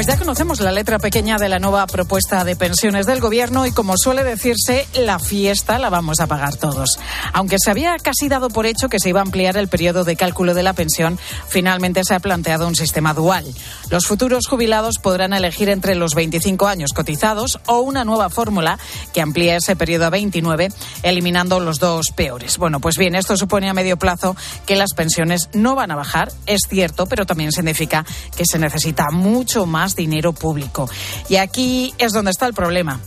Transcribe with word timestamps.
Pues 0.00 0.06
ya 0.06 0.16
conocemos 0.16 0.60
la 0.60 0.72
letra 0.72 0.98
pequeña 0.98 1.36
de 1.36 1.50
la 1.50 1.58
nueva 1.58 1.86
propuesta 1.86 2.42
de 2.42 2.56
pensiones 2.56 3.04
del 3.04 3.20
Gobierno 3.20 3.66
y 3.66 3.70
como 3.70 3.98
suele 3.98 4.24
decirse, 4.24 4.88
la 4.94 5.18
fiesta 5.18 5.78
la 5.78 5.90
vamos 5.90 6.20
a 6.20 6.26
pagar 6.26 6.56
todos. 6.56 6.98
Aunque 7.34 7.58
se 7.62 7.70
había 7.70 7.94
casi 7.98 8.30
dado 8.30 8.48
por 8.48 8.64
hecho 8.64 8.88
que 8.88 8.98
se 8.98 9.10
iba 9.10 9.20
a 9.20 9.24
ampliar 9.24 9.58
el 9.58 9.68
periodo 9.68 10.04
de 10.04 10.16
cálculo 10.16 10.54
de 10.54 10.62
la 10.62 10.72
pensión, 10.72 11.18
finalmente 11.48 12.02
se 12.02 12.14
ha 12.14 12.20
planteado 12.20 12.66
un 12.66 12.76
sistema 12.76 13.12
dual. 13.12 13.44
Los 13.90 14.06
futuros 14.06 14.46
jubilados 14.46 14.94
podrán 15.02 15.34
elegir 15.34 15.68
entre 15.68 15.94
los 15.94 16.14
25 16.14 16.66
años 16.66 16.94
cotizados 16.94 17.60
o 17.66 17.80
una 17.80 18.02
nueva 18.06 18.30
fórmula 18.30 18.78
que 19.12 19.20
amplíe 19.20 19.56
ese 19.56 19.76
periodo 19.76 20.06
a 20.06 20.10
29, 20.10 20.68
eliminando 21.02 21.60
los 21.60 21.78
dos 21.78 22.06
peores. 22.16 22.56
Bueno, 22.56 22.80
pues 22.80 22.96
bien, 22.96 23.16
esto 23.16 23.36
supone 23.36 23.68
a 23.68 23.74
medio 23.74 23.98
plazo 23.98 24.34
que 24.64 24.76
las 24.76 24.94
pensiones 24.94 25.50
no 25.52 25.74
van 25.74 25.90
a 25.90 25.96
bajar, 25.96 26.32
es 26.46 26.62
cierto, 26.70 27.04
pero 27.04 27.26
también 27.26 27.52
significa 27.52 28.06
que 28.34 28.46
se 28.46 28.58
necesita 28.58 29.10
mucho 29.10 29.66
más 29.66 29.89
dinero 29.94 30.32
público. 30.32 30.88
Y 31.28 31.36
aquí 31.36 31.94
es 31.98 32.12
donde 32.12 32.30
está 32.30 32.46
el 32.46 32.54
problema. 32.54 33.00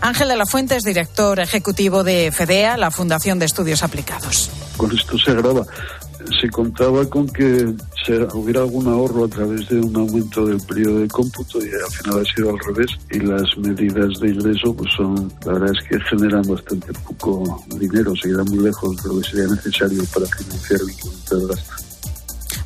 Ángel 0.00 0.28
de 0.28 0.36
la 0.36 0.46
Fuente 0.46 0.76
es 0.76 0.84
director 0.84 1.40
ejecutivo 1.40 2.04
de 2.04 2.32
FEDEA, 2.32 2.76
la 2.76 2.90
Fundación 2.90 3.38
de 3.38 3.46
Estudios 3.46 3.82
Aplicados. 3.82 4.50
Con 4.76 4.96
esto 4.96 5.18
se 5.18 5.32
agrava. 5.32 5.66
Se 6.40 6.48
contaba 6.50 7.08
con 7.08 7.26
que 7.28 7.74
hubiera 8.34 8.60
algún 8.60 8.86
ahorro 8.88 9.24
a 9.24 9.28
través 9.28 9.68
de 9.68 9.80
un 9.80 9.94
aumento 9.96 10.46
del 10.46 10.60
periodo 10.60 11.00
de 11.00 11.08
cómputo 11.08 11.58
y 11.58 11.68
al 11.68 11.90
final 11.90 12.20
ha 12.20 12.34
sido 12.34 12.50
al 12.50 12.58
revés. 12.58 12.90
Y 13.10 13.20
las 13.20 13.56
medidas 13.58 14.20
de 14.20 14.28
ingreso, 14.28 14.74
pues 14.74 14.90
son, 14.96 15.32
la 15.44 15.52
verdad 15.52 15.74
es 15.76 15.88
que 15.88 16.00
generan 16.08 16.42
bastante 16.42 16.92
poco 16.92 17.64
dinero, 17.76 18.14
se 18.16 18.28
irá 18.28 18.44
muy 18.44 18.58
lejos 18.58 18.96
de 19.02 19.08
lo 19.08 19.20
que 19.20 19.28
sería 19.28 19.46
necesario 19.46 20.02
para 20.14 20.26
financiar 20.26 20.80
el 20.80 20.90
incremento 20.90 21.38
de 21.38 21.46
gastos. 21.54 21.89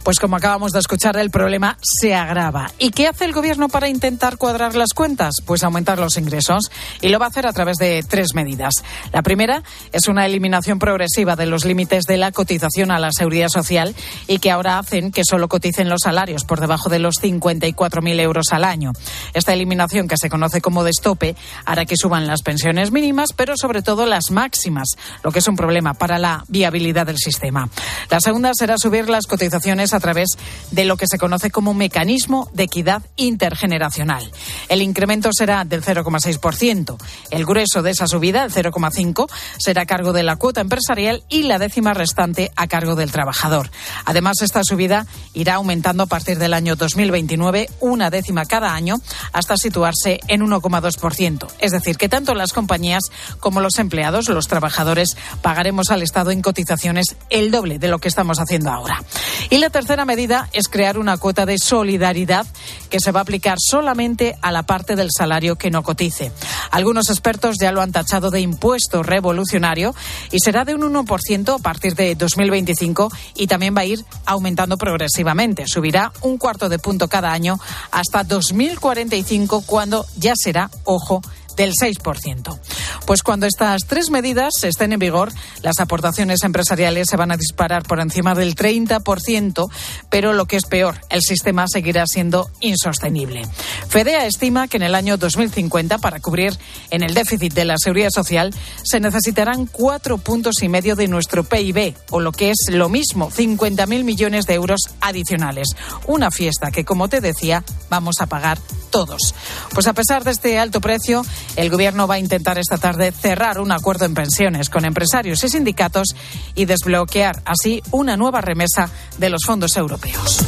Pues 0.05 0.19
como 0.19 0.37
acabamos 0.37 0.73
de 0.73 0.81
escuchar, 0.81 1.17
el 1.17 1.31
problema 1.31 1.79
se 1.81 2.15
agrava. 2.15 2.71
¿Y 2.79 2.91
qué 2.91 3.09
hace 3.09 3.25
el 3.25 3.33
Gobierno 3.33 3.71
para 3.71 3.89
intentar 3.89 4.37
cuadrar 4.37 4.77
las 4.77 4.93
cuentas? 4.93 5.37
Pues 5.47 5.65
aumentar 5.65 5.99
los 5.99 6.19
ingresos. 6.19 6.71
Y 7.01 7.09
lo 7.09 7.19
va 7.19 7.25
a 7.25 7.29
hacer 7.31 7.47
a 7.47 7.55
través 7.55 7.79
de 7.79 8.05
tres 8.07 8.35
medidas. 8.35 8.75
La 9.15 9.23
primera 9.23 9.63
es 9.93 10.07
una 10.07 10.27
eliminación 10.27 10.79
progresiva 10.79 11.37
de 11.37 11.47
los 11.47 11.65
límites 11.65 12.05
de 12.05 12.19
la 12.19 12.33
cotización 12.33 12.91
a 12.91 12.99
la 12.99 13.13
seguridad 13.13 13.49
social 13.49 13.95
y 14.27 14.41
que 14.41 14.51
ahora 14.51 14.79
hacen 14.79 15.11
que 15.11 15.23
solo 15.25 15.49
coticen 15.49 15.89
los 15.89 16.03
salarios 16.03 16.45
por 16.45 16.61
debajo 16.61 16.91
de 16.91 16.99
los 16.99 17.15
54.000 17.23 18.21
euros 18.21 18.49
al 18.51 18.65
año. 18.65 18.93
Esta 19.33 19.55
eliminación, 19.55 20.07
que 20.07 20.19
se 20.19 20.29
conoce 20.29 20.61
como 20.61 20.85
destope, 20.85 21.35
hará 21.65 21.87
que 21.87 21.97
suban 21.97 22.27
las 22.27 22.43
pensiones 22.43 22.93
mínimas, 22.93 23.31
pero 23.35 23.55
sobre 23.57 23.81
todo 23.81 24.05
las 24.05 24.31
máximas, 24.31 24.89
lo 25.23 25.33
que 25.33 25.39
es 25.39 25.49
un 25.49 25.57
problema 25.57 25.95
para 25.95 26.19
la 26.19 26.45
viabilidad 26.49 27.07
del 27.07 27.17
sistema. 27.17 27.71
La 28.11 28.21
segunda 28.21 28.51
será 28.53 28.77
subir 28.77 29.09
las 29.09 29.27
cotizaciones 29.27 29.94
a 29.95 30.01
través 30.01 30.31
de 30.71 30.85
lo 30.85 30.97
que 30.97 31.07
se 31.07 31.19
conoce 31.19 31.51
como 31.51 31.75
mecanismo 31.75 32.49
de 32.53 32.65
equidad 32.65 33.03
intergeneracional. 33.17 34.31
El 34.69 34.83
incremento 34.83 35.31
será 35.33 35.65
del 35.65 35.83
0,6%. 35.83 36.97
El 37.31 37.47
grueso 37.47 37.83
de 37.83 37.91
esa 37.91 38.07
subida, 38.07 38.45
el 38.45 38.53
0,5%, 38.53 39.31
será 39.59 39.83
a 39.83 39.87
cargo 39.87 40.13
de 40.13 40.23
la 40.23 40.37
cuota 40.37 40.61
empresarial 40.61 41.23
y 41.29 41.45
la 41.45 41.59
décima 41.59 41.95
restante 41.95 42.53
a 42.57 42.67
cargo 42.67 42.95
del 42.95 43.13
trabajador. 43.13 43.71
Además, 44.05 44.37
esta 44.43 44.63
subida 44.65 45.07
irá 45.33 45.55
aumentando 45.55 46.03
a 46.03 46.07
partir 46.07 46.39
del 46.39 46.55
año 46.55 46.77
2029 46.77 47.69
una 47.81 48.11
décima 48.11 48.45
cada 48.45 48.75
año 48.75 48.97
hasta 49.33 49.57
situarse 49.57 50.21
en 50.29 50.43
1,2%. 50.43 51.47
Es 51.59 51.73
decir, 51.73 51.97
que 51.97 52.09
tanto 52.09 52.35
las 52.35 52.53
compañías 52.53 53.05
como 53.41 53.61
los 53.61 53.79
empleados, 53.79 54.29
los 54.29 54.49
trabajadores, 54.49 55.17
pagaremos 55.43 55.91
al 55.91 56.03
Estado 56.03 56.31
en 56.31 56.43
cotizaciones 56.43 57.17
el 57.31 57.51
doble 57.51 57.79
de 57.79 57.89
lo 57.89 57.99
que 57.99 58.09
estamos 58.09 58.39
haciendo 58.39 58.71
ahora. 58.71 59.03
Y 59.51 59.59
la 59.59 59.71
tercera 59.71 59.84
medida 60.05 60.49
es 60.53 60.69
crear 60.69 60.99
una 60.99 61.17
cuota 61.17 61.47
de 61.47 61.59
solidaridad 61.59 62.47
que 62.91 63.01
se 63.01 63.13
va 63.13 63.21
a 63.21 63.23
aplicar 63.23 63.59
solamente 63.61 64.37
a 64.43 64.51
la 64.53 64.65
parte 64.65 64.97
del 64.97 65.11
salario 65.17 65.57
que 65.57 65.71
no 65.71 65.83
cotice. 65.83 66.33
Algunos 66.71 67.11
expertos 67.11 67.57
ya 67.61 67.73
lo 67.73 67.81
han 67.81 67.93
tachado 67.93 68.31
de 68.31 68.41
impuesto 68.41 69.03
revolucionario 69.03 69.95
y 70.31 70.41
será 70.41 70.65
de 70.65 70.75
un 70.75 70.83
1% 70.83 71.55
a 71.55 71.59
partir 71.59 71.95
de 71.95 72.15
2025 72.15 73.11
y 73.37 73.47
también 73.47 73.77
va 73.77 73.83
a 73.83 73.87
ir 73.87 74.05
aumentando 74.27 74.77
progresivamente. 74.77 75.67
Subirá 75.67 76.13
un 76.23 76.39
cuarto 76.39 76.69
de 76.69 76.79
punto 76.79 77.09
cada 77.09 77.33
año 77.33 77.59
hasta 77.91 78.25
2045 78.25 79.63
cuando 79.67 80.07
ya 80.17 80.35
será, 80.37 80.71
ojo, 80.85 81.23
del 81.57 81.73
6%. 81.73 82.59
Pues 83.07 83.23
cuando 83.23 83.47
estas 83.47 83.83
tres 83.87 84.11
medidas 84.11 84.53
estén 84.63 84.93
en 84.93 84.99
vigor, 84.99 85.33
las 85.63 85.81
aportaciones 85.81 86.43
empresariales 86.43 87.09
se 87.09 87.17
van 87.17 87.33
a 87.33 87.37
disparar 87.37 87.83
por 87.83 88.01
encima 88.01 88.35
del 88.35 88.55
30%, 88.55 89.71
pero 90.11 90.33
lo 90.33 90.47
que 90.47 90.57
es 90.57 90.65
peor, 90.65 91.01
el 91.11 91.21
sistema 91.23 91.67
seguirá 91.69 92.07
siendo 92.07 92.51
insostenible. 92.61 93.43
FEDEA 93.89 94.27
estima 94.27 94.69
que 94.69 94.77
en 94.77 94.85
el 94.85 94.95
año 94.95 95.17
2050, 95.17 95.99
para 95.99 96.21
cubrir 96.21 96.57
en 96.91 97.03
el 97.03 97.15
déficit 97.15 97.53
de 97.53 97.65
la 97.65 97.77
seguridad 97.79 98.11
social, 98.11 98.55
se 98.83 99.01
necesitarán 99.01 99.67
cuatro 99.67 100.19
puntos 100.19 100.63
y 100.63 100.69
medio 100.69 100.97
de 100.97 101.09
nuestro 101.09 101.45
PIB, 101.45 101.95
o 102.11 102.21
lo 102.21 102.33
que 102.33 102.51
es 102.51 102.67
lo 102.71 102.89
mismo, 102.89 103.31
50.000 103.31 104.05
millones 104.05 104.47
de 104.47 104.55
euros 104.55 104.81
adicionales. 105.01 105.69
Una 106.07 106.31
fiesta 106.31 106.71
que, 106.71 106.85
como 106.85 107.09
te 107.09 107.21
decía, 107.21 107.65
vamos 107.91 108.17
a 108.21 108.27
pagar 108.27 108.59
todos. 108.91 109.35
Pues 109.73 109.87
a 109.89 109.93
pesar 109.93 110.25
de 110.25 110.31
este 110.31 110.59
alto 110.59 110.81
precio, 110.81 111.25
el 111.57 111.71
Gobierno 111.71 112.07
va 112.07 112.15
a 112.15 112.19
intentar 112.19 112.59
esta 112.59 112.79
tarde 112.79 113.13
cerrar 113.13 113.61
un 113.61 113.73
acuerdo 113.73 114.05
en 114.05 114.15
pensiones 114.15 114.71
con 114.71 114.85
empresarios 114.85 115.43
y 115.45 115.49
sindicatos 115.49 116.09
y 116.55 116.65
desbloquear 116.65 117.43
así 117.45 117.83
una 117.91 118.17
nueva 118.17 118.41
remesa 118.41 118.91
de 119.19 119.31
los 119.31 119.43
fondos 119.45 119.77
europeos. 119.77 120.39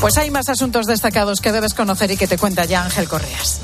Pues 0.00 0.18
hay 0.18 0.30
más 0.30 0.48
asuntos 0.48 0.86
destacados 0.86 1.40
que 1.40 1.52
debes 1.52 1.74
conocer 1.74 2.10
y 2.10 2.16
que 2.16 2.26
te 2.26 2.38
cuenta 2.38 2.64
ya 2.64 2.84
Ángel 2.84 3.08
Correas. 3.08 3.60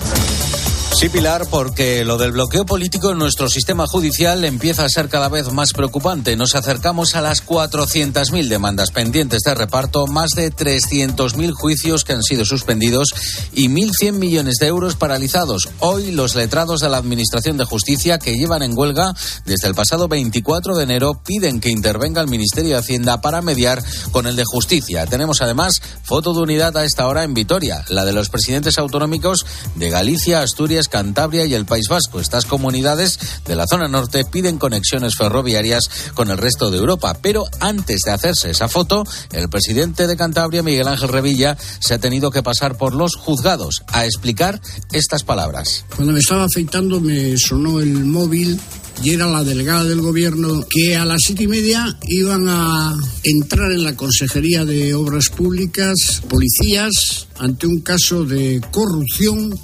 Sí, 0.95 1.09
Pilar, 1.09 1.47
porque 1.51 2.05
lo 2.05 2.17
del 2.17 2.31
bloqueo 2.31 2.65
político 2.65 3.11
en 3.11 3.19
nuestro 3.19 3.49
sistema 3.49 3.87
judicial 3.89 4.45
empieza 4.45 4.85
a 4.85 4.89
ser 4.89 5.09
cada 5.09 5.29
vez 5.29 5.51
más 5.51 5.73
preocupante. 5.73 6.37
Nos 6.37 6.55
acercamos 6.55 7.17
a 7.17 7.21
las 7.21 7.45
400.000 7.45 8.47
demandas 8.47 8.93
pendientes 8.93 9.41
de 9.43 9.55
reparto, 9.55 10.07
más 10.07 10.31
de 10.31 10.53
300.000 10.53 11.53
juicios 11.55 12.05
que 12.05 12.13
han 12.13 12.23
sido 12.23 12.45
suspendidos 12.45 13.09
y 13.53 13.69
1.100 13.69 14.13
millones 14.13 14.57
de 14.61 14.69
euros 14.69 14.95
paralizados. 14.95 15.71
Hoy 15.81 16.13
los 16.13 16.37
letrados 16.37 16.81
de 16.81 16.89
la 16.89 16.99
Administración 16.99 17.57
de 17.57 17.65
Justicia 17.65 18.19
que 18.19 18.37
llevan 18.37 18.63
en 18.63 18.79
huelga 18.79 19.13
desde 19.45 19.67
el 19.67 19.75
pasado 19.75 20.07
24 20.07 20.77
de 20.77 20.85
enero 20.85 21.21
piden 21.25 21.59
que 21.59 21.71
intervenga 21.71 22.21
el 22.21 22.29
Ministerio 22.29 22.75
de 22.75 22.79
Hacienda 22.79 23.21
para 23.21 23.43
mediar 23.43 23.83
con 24.13 24.29
el 24.29 24.37
de 24.37 24.45
Justicia. 24.45 25.07
Tenemos 25.07 25.43
además 25.43 25.83
foto 26.05 26.33
de 26.33 26.43
unidad 26.43 26.77
a 26.77 26.85
esta 26.85 27.09
hora 27.09 27.25
en 27.25 27.35
Vitoria, 27.35 27.85
la 27.89 28.05
de 28.05 28.13
los 28.13 28.29
presidentes 28.29 28.79
autonómicos 28.79 29.47
de 29.75 29.91
Galicia, 29.91 30.43
Asturias, 30.43 30.82
Cantabria 30.89 31.47
y 31.47 31.55
el 31.55 31.67
País 31.67 31.89
Vasco. 31.89 32.21
Estas 32.21 32.47
comunidades 32.47 33.19
de 33.45 33.57
la 33.57 33.67
zona 33.67 33.89
norte 33.89 34.25
piden 34.25 34.59
conexiones 34.59 35.17
ferroviarias 35.17 35.91
con 36.15 36.31
el 36.31 36.39
resto 36.39 36.71
de 36.71 36.79
Europa. 36.79 37.19
Pero 37.21 37.45
antes 37.61 38.01
de 38.05 38.13
hacerse 38.13 38.51
esa 38.51 38.69
foto, 38.69 39.05
el 39.33 39.49
presidente 39.49 40.07
de 40.07 40.17
Cantabria, 40.17 40.63
Miguel 40.63 40.89
Ángel 40.89 41.09
Revilla, 41.09 41.57
se 41.79 41.95
ha 41.95 41.99
tenido 41.99 42.31
que 42.31 42.43
pasar 42.43 42.77
por 42.77 42.95
los 42.95 43.17
juzgados 43.17 43.83
a 43.89 44.05
explicar 44.05 44.61
estas 44.93 45.23
palabras. 45.25 45.85
Cuando 45.95 46.13
me 46.13 46.21
estaba 46.21 46.45
afeitando 46.45 47.01
me 47.01 47.37
sonó 47.39 47.81
el 47.81 48.05
móvil 48.05 48.59
y 49.03 49.11
era 49.11 49.27
la 49.27 49.43
delegada 49.43 49.85
del 49.85 50.01
gobierno 50.01 50.65
que 50.69 50.97
a 50.97 51.05
las 51.05 51.21
siete 51.27 51.45
y 51.45 51.49
media 51.49 51.97
iban 52.09 52.49
a 52.49 52.95
entrar 53.25 53.73
en 53.73 53.85
la 53.85 53.97
Consejería 53.97 54.65
de 54.65 54.95
Obras 54.95 55.29
Públicas 55.29 56.23
policías 56.29 57.27
ante 57.39 57.67
un 57.67 57.81
caso 57.81 58.25
de 58.25 58.61
corrupción 58.71 59.59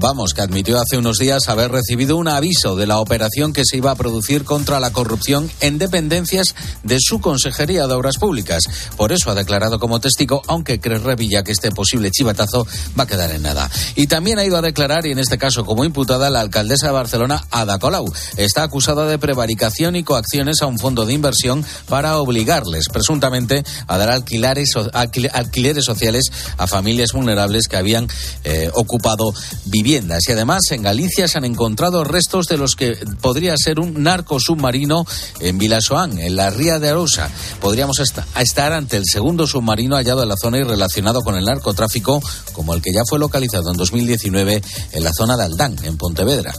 Vamos, 0.00 0.32
que 0.32 0.42
admitió 0.42 0.80
hace 0.80 0.96
unos 0.96 1.18
días 1.18 1.48
haber 1.48 1.72
recibido 1.72 2.16
un 2.16 2.28
aviso 2.28 2.76
de 2.76 2.86
la 2.86 3.00
operación 3.00 3.52
que 3.52 3.64
se 3.64 3.78
iba 3.78 3.90
a 3.90 3.96
producir 3.96 4.44
contra 4.44 4.78
la 4.78 4.92
corrupción 4.92 5.50
en 5.58 5.78
dependencias 5.78 6.54
de 6.84 6.98
su 7.00 7.20
Consejería 7.20 7.88
de 7.88 7.94
Obras 7.94 8.16
Públicas. 8.16 8.62
Por 8.96 9.10
eso 9.10 9.28
ha 9.28 9.34
declarado 9.34 9.80
como 9.80 9.98
testigo, 9.98 10.40
aunque 10.46 10.78
cree 10.78 10.98
Revilla 10.98 11.42
que 11.42 11.50
este 11.50 11.72
posible 11.72 12.12
chivatazo 12.12 12.64
va 12.96 13.02
a 13.02 13.06
quedar 13.08 13.32
en 13.32 13.42
nada. 13.42 13.68
Y 13.96 14.06
también 14.06 14.38
ha 14.38 14.44
ido 14.44 14.56
a 14.56 14.62
declarar, 14.62 15.04
y 15.04 15.10
en 15.10 15.18
este 15.18 15.36
caso 15.36 15.64
como 15.64 15.84
imputada, 15.84 16.30
la 16.30 16.42
alcaldesa 16.42 16.86
de 16.86 16.92
Barcelona, 16.92 17.44
Ada 17.50 17.80
Colau. 17.80 18.06
Está 18.36 18.62
acusada 18.62 19.04
de 19.06 19.18
prevaricación 19.18 19.96
y 19.96 20.04
coacciones 20.04 20.62
a 20.62 20.66
un 20.66 20.78
fondo 20.78 21.06
de 21.06 21.14
inversión 21.14 21.64
para 21.88 22.18
obligarles, 22.18 22.84
presuntamente, 22.92 23.64
a 23.88 23.98
dar 23.98 24.10
alquileres, 24.10 24.74
alquileres 24.92 25.84
sociales 25.84 26.30
a 26.56 26.68
familias 26.68 27.10
vulnerables 27.12 27.66
que 27.66 27.76
habían 27.76 28.06
eh, 28.44 28.70
ocupado 28.74 29.34
viviendas 29.64 29.87
Y 29.88 30.32
además 30.32 30.70
en 30.70 30.82
Galicia 30.82 31.28
se 31.28 31.38
han 31.38 31.46
encontrado 31.46 32.04
restos 32.04 32.46
de 32.46 32.58
los 32.58 32.76
que 32.76 32.98
podría 33.22 33.54
ser 33.56 33.80
un 33.80 34.02
narco 34.02 34.38
submarino 34.38 35.06
en 35.40 35.56
Vilasoán, 35.56 36.18
en 36.18 36.36
la 36.36 36.50
ría 36.50 36.78
de 36.78 36.90
Arosa. 36.90 37.30
Podríamos 37.58 37.98
estar 37.98 38.72
ante 38.74 38.98
el 38.98 39.04
segundo 39.10 39.46
submarino 39.46 39.96
hallado 39.96 40.22
en 40.22 40.28
la 40.28 40.36
zona 40.36 40.58
y 40.58 40.62
relacionado 40.62 41.22
con 41.22 41.36
el 41.36 41.46
narcotráfico, 41.46 42.20
como 42.52 42.74
el 42.74 42.82
que 42.82 42.92
ya 42.92 43.00
fue 43.08 43.18
localizado 43.18 43.70
en 43.70 43.78
2019 43.78 44.62
en 44.92 45.04
la 45.04 45.10
zona 45.16 45.38
de 45.38 45.44
Aldán, 45.44 45.76
en 45.82 45.96
Pontevedra. 45.96 46.52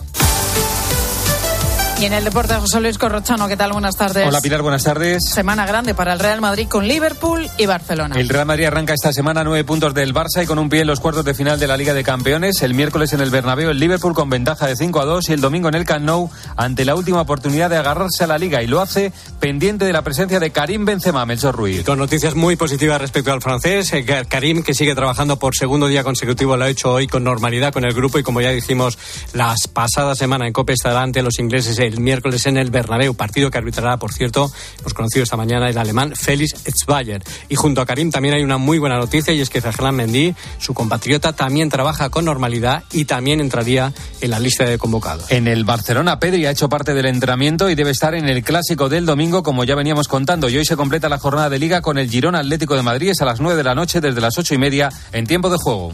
Y 2.00 2.06
en 2.06 2.14
el 2.14 2.24
deporte, 2.24 2.54
José 2.54 2.80
Luis 2.80 2.98
Corrochano, 2.98 3.50
¿qué 3.50 3.58
tal? 3.58 3.74
Buenas 3.74 3.98
tardes. 3.98 4.26
Hola 4.26 4.40
Pilar, 4.40 4.62
buenas 4.62 4.86
tardes. 4.86 5.22
Semana 5.34 5.66
grande 5.66 5.94
para 5.94 6.14
el 6.14 6.20
Real 6.20 6.40
Madrid 6.40 6.66
con 6.70 6.88
Liverpool 6.88 7.50
y 7.58 7.66
Barcelona. 7.66 8.16
El 8.18 8.30
Real 8.30 8.46
Madrid 8.46 8.68
arranca 8.68 8.94
esta 8.94 9.12
semana 9.12 9.44
nueve 9.44 9.66
puntos 9.66 9.94
del 9.94 10.14
Barça 10.14 10.42
y 10.42 10.46
con 10.46 10.60
un 10.60 10.70
pie 10.70 10.80
en 10.80 10.88
los 10.88 11.02
cuartos 11.02 11.26
de 11.26 11.34
final 11.34 11.60
de 11.60 11.68
la 11.68 11.76
Liga 11.76 11.94
de 11.94 12.02
Campeones. 12.02 12.62
El 12.62 12.74
miércoles 12.74 13.12
en 13.12 13.20
el 13.20 13.30
Bernabéu, 13.30 13.70
el 13.70 13.80
Liverpool 13.80 14.14
con 14.14 14.30
ventaja 14.30 14.66
de 14.66 14.78
5 14.78 15.02
a 15.02 15.04
2 15.04 15.28
y 15.28 15.34
el 15.34 15.42
domingo 15.42 15.68
en 15.68 15.76
el 15.76 15.84
Camp 15.84 16.06
Nou 16.06 16.30
ante 16.56 16.86
la 16.86 16.96
última 16.96 17.20
oportunidad 17.20 17.70
de 17.70 17.76
agarrarse 17.76 18.24
a 18.24 18.28
la 18.28 18.38
Liga 18.38 18.64
y 18.64 18.68
lo 18.68 18.80
hace 18.80 19.12
pendiente 19.42 19.84
de 19.84 19.92
la 19.92 20.02
presencia 20.02 20.40
de 20.40 20.52
Karim 20.52 20.86
Benzema, 20.86 21.26
Melchor 21.26 21.54
Ruiz. 21.54 21.84
Con 21.84 22.00
noticias 22.00 22.34
muy 22.34 22.56
positivas 22.56 23.02
respecto 23.02 23.34
al 23.34 23.42
francés, 23.42 23.92
eh, 23.92 24.06
Karim 24.06 24.64
que 24.64 24.74
sigue 24.74 24.96
trabajando 24.96 25.38
por 25.38 25.54
segundo 25.54 25.88
día 25.88 26.06
consecutivo 26.06 26.56
lo 26.56 26.64
ha 26.64 26.70
hecho 26.70 26.94
hoy 26.94 27.08
con 27.08 27.26
normalidad 27.26 27.74
con 27.74 27.84
el 27.84 27.94
grupo 27.94 28.20
y 28.20 28.24
como 28.24 28.40
ya 28.40 28.52
dijimos 28.52 28.98
las 29.34 29.68
pasadas 29.68 30.18
semanas 30.18 30.48
en 30.48 30.54
Copa 30.54 30.72
estará 30.72 31.02
ante 31.02 31.22
los 31.22 31.40
ingleses 31.40 31.78
el 31.90 32.00
miércoles 32.00 32.46
en 32.46 32.58
el 32.58 32.72
Bernabéu, 32.72 33.14
partido 33.16 33.52
que 33.52 33.58
arbitrará, 33.58 33.98
por 33.98 34.14
cierto, 34.14 34.52
hemos 34.80 34.94
conocido 34.94 35.24
esta 35.24 35.38
mañana 35.38 35.70
el 35.70 35.78
alemán 35.78 36.14
Félix 36.16 36.66
Etzbayer. 36.66 37.24
Y 37.50 37.56
junto 37.56 37.82
a 37.82 37.86
Karim 37.86 38.12
también 38.12 38.36
hay 38.36 38.44
una 38.44 38.58
muy 38.58 38.78
buena 38.78 38.98
noticia 38.98 39.34
y 39.34 39.42
es 39.42 39.50
que 39.50 39.62
Ferland 39.62 39.98
Mendy, 39.98 40.36
su 40.60 40.74
compatriota, 40.74 41.34
también 41.34 41.70
trabaja 41.70 42.10
con 42.10 42.26
normalidad 42.26 42.84
y 42.92 43.06
también 43.06 43.42
entraría 43.42 43.94
en 44.22 44.32
la 44.32 44.40
lista 44.40 44.66
de 44.66 44.78
convocados. 44.78 45.32
En 45.32 45.48
el 45.48 45.66
Barcelona, 45.66 46.20
Pedri 46.20 46.46
ha 46.46 46.52
hecho 46.52 46.70
parte 46.70 46.94
del 46.94 47.06
entrenamiento 47.06 47.70
y 47.70 47.76
debe 47.76 47.92
estar 47.92 48.14
en 48.16 48.30
el 48.30 48.44
clásico 48.44 48.90
del 48.90 49.06
domingo, 49.06 49.44
como 49.44 49.64
ya 49.64 49.76
veníamos 49.76 50.08
contando. 50.08 50.50
Y 50.50 50.58
hoy 50.58 50.66
se 50.66 50.78
completa 50.78 51.10
la 51.10 51.18
jornada 51.18 51.50
de 51.50 51.60
liga 51.60 51.82
con 51.82 51.98
el 51.98 52.10
Girona 52.10 52.40
Atlético 52.40 52.76
de 52.76 52.84
Madrid. 52.84 53.00
A 53.20 53.26
las 53.26 53.40
9 53.40 53.58
de 53.58 53.64
la 53.64 53.76
noche 53.76 54.02
desde 54.02 54.22
las 54.22 54.38
ocho 54.38 54.54
y 54.54 54.58
media 54.58 54.90
en 55.12 55.26
tiempo 55.26 55.50
de 55.50 55.58
juego. 55.58 55.94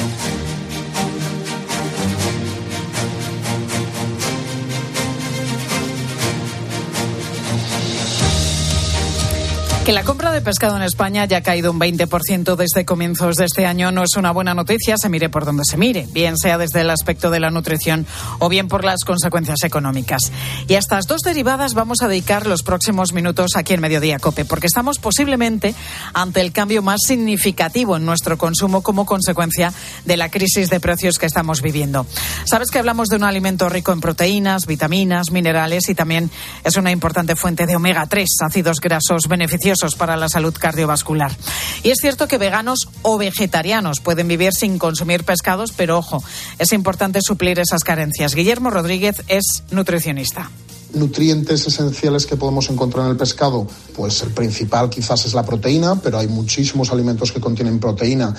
Que 9.85 9.93
la 9.93 10.03
compra 10.03 10.31
de 10.31 10.41
pescado 10.41 10.77
en 10.77 10.83
España 10.83 11.23
haya 11.23 11.41
caído 11.41 11.71
un 11.71 11.79
20% 11.79 12.55
desde 12.55 12.85
comienzos 12.85 13.35
de 13.35 13.45
este 13.45 13.65
año 13.65 13.91
no 13.91 14.03
es 14.03 14.15
una 14.15 14.29
buena 14.29 14.53
noticia, 14.53 14.95
se 14.95 15.09
mire 15.09 15.27
por 15.29 15.43
donde 15.43 15.63
se 15.65 15.75
mire, 15.75 16.07
bien 16.11 16.37
sea 16.37 16.59
desde 16.59 16.81
el 16.81 16.91
aspecto 16.91 17.31
de 17.31 17.39
la 17.39 17.49
nutrición 17.49 18.05
o 18.37 18.47
bien 18.47 18.67
por 18.67 18.83
las 18.83 19.03
consecuencias 19.03 19.63
económicas. 19.63 20.21
Y 20.67 20.75
a 20.75 20.77
estas 20.77 21.07
dos 21.07 21.21
derivadas 21.21 21.73
vamos 21.73 22.03
a 22.03 22.07
dedicar 22.07 22.45
los 22.45 22.61
próximos 22.61 23.11
minutos 23.11 23.55
aquí 23.55 23.73
en 23.73 23.81
Mediodía 23.81 24.19
Cope, 24.19 24.45
porque 24.45 24.67
estamos 24.67 24.99
posiblemente 24.99 25.73
ante 26.13 26.41
el 26.41 26.53
cambio 26.53 26.83
más 26.83 26.99
significativo 27.03 27.97
en 27.97 28.05
nuestro 28.05 28.37
consumo 28.37 28.83
como 28.83 29.07
consecuencia 29.07 29.73
de 30.05 30.15
la 30.15 30.29
crisis 30.29 30.69
de 30.69 30.79
precios 30.79 31.17
que 31.17 31.25
estamos 31.25 31.63
viviendo. 31.63 32.05
Sabes 32.45 32.69
que 32.69 32.77
hablamos 32.77 33.07
de 33.07 33.15
un 33.15 33.23
alimento 33.23 33.67
rico 33.67 33.91
en 33.93 33.99
proteínas, 33.99 34.67
vitaminas, 34.67 35.31
minerales 35.31 35.89
y 35.89 35.95
también 35.95 36.29
es 36.63 36.77
una 36.77 36.91
importante 36.91 37.35
fuente 37.35 37.65
de 37.65 37.75
omega 37.75 38.05
3, 38.05 38.29
ácidos 38.45 38.79
grasos 38.79 39.23
beneficiosos 39.27 39.70
para 39.97 40.17
la 40.17 40.29
salud 40.29 40.53
cardiovascular. 40.57 41.35
Y 41.83 41.89
es 41.89 41.99
cierto 41.99 42.27
que 42.27 42.37
veganos 42.37 42.89
o 43.01 43.17
vegetarianos 43.17 43.99
pueden 43.99 44.27
vivir 44.27 44.53
sin 44.53 44.77
consumir 44.77 45.23
pescados, 45.23 45.73
pero 45.75 45.97
ojo, 45.97 46.23
es 46.59 46.73
importante 46.73 47.21
suplir 47.21 47.59
esas 47.59 47.83
carencias. 47.83 48.35
Guillermo 48.35 48.69
Rodríguez 48.69 49.23
es 49.27 49.63
nutricionista 49.71 50.49
nutrientes 50.93 51.65
esenciales 51.65 52.25
que 52.25 52.35
podemos 52.35 52.69
encontrar 52.69 53.05
en 53.05 53.11
el 53.11 53.17
pescado? 53.17 53.67
Pues 53.95 54.21
el 54.23 54.31
principal 54.31 54.89
quizás 54.89 55.25
es 55.25 55.33
la 55.33 55.45
proteína, 55.45 56.01
pero 56.01 56.19
hay 56.19 56.27
muchísimos 56.27 56.91
alimentos 56.91 57.31
que 57.31 57.39
contienen 57.39 57.79
proteína 57.79 58.35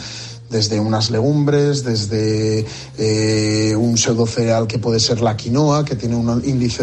desde 0.50 0.78
unas 0.78 1.10
legumbres, 1.10 1.82
desde 1.82 2.66
eh, 2.98 3.74
un 3.74 3.96
pseudo 3.96 4.26
cereal 4.26 4.66
que 4.66 4.78
puede 4.78 5.00
ser 5.00 5.22
la 5.22 5.36
quinoa, 5.36 5.84
que 5.84 5.96
tiene 5.96 6.14
un 6.14 6.42
índice 6.44 6.82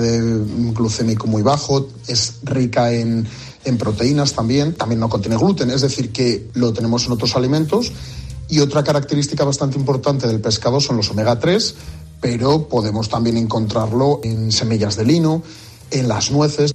glucémico 0.74 1.28
muy 1.28 1.44
bajo, 1.44 1.88
es 2.07 2.40
rica 2.44 2.92
en 2.92 3.28
en 3.65 3.77
proteínas 3.77 4.33
también, 4.33 4.73
también 4.73 5.00
no 5.00 5.09
contiene 5.09 5.38
gluten, 5.38 5.69
es 5.71 5.81
decir, 5.81 6.11
que 6.11 6.50
lo 6.53 6.73
tenemos 6.73 7.06
en 7.06 7.11
otros 7.13 7.35
alimentos. 7.35 7.91
Y 8.47 8.59
otra 8.61 8.83
característica 8.83 9.44
bastante 9.44 9.77
importante 9.77 10.27
del 10.27 10.41
pescado 10.41 10.79
son 10.79 10.97
los 10.97 11.11
omega 11.11 11.39
3, 11.39 11.75
pero 12.19 12.67
podemos 12.67 13.07
también 13.07 13.38
encontrarlo 13.38 14.21
en 14.23 14.51
semillas 14.51 14.95
de 14.95 15.06
lino, 15.06 15.44
en 15.91 16.07
las 16.07 16.31
nueces. 16.31 16.73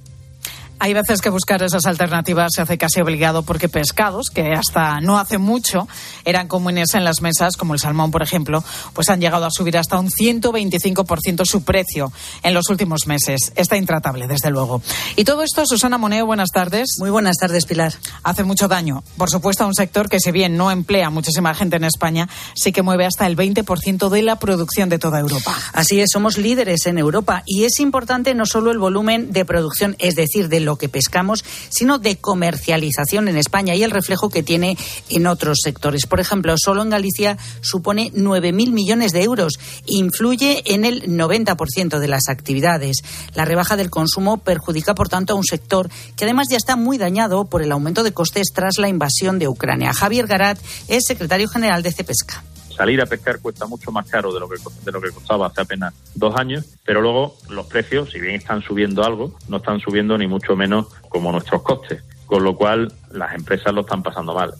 Hay 0.77 0.93
veces 0.93 1.21
que 1.21 1.29
buscar 1.29 1.63
esas 1.63 1.85
alternativas 1.85 2.51
se 2.53 2.61
hace 2.61 2.77
casi 2.77 2.99
obligado 2.99 3.43
porque 3.43 3.69
pescados 3.69 4.29
que 4.29 4.53
hasta 4.53 4.99
no 4.99 5.17
hace 5.17 5.37
mucho 5.37 5.87
eran 6.25 6.47
comunes 6.47 6.93
en 6.93 7.03
las 7.03 7.21
mesas, 7.21 7.55
como 7.55 7.73
el 7.73 7.79
salmón, 7.79 8.11
por 8.11 8.21
ejemplo, 8.21 8.63
pues 8.93 9.09
han 9.09 9.21
llegado 9.21 9.45
a 9.45 9.51
subir 9.51 9.77
hasta 9.77 9.97
un 9.97 10.09
125% 10.09 11.45
su 11.45 11.63
precio 11.63 12.11
en 12.43 12.53
los 12.53 12.69
últimos 12.69 13.07
meses. 13.07 13.53
Está 13.55 13.77
intratable, 13.77 14.27
desde 14.27 14.51
luego. 14.51 14.81
Y 15.15 15.23
todo 15.23 15.43
esto, 15.43 15.65
Susana 15.65 15.97
Moneo, 15.97 16.25
buenas 16.25 16.49
tardes. 16.49 16.95
Muy 16.99 17.09
buenas 17.09 17.37
tardes, 17.37 17.65
Pilar. 17.65 17.93
Hace 18.23 18.43
mucho 18.43 18.67
daño, 18.67 19.03
por 19.17 19.29
supuesto, 19.29 19.63
a 19.63 19.67
un 19.67 19.75
sector 19.75 20.09
que, 20.09 20.19
si 20.19 20.31
bien 20.31 20.57
no 20.57 20.71
emplea 20.71 21.09
muchísima 21.09 21.55
gente 21.55 21.77
en 21.77 21.85
España, 21.85 22.27
sí 22.53 22.71
que 22.71 22.81
mueve 22.81 23.05
hasta 23.05 23.25
el 23.27 23.37
20% 23.37 24.09
de 24.09 24.21
la 24.21 24.39
producción 24.39 24.89
de 24.89 24.99
toda 24.99 25.19
Europa. 25.19 25.55
Así 25.73 26.01
es, 26.01 26.09
somos 26.11 26.37
líderes 26.37 26.85
en 26.85 26.97
Europa 26.97 27.43
y 27.45 27.63
es 27.63 27.79
importante 27.79 28.33
no 28.33 28.45
solo 28.45 28.71
el 28.71 28.77
volumen 28.77 29.31
de 29.31 29.45
producción, 29.45 29.95
es 29.99 30.15
decir, 30.15 30.49
de 30.49 30.64
lo 30.65 30.77
que 30.77 30.89
pescamos, 30.89 31.45
sino 31.69 31.99
de 31.99 32.17
comercialización 32.17 33.27
en 33.27 33.37
España 33.37 33.75
y 33.75 33.83
el 33.83 33.91
reflejo 33.91 34.29
que 34.29 34.43
tiene 34.43 34.77
en 35.09 35.27
otros 35.27 35.59
sectores. 35.63 36.05
Por 36.05 36.19
ejemplo, 36.19 36.55
solo 36.57 36.81
en 36.81 36.89
Galicia 36.89 37.37
supone 37.61 38.11
9.000 38.13 38.71
millones 38.71 39.11
de 39.11 39.23
euros. 39.23 39.53
Influye 39.85 40.63
en 40.65 40.85
el 40.85 41.03
90% 41.03 41.99
de 41.99 42.07
las 42.07 42.27
actividades. 42.29 42.97
La 43.33 43.45
rebaja 43.45 43.77
del 43.77 43.89
consumo 43.89 44.37
perjudica, 44.37 44.95
por 44.95 45.09
tanto, 45.09 45.33
a 45.33 45.37
un 45.37 45.43
sector 45.43 45.89
que 46.15 46.25
además 46.25 46.47
ya 46.49 46.57
está 46.57 46.75
muy 46.75 46.97
dañado 46.97 47.45
por 47.45 47.61
el 47.61 47.71
aumento 47.71 48.03
de 48.03 48.13
costes 48.13 48.47
tras 48.53 48.77
la 48.77 48.89
invasión 48.89 49.39
de 49.39 49.47
Ucrania. 49.47 49.93
Javier 49.93 50.27
Garat 50.27 50.59
es 50.87 51.03
secretario 51.07 51.47
general 51.47 51.83
de 51.83 51.91
Cepesca 51.91 52.43
salir 52.75 53.01
a 53.01 53.05
pescar 53.05 53.39
cuesta 53.39 53.65
mucho 53.65 53.91
más 53.91 54.09
caro 54.09 54.33
de 54.33 54.39
lo 54.39 54.49
que 54.49 54.55
de 54.83 54.91
lo 54.91 55.01
que 55.01 55.11
costaba 55.11 55.47
hace 55.47 55.61
apenas 55.61 55.93
dos 56.13 56.35
años, 56.35 56.65
pero 56.83 57.01
luego 57.01 57.35
los 57.49 57.67
precios, 57.67 58.11
si 58.11 58.19
bien 58.19 58.35
están 58.35 58.61
subiendo 58.61 59.03
algo, 59.03 59.35
no 59.47 59.57
están 59.57 59.79
subiendo 59.79 60.17
ni 60.17 60.27
mucho 60.27 60.55
menos 60.55 60.87
como 61.09 61.31
nuestros 61.31 61.61
costes, 61.63 62.03
con 62.25 62.43
lo 62.43 62.55
cual 62.55 62.91
las 63.11 63.33
empresas 63.35 63.73
lo 63.73 63.81
están 63.81 64.03
pasando 64.03 64.33
mal. 64.33 64.53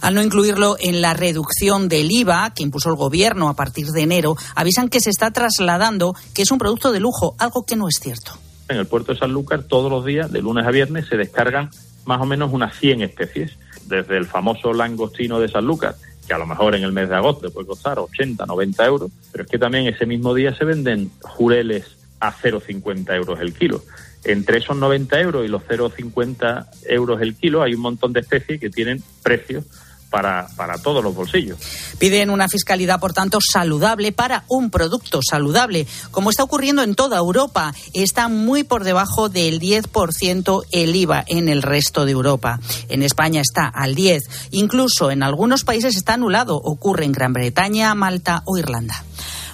Al 0.00 0.14
no 0.14 0.22
incluirlo 0.22 0.76
en 0.78 1.00
la 1.02 1.14
reducción 1.14 1.88
del 1.88 2.10
IVA 2.10 2.52
que 2.54 2.62
impuso 2.62 2.88
el 2.88 2.96
gobierno 2.96 3.48
a 3.48 3.54
partir 3.54 3.88
de 3.88 4.02
enero, 4.02 4.36
avisan 4.54 4.88
que 4.88 5.00
se 5.00 5.10
está 5.10 5.30
trasladando 5.32 6.14
que 6.34 6.42
es 6.42 6.50
un 6.50 6.58
producto 6.58 6.92
de 6.92 7.00
lujo, 7.00 7.34
algo 7.38 7.64
que 7.66 7.76
no 7.76 7.88
es 7.88 7.96
cierto. 8.00 8.32
En 8.68 8.76
el 8.76 8.86
puerto 8.86 9.12
de 9.12 9.18
Sanlúcar 9.18 9.64
todos 9.64 9.90
los 9.90 10.04
días, 10.04 10.30
de 10.30 10.40
lunes 10.40 10.66
a 10.66 10.70
viernes, 10.70 11.06
se 11.08 11.16
descargan 11.16 11.70
más 12.04 12.20
o 12.20 12.26
menos 12.26 12.52
unas 12.52 12.76
100 12.78 13.02
especies, 13.02 13.58
desde 13.86 14.16
el 14.16 14.26
famoso 14.26 14.72
langostino 14.72 15.40
de 15.40 15.48
Sanlúcar, 15.48 15.96
que 16.28 16.34
a 16.34 16.38
lo 16.38 16.46
mejor 16.46 16.74
en 16.74 16.84
el 16.84 16.92
mes 16.92 17.08
de 17.08 17.16
agosto 17.16 17.50
puede 17.50 17.66
costar 17.66 17.98
80, 17.98 18.44
90 18.46 18.86
euros, 18.86 19.10
pero 19.32 19.44
es 19.44 19.50
que 19.50 19.58
también 19.58 19.86
ese 19.86 20.06
mismo 20.06 20.34
día 20.34 20.54
se 20.54 20.64
venden 20.64 21.10
jureles 21.22 21.96
a 22.20 22.32
0,50 22.32 23.16
euros 23.16 23.40
el 23.40 23.54
kilo. 23.54 23.82
Entre 24.24 24.58
esos 24.58 24.76
90 24.76 25.20
euros 25.20 25.44
y 25.44 25.48
los 25.48 25.62
0,50 25.62 26.66
euros 26.88 27.22
el 27.22 27.34
kilo 27.34 27.62
hay 27.62 27.74
un 27.74 27.80
montón 27.80 28.12
de 28.12 28.20
especies 28.20 28.60
que 28.60 28.68
tienen 28.68 29.02
precios 29.22 29.64
para, 30.10 30.48
para 30.56 30.78
todos 30.78 31.02
los 31.02 31.14
bolsillos. 31.14 31.58
Piden 31.98 32.30
una 32.30 32.48
fiscalidad, 32.48 33.00
por 33.00 33.12
tanto, 33.12 33.38
saludable 33.40 34.12
para 34.12 34.44
un 34.48 34.70
producto 34.70 35.20
saludable, 35.22 35.86
como 36.10 36.30
está 36.30 36.42
ocurriendo 36.42 36.82
en 36.82 36.94
toda 36.94 37.18
Europa. 37.18 37.74
Está 37.92 38.28
muy 38.28 38.64
por 38.64 38.84
debajo 38.84 39.28
del 39.28 39.60
10% 39.60 40.64
el 40.72 40.96
IVA 40.96 41.24
en 41.26 41.48
el 41.48 41.62
resto 41.62 42.04
de 42.04 42.12
Europa. 42.12 42.60
En 42.88 43.02
España 43.02 43.40
está 43.40 43.66
al 43.66 43.94
10%. 43.94 44.28
Incluso 44.50 45.10
en 45.10 45.22
algunos 45.22 45.64
países 45.64 45.96
está 45.96 46.14
anulado. 46.14 46.56
Ocurre 46.56 47.04
en 47.04 47.12
Gran 47.12 47.32
Bretaña, 47.32 47.94
Malta 47.94 48.42
o 48.44 48.58
Irlanda. 48.58 49.04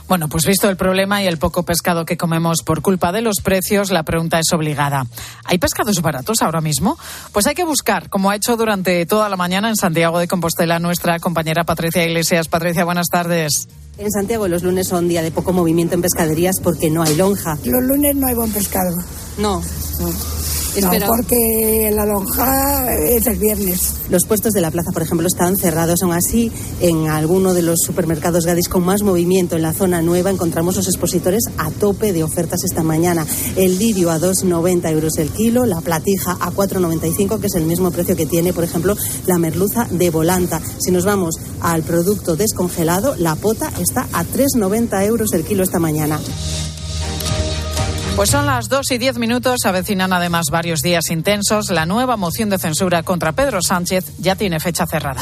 Bueno, 0.06 0.28
pues 0.28 0.44
visto 0.44 0.68
el 0.68 0.76
problema 0.76 1.22
y 1.22 1.26
el 1.26 1.38
poco 1.38 1.62
pescado 1.62 2.04
que 2.04 2.16
comemos 2.16 2.62
por 2.62 2.82
culpa 2.82 3.10
de 3.10 3.22
los 3.22 3.36
precios, 3.42 3.90
la 3.90 4.02
pregunta 4.02 4.38
es 4.38 4.52
obligada. 4.52 5.06
¿Hay 5.44 5.58
pescados 5.58 6.02
baratos 6.02 6.42
ahora 6.42 6.60
mismo? 6.60 6.98
Pues 7.32 7.46
hay 7.46 7.54
que 7.54 7.64
buscar, 7.64 8.10
como 8.10 8.30
ha 8.30 8.36
hecho 8.36 8.56
durante 8.56 9.06
toda 9.06 9.28
la 9.28 9.36
mañana 9.36 9.68
en 9.70 9.76
Santiago 9.76 10.18
de 10.18 10.28
Compostela 10.28 10.78
nuestra 10.78 11.18
compañera 11.20 11.64
Patricia 11.64 12.04
Iglesias. 12.04 12.48
Patricia, 12.48 12.84
buenas 12.84 13.06
tardes. 13.08 13.66
En 13.96 14.10
Santiago 14.10 14.48
los 14.48 14.62
lunes 14.62 14.88
son 14.88 15.08
día 15.08 15.22
de 15.22 15.30
poco 15.30 15.52
movimiento 15.52 15.94
en 15.94 16.02
pescaderías 16.02 16.56
porque 16.62 16.90
no 16.90 17.02
hay 17.02 17.16
lonja. 17.16 17.56
Los 17.64 17.82
lunes 17.82 18.14
no 18.16 18.26
hay 18.26 18.34
buen 18.34 18.52
pescado. 18.52 18.96
No. 19.38 19.62
no. 20.00 20.63
No, 20.82 20.90
porque 21.06 21.90
la 21.92 22.04
lonja 22.04 22.94
es 22.96 23.26
el 23.26 23.38
viernes. 23.38 23.94
Los 24.08 24.24
puestos 24.26 24.52
de 24.52 24.60
la 24.60 24.70
plaza, 24.70 24.90
por 24.92 25.02
ejemplo, 25.02 25.26
están 25.26 25.56
cerrados. 25.56 26.02
Aún 26.02 26.12
así, 26.12 26.50
en 26.80 27.08
alguno 27.08 27.54
de 27.54 27.62
los 27.62 27.80
supermercados 27.80 28.44
Gadis 28.44 28.68
con 28.68 28.84
más 28.84 29.02
movimiento 29.02 29.56
en 29.56 29.62
la 29.62 29.72
zona 29.72 30.02
nueva 30.02 30.30
encontramos 30.30 30.76
los 30.76 30.86
expositores 30.86 31.44
a 31.58 31.70
tope 31.70 32.12
de 32.12 32.24
ofertas 32.24 32.64
esta 32.64 32.82
mañana. 32.82 33.24
El 33.56 33.78
lirio 33.78 34.10
a 34.10 34.18
2,90 34.18 34.90
euros 34.90 35.16
el 35.18 35.30
kilo, 35.30 35.64
la 35.64 35.80
platija 35.80 36.32
a 36.40 36.50
4,95, 36.50 37.40
que 37.40 37.46
es 37.46 37.54
el 37.54 37.64
mismo 37.64 37.90
precio 37.90 38.16
que 38.16 38.26
tiene, 38.26 38.52
por 38.52 38.64
ejemplo, 38.64 38.96
la 39.26 39.38
merluza 39.38 39.86
de 39.90 40.10
volanta. 40.10 40.60
Si 40.78 40.90
nos 40.90 41.04
vamos 41.04 41.36
al 41.60 41.82
producto 41.82 42.36
descongelado, 42.36 43.14
la 43.16 43.36
pota 43.36 43.70
está 43.80 44.08
a 44.12 44.24
3,90 44.24 45.06
euros 45.06 45.32
el 45.32 45.44
kilo 45.44 45.62
esta 45.62 45.78
mañana. 45.78 46.20
Pues 48.16 48.30
son 48.30 48.46
las 48.46 48.68
2 48.68 48.92
y 48.92 48.98
10 48.98 49.18
minutos, 49.18 49.64
avecinan 49.64 50.12
además 50.12 50.46
varios 50.50 50.80
días 50.80 51.10
intensos. 51.10 51.70
La 51.70 51.84
nueva 51.84 52.16
moción 52.16 52.48
de 52.48 52.58
censura 52.58 53.02
contra 53.02 53.32
Pedro 53.32 53.60
Sánchez 53.60 54.18
ya 54.18 54.36
tiene 54.36 54.60
fecha 54.60 54.86
cerrada. 54.86 55.20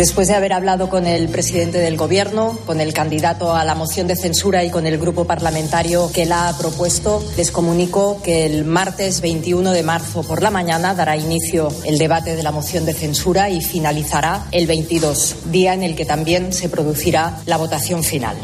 Después 0.00 0.28
de 0.28 0.34
haber 0.34 0.54
hablado 0.54 0.88
con 0.88 1.06
el 1.06 1.28
presidente 1.28 1.76
del 1.76 1.98
Gobierno, 1.98 2.58
con 2.64 2.80
el 2.80 2.94
candidato 2.94 3.54
a 3.54 3.66
la 3.66 3.74
moción 3.74 4.06
de 4.06 4.16
censura 4.16 4.64
y 4.64 4.70
con 4.70 4.86
el 4.86 4.96
grupo 4.96 5.26
parlamentario 5.26 6.10
que 6.10 6.24
la 6.24 6.48
ha 6.48 6.56
propuesto, 6.56 7.22
les 7.36 7.50
comunico 7.50 8.22
que 8.22 8.46
el 8.46 8.64
martes 8.64 9.20
21 9.20 9.72
de 9.72 9.82
marzo 9.82 10.22
por 10.22 10.40
la 10.42 10.50
mañana 10.50 10.94
dará 10.94 11.18
inicio 11.18 11.68
el 11.84 11.98
debate 11.98 12.34
de 12.34 12.42
la 12.42 12.50
moción 12.50 12.86
de 12.86 12.94
censura 12.94 13.50
y 13.50 13.60
finalizará 13.60 14.46
el 14.52 14.66
22, 14.66 15.36
día 15.52 15.74
en 15.74 15.82
el 15.82 15.94
que 15.94 16.06
también 16.06 16.54
se 16.54 16.70
producirá 16.70 17.36
la 17.44 17.58
votación 17.58 18.02
final. 18.02 18.38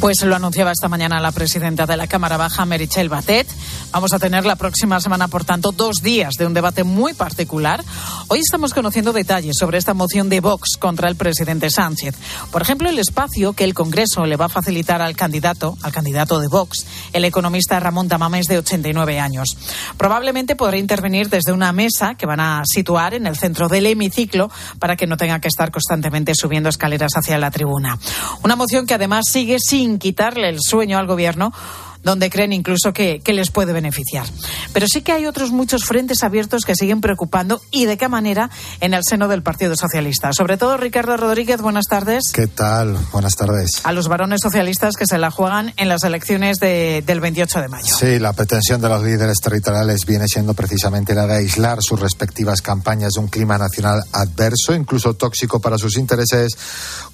Pues 0.00 0.22
lo 0.22 0.36
anunciaba 0.36 0.70
esta 0.70 0.88
mañana 0.88 1.18
la 1.18 1.32
presidenta 1.32 1.84
de 1.84 1.96
la 1.96 2.06
Cámara 2.06 2.36
Baja, 2.36 2.64
Merichel 2.64 3.08
Batet. 3.08 3.48
Vamos 3.90 4.12
a 4.12 4.20
tener 4.20 4.46
la 4.46 4.54
próxima 4.54 5.00
semana, 5.00 5.26
por 5.26 5.44
tanto, 5.44 5.72
dos 5.72 6.02
días 6.02 6.34
de 6.38 6.46
un 6.46 6.54
debate 6.54 6.84
muy 6.84 7.14
particular. 7.14 7.82
Hoy 8.28 8.38
estamos 8.38 8.74
conociendo 8.74 9.12
detalles 9.12 9.56
sobre 9.58 9.76
esta 9.76 9.94
moción 9.94 10.28
de 10.28 10.38
Vox 10.38 10.76
contra 10.78 11.08
el 11.08 11.16
presidente 11.16 11.68
Sánchez. 11.68 12.14
Por 12.52 12.62
ejemplo, 12.62 12.88
el 12.88 12.98
espacio 13.00 13.54
que 13.54 13.64
el 13.64 13.74
Congreso 13.74 14.24
le 14.24 14.36
va 14.36 14.44
a 14.44 14.48
facilitar 14.48 15.02
al 15.02 15.16
candidato, 15.16 15.76
al 15.82 15.90
candidato 15.90 16.38
de 16.38 16.46
Vox, 16.46 16.86
el 17.12 17.24
economista 17.24 17.80
Ramón 17.80 18.06
Tamames, 18.06 18.46
de 18.46 18.58
89 18.58 19.18
años. 19.18 19.56
Probablemente 19.96 20.54
podrá 20.54 20.76
intervenir 20.76 21.28
desde 21.28 21.50
una 21.50 21.72
mesa 21.72 22.14
que 22.14 22.26
van 22.26 22.40
a 22.40 22.62
situar 22.64 23.14
en 23.14 23.26
el 23.26 23.36
centro 23.36 23.68
del 23.68 23.86
hemiciclo 23.86 24.48
para 24.78 24.94
que 24.94 25.08
no 25.08 25.16
tenga 25.16 25.40
que 25.40 25.48
estar 25.48 25.72
constantemente 25.72 26.34
subiendo 26.36 26.68
escaleras 26.68 27.12
hacia 27.16 27.36
la 27.36 27.50
tribuna. 27.50 27.98
Una 28.44 28.54
moción 28.54 28.86
que 28.86 28.94
además 28.94 29.24
sigue 29.28 29.56
sin 29.58 29.87
quitarle 29.96 30.50
el 30.50 30.58
sueño 30.60 30.98
al 30.98 31.06
gobierno 31.06 31.52
donde 32.02 32.30
creen 32.30 32.52
incluso 32.52 32.92
que, 32.92 33.20
que, 33.20 33.32
les 33.32 33.50
puede 33.50 33.72
beneficiar. 33.72 34.26
Pero 34.72 34.86
sí 34.86 35.02
que 35.02 35.12
hay 35.12 35.26
otros 35.26 35.50
muchos 35.50 35.84
frentes 35.84 36.22
abiertos 36.22 36.64
que 36.64 36.74
siguen 36.74 37.00
preocupando 37.00 37.60
y 37.70 37.84
de 37.84 37.96
qué 37.96 38.08
manera 38.08 38.50
en 38.80 38.94
el 38.94 39.02
seno 39.04 39.28
del 39.28 39.42
Partido 39.42 39.74
Socialista. 39.76 40.32
Sobre 40.32 40.56
todo, 40.56 40.76
Ricardo 40.76 41.16
Rodríguez, 41.16 41.60
buenas 41.60 41.86
tardes. 41.86 42.32
¿Qué 42.32 42.46
tal? 42.46 42.96
Buenas 43.12 43.34
tardes. 43.36 43.70
A 43.84 43.92
los 43.92 44.08
varones 44.08 44.40
socialistas 44.42 44.94
que 44.96 45.06
se 45.06 45.18
la 45.18 45.30
juegan 45.30 45.72
en 45.76 45.88
las 45.88 46.04
elecciones 46.04 46.58
de, 46.58 47.02
del 47.06 47.20
28 47.20 47.60
de 47.60 47.68
mayo. 47.68 47.94
Sí, 47.96 48.18
la 48.18 48.32
pretensión 48.32 48.80
de 48.80 48.88
los 48.88 49.02
líderes 49.02 49.38
territoriales 49.40 50.04
viene 50.06 50.26
siendo 50.28 50.54
precisamente 50.54 51.14
la 51.14 51.26
de 51.26 51.36
aislar 51.36 51.78
sus 51.80 52.00
respectivas 52.00 52.62
campañas 52.62 53.12
de 53.14 53.20
un 53.20 53.28
clima 53.28 53.58
nacional 53.58 54.00
adverso, 54.12 54.74
incluso 54.74 55.14
tóxico 55.14 55.60
para 55.60 55.78
sus 55.78 55.96
intereses, 55.96 56.56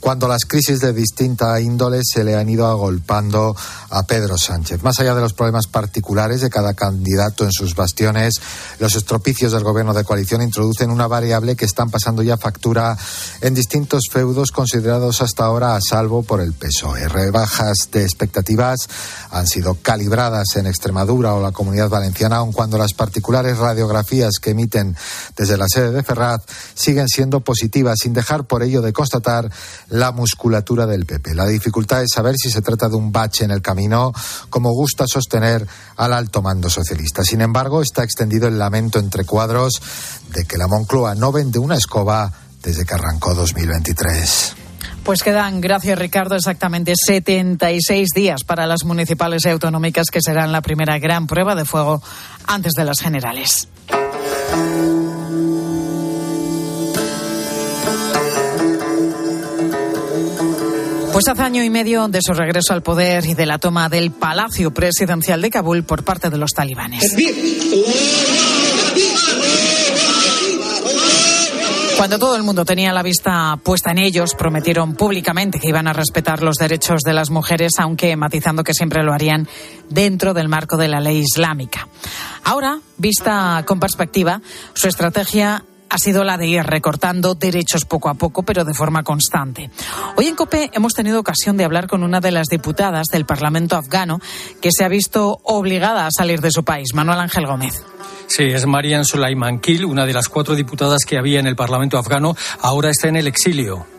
cuando 0.01 0.29
las 0.29 0.45
crisis 0.45 0.81
de 0.81 0.93
distinta 0.93 1.61
índole 1.61 2.01
se 2.03 2.25
le 2.25 2.37
han 2.37 2.49
ido 2.49 2.67
agolpando 2.67 3.57
a 3.91 4.03
Pedro 4.05 4.37
Sánchez. 4.39 4.74
Más 4.83 4.99
allá 5.01 5.15
de 5.15 5.21
los 5.21 5.33
problemas 5.33 5.67
particulares 5.67 6.41
de 6.41 6.51
cada 6.51 6.75
candidato 6.75 7.45
en 7.45 7.53
sus 7.53 7.75
bastiones, 7.75 8.35
los 8.79 8.95
estropicios 8.95 9.53
del 9.53 9.63
gobierno 9.63 9.95
de 9.95 10.05
coalición 10.05 10.43
introducen 10.43 10.91
una 10.91 11.07
variable 11.07 11.57
que 11.57 11.65
están 11.65 11.91
pasando 11.91 12.23
ya 12.23 12.37
factura 12.37 12.97
en 13.41 13.55
distintos 13.55 14.05
feudos 14.11 14.51
considerados 14.51 15.21
hasta 15.23 15.45
ahora 15.45 15.77
a 15.77 15.81
salvo 15.81 16.23
por 16.23 16.41
el 16.41 16.53
PSOE. 16.53 17.09
Rebajas 17.09 17.89
de 17.93 18.03
expectativas 18.03 18.89
han 19.31 19.47
sido 19.47 19.75
calibradas 19.83 20.57
en 20.57 20.67
Extremadura 20.67 21.35
o 21.35 21.43
la 21.43 21.53
comunidad 21.53 21.89
valenciana, 21.89 22.37
aun 22.37 22.53
cuando 22.53 22.79
las 22.79 22.95
particulares 22.95 23.59
radiografías 23.59 24.39
que 24.41 24.51
emiten 24.51 24.97
desde 25.37 25.57
la 25.57 25.67
sede 25.69 25.91
de 25.91 26.03
Ferraz 26.03 26.43
siguen 26.75 27.09
siendo 27.09 27.41
positivas, 27.41 27.99
sin 28.01 28.13
dejar 28.13 28.45
por 28.45 28.63
ello 28.63 28.83
de 28.83 28.93
constatar 28.93 29.51
la 29.89 30.13
musculatura 30.13 30.87
del 30.87 31.07
PP. 31.07 31.35
La 31.35 31.47
dificultad 31.47 32.03
es 32.03 32.11
saber 32.15 32.37
si 32.37 32.51
se 32.51 32.63
trata 32.63 32.89
de 32.89 32.97
un 32.97 33.13
bache 33.13 33.45
en 33.45 33.51
el 33.51 33.63
camino, 33.63 34.13
como 34.51 34.64
gusta 34.71 35.07
sostener 35.07 35.67
al 35.97 36.13
alto 36.13 36.43
mando 36.43 36.71
socialista. 36.71 37.23
Sin 37.23 37.41
embargo, 37.41 37.83
está 37.83 38.03
extendido 38.05 38.49
el 38.49 38.59
lamento 38.59 38.99
entre 38.99 39.25
cuadros 39.25 39.81
de 40.33 40.45
que 40.45 40.59
la 40.59 40.67
Moncloa 40.69 41.15
no 41.15 41.33
vende 41.33 41.59
una 41.59 41.77
escoba 41.77 42.33
desde 42.63 42.85
que 42.85 42.95
arrancó 42.95 43.35
2023. 43.35 44.57
Pues 45.05 45.23
quedan, 45.23 45.61
gracias 45.61 45.99
Ricardo, 45.99 46.35
exactamente 46.35 46.95
76 46.97 48.09
días 48.15 48.43
para 48.43 48.67
las 48.67 48.85
municipales 48.85 49.45
y 49.45 49.51
autonómicas 49.51 50.07
que 50.11 50.21
serán 50.23 50.51
la 50.51 50.63
primera 50.63 50.99
gran 50.99 51.27
prueba 51.27 51.55
de 51.55 51.67
fuego 51.67 52.03
antes 52.47 52.73
de 52.73 52.85
las 52.85 53.01
generales. 53.01 53.69
Pues 61.15 61.29
hace 61.29 61.43
año 61.43 61.63
y 61.63 61.71
medio 61.71 62.09
de 62.09 62.19
su 62.21 62.33
regreso 62.33 62.73
al 62.73 62.83
poder 62.83 63.25
y 63.25 63.35
de 63.35 63.47
la 63.47 63.59
toma 63.59 63.89
del 63.89 64.11
Palacio 64.11 64.75
Presidencial 64.75 65.41
de 65.41 65.49
Kabul 65.49 65.85
por 65.85 66.03
parte 66.03 66.29
de 66.29 66.39
los 66.39 66.51
talibanes. 66.51 67.15
Cuando 71.97 72.19
todo 72.19 72.35
el 72.35 72.43
mundo 72.43 72.65
tenía 72.65 72.93
la 72.93 73.05
vista 73.05 73.57
puesta 73.63 73.93
en 73.93 73.99
ellos, 73.99 74.35
prometieron 74.35 74.97
públicamente 74.97 75.61
que 75.61 75.69
iban 75.69 75.87
a 75.87 75.93
respetar 75.93 76.43
los 76.43 76.57
derechos 76.57 77.03
de 77.03 77.13
las 77.13 77.31
mujeres, 77.31 77.75
aunque 77.79 78.17
matizando 78.17 78.65
que 78.65 78.75
siempre 78.75 79.05
lo 79.05 79.13
harían 79.13 79.47
dentro 79.89 80.35
del 80.35 80.49
marco 80.49 80.77
de 80.77 80.89
la 80.89 80.99
ley 80.99 81.19
islámica. 81.19 81.87
Ahora, 82.43 82.81
vista 82.99 83.63
con 83.65 83.79
perspectiva, 83.79 84.43
su 84.73 84.89
estrategia 84.89 85.65
ha 85.95 85.99
sido 85.99 86.25
la 86.25 86.37
de 86.37 86.49
ir 86.49 86.65
recortando 86.65 87.37
derechos 87.37 87.85
poco 87.85 88.09
a 88.09 88.15
poco, 88.15 88.43
pero 88.43 88.65
de 88.65 88.75
forma 88.75 89.05
constante. 89.05 89.71
Hoy 90.17 90.27
en 90.27 90.35
COPE 90.35 90.71
hemos 90.73 90.93
tenido 90.93 91.21
ocasión 91.21 91.57
de 91.57 91.63
hablar 91.63 91.87
con 91.87 92.03
una 92.03 92.19
de 92.19 92.33
las 92.33 92.49
diputadas 92.49 93.07
del 93.13 93.27
Parlamento 93.27 93.77
afgano 93.77 94.21
que 94.61 94.71
se 94.77 94.85
ha 94.85 94.89
visto 94.89 95.39
obligada 95.45 96.09
a 96.09 96.11
salir 96.11 96.41
de 96.41 96.51
su 96.51 96.65
país, 96.65 96.95
Manuel 96.95 97.21
Ángel 97.21 97.47
Gómez. 97.47 97.81
Sí, 98.27 98.43
es 98.43 98.67
Marian 98.67 99.05
Sulaiman 99.05 99.61
Kil, 99.61 99.85
una 99.85 100.05
de 100.05 100.15
las 100.15 100.29
cuatro 100.29 100.57
diputadas 100.57 101.05
que 101.05 101.17
había 101.17 101.39
en 101.39 101.47
el 101.47 101.55
Parlamento 101.55 101.97
afgano, 101.97 102.35
ahora 102.61 102.91
está 102.91 103.07
en 103.07 103.15
el 103.15 103.29
exilio. 103.29 103.94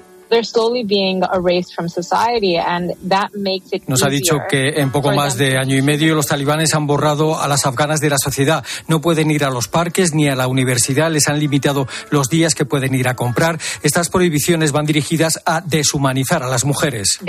Nos 3.88 4.04
ha 4.04 4.10
dicho 4.10 4.38
que 4.50 4.82
en 4.82 4.92
poco 4.92 5.12
más 5.12 5.38
de 5.38 5.58
año 5.58 5.78
y 5.78 5.82
medio 5.82 6.16
los 6.16 6.28
talibanes 6.28 6.74
han 6.74 6.88
borrado 6.88 7.40
a 7.40 7.48
las 7.48 7.66
afganas 7.66 8.02
de 8.02 8.10
la 8.10 8.18
sociedad. 8.18 8.64
No 8.88 9.02
pueden 9.02 9.32
ir 9.32 9.44
a 9.44 9.50
los 9.50 9.68
parques 9.68 10.14
ni 10.14 10.28
a 10.28 10.36
la 10.36 10.48
universidad, 10.48 11.12
les 11.12 11.28
han 11.28 11.40
limitado 11.40 11.88
los 12.10 12.30
días 12.30 12.56
que 12.56 12.66
pueden 12.66 12.96
ir 12.96 13.08
a 13.08 13.16
comprar. 13.16 13.60
Estas 13.84 14.10
prohibiciones 14.10 14.72
van 14.72 14.86
dirigidas 14.86 15.42
a 15.46 15.62
deshumanizar 15.62 16.44
a 16.44 16.48
las 16.48 16.66
mujeres. 16.66 17.20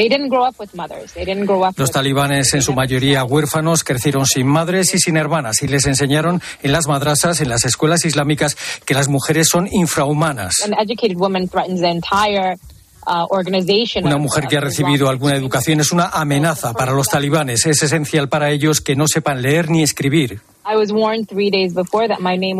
Los 1.76 1.90
talibanes, 1.90 2.52
en 2.54 2.62
su 2.62 2.72
mayoría 2.72 3.24
huérfanos, 3.24 3.84
crecieron 3.84 4.26
sin 4.26 4.46
madres 4.46 4.94
y 4.94 4.98
sin 4.98 5.16
hermanas 5.16 5.62
y 5.62 5.68
les 5.68 5.86
enseñaron 5.86 6.40
en 6.62 6.72
las 6.72 6.86
madrasas, 6.86 7.40
en 7.40 7.48
las 7.48 7.64
escuelas 7.64 8.04
islámicas, 8.04 8.56
que 8.84 8.94
las 8.94 9.08
mujeres 9.08 9.48
son 9.50 9.68
infrahumanas. 9.70 10.56
Una 14.04 14.18
mujer 14.18 14.46
que 14.48 14.56
ha 14.56 14.60
recibido 14.60 15.08
alguna 15.08 15.36
educación 15.36 15.80
es 15.80 15.92
una 15.92 16.08
amenaza 16.08 16.72
para 16.72 16.92
los 16.92 17.08
talibanes. 17.08 17.64
Es 17.66 17.82
esencial 17.82 18.28
para 18.28 18.50
ellos 18.50 18.80
que 18.80 18.96
no 18.96 19.06
sepan 19.06 19.42
leer 19.42 19.70
ni 19.70 19.82
escribir. 19.82 20.40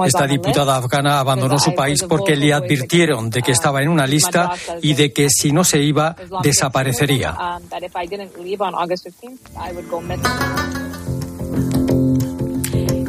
Esta 0.06 0.26
diputada 0.28 0.76
afgana 0.76 1.18
abandonó 1.18 1.58
su 1.58 1.74
país 1.74 2.04
porque 2.04 2.36
le 2.36 2.52
advirtieron 2.52 3.30
de 3.30 3.42
que 3.42 3.50
estaba 3.50 3.82
en 3.82 3.88
una 3.88 4.06
lista 4.06 4.52
y 4.80 4.94
de 4.94 5.12
que 5.12 5.28
si 5.28 5.50
no 5.50 5.64
se 5.64 5.82
iba, 5.82 6.14
desaparecería. 6.42 7.36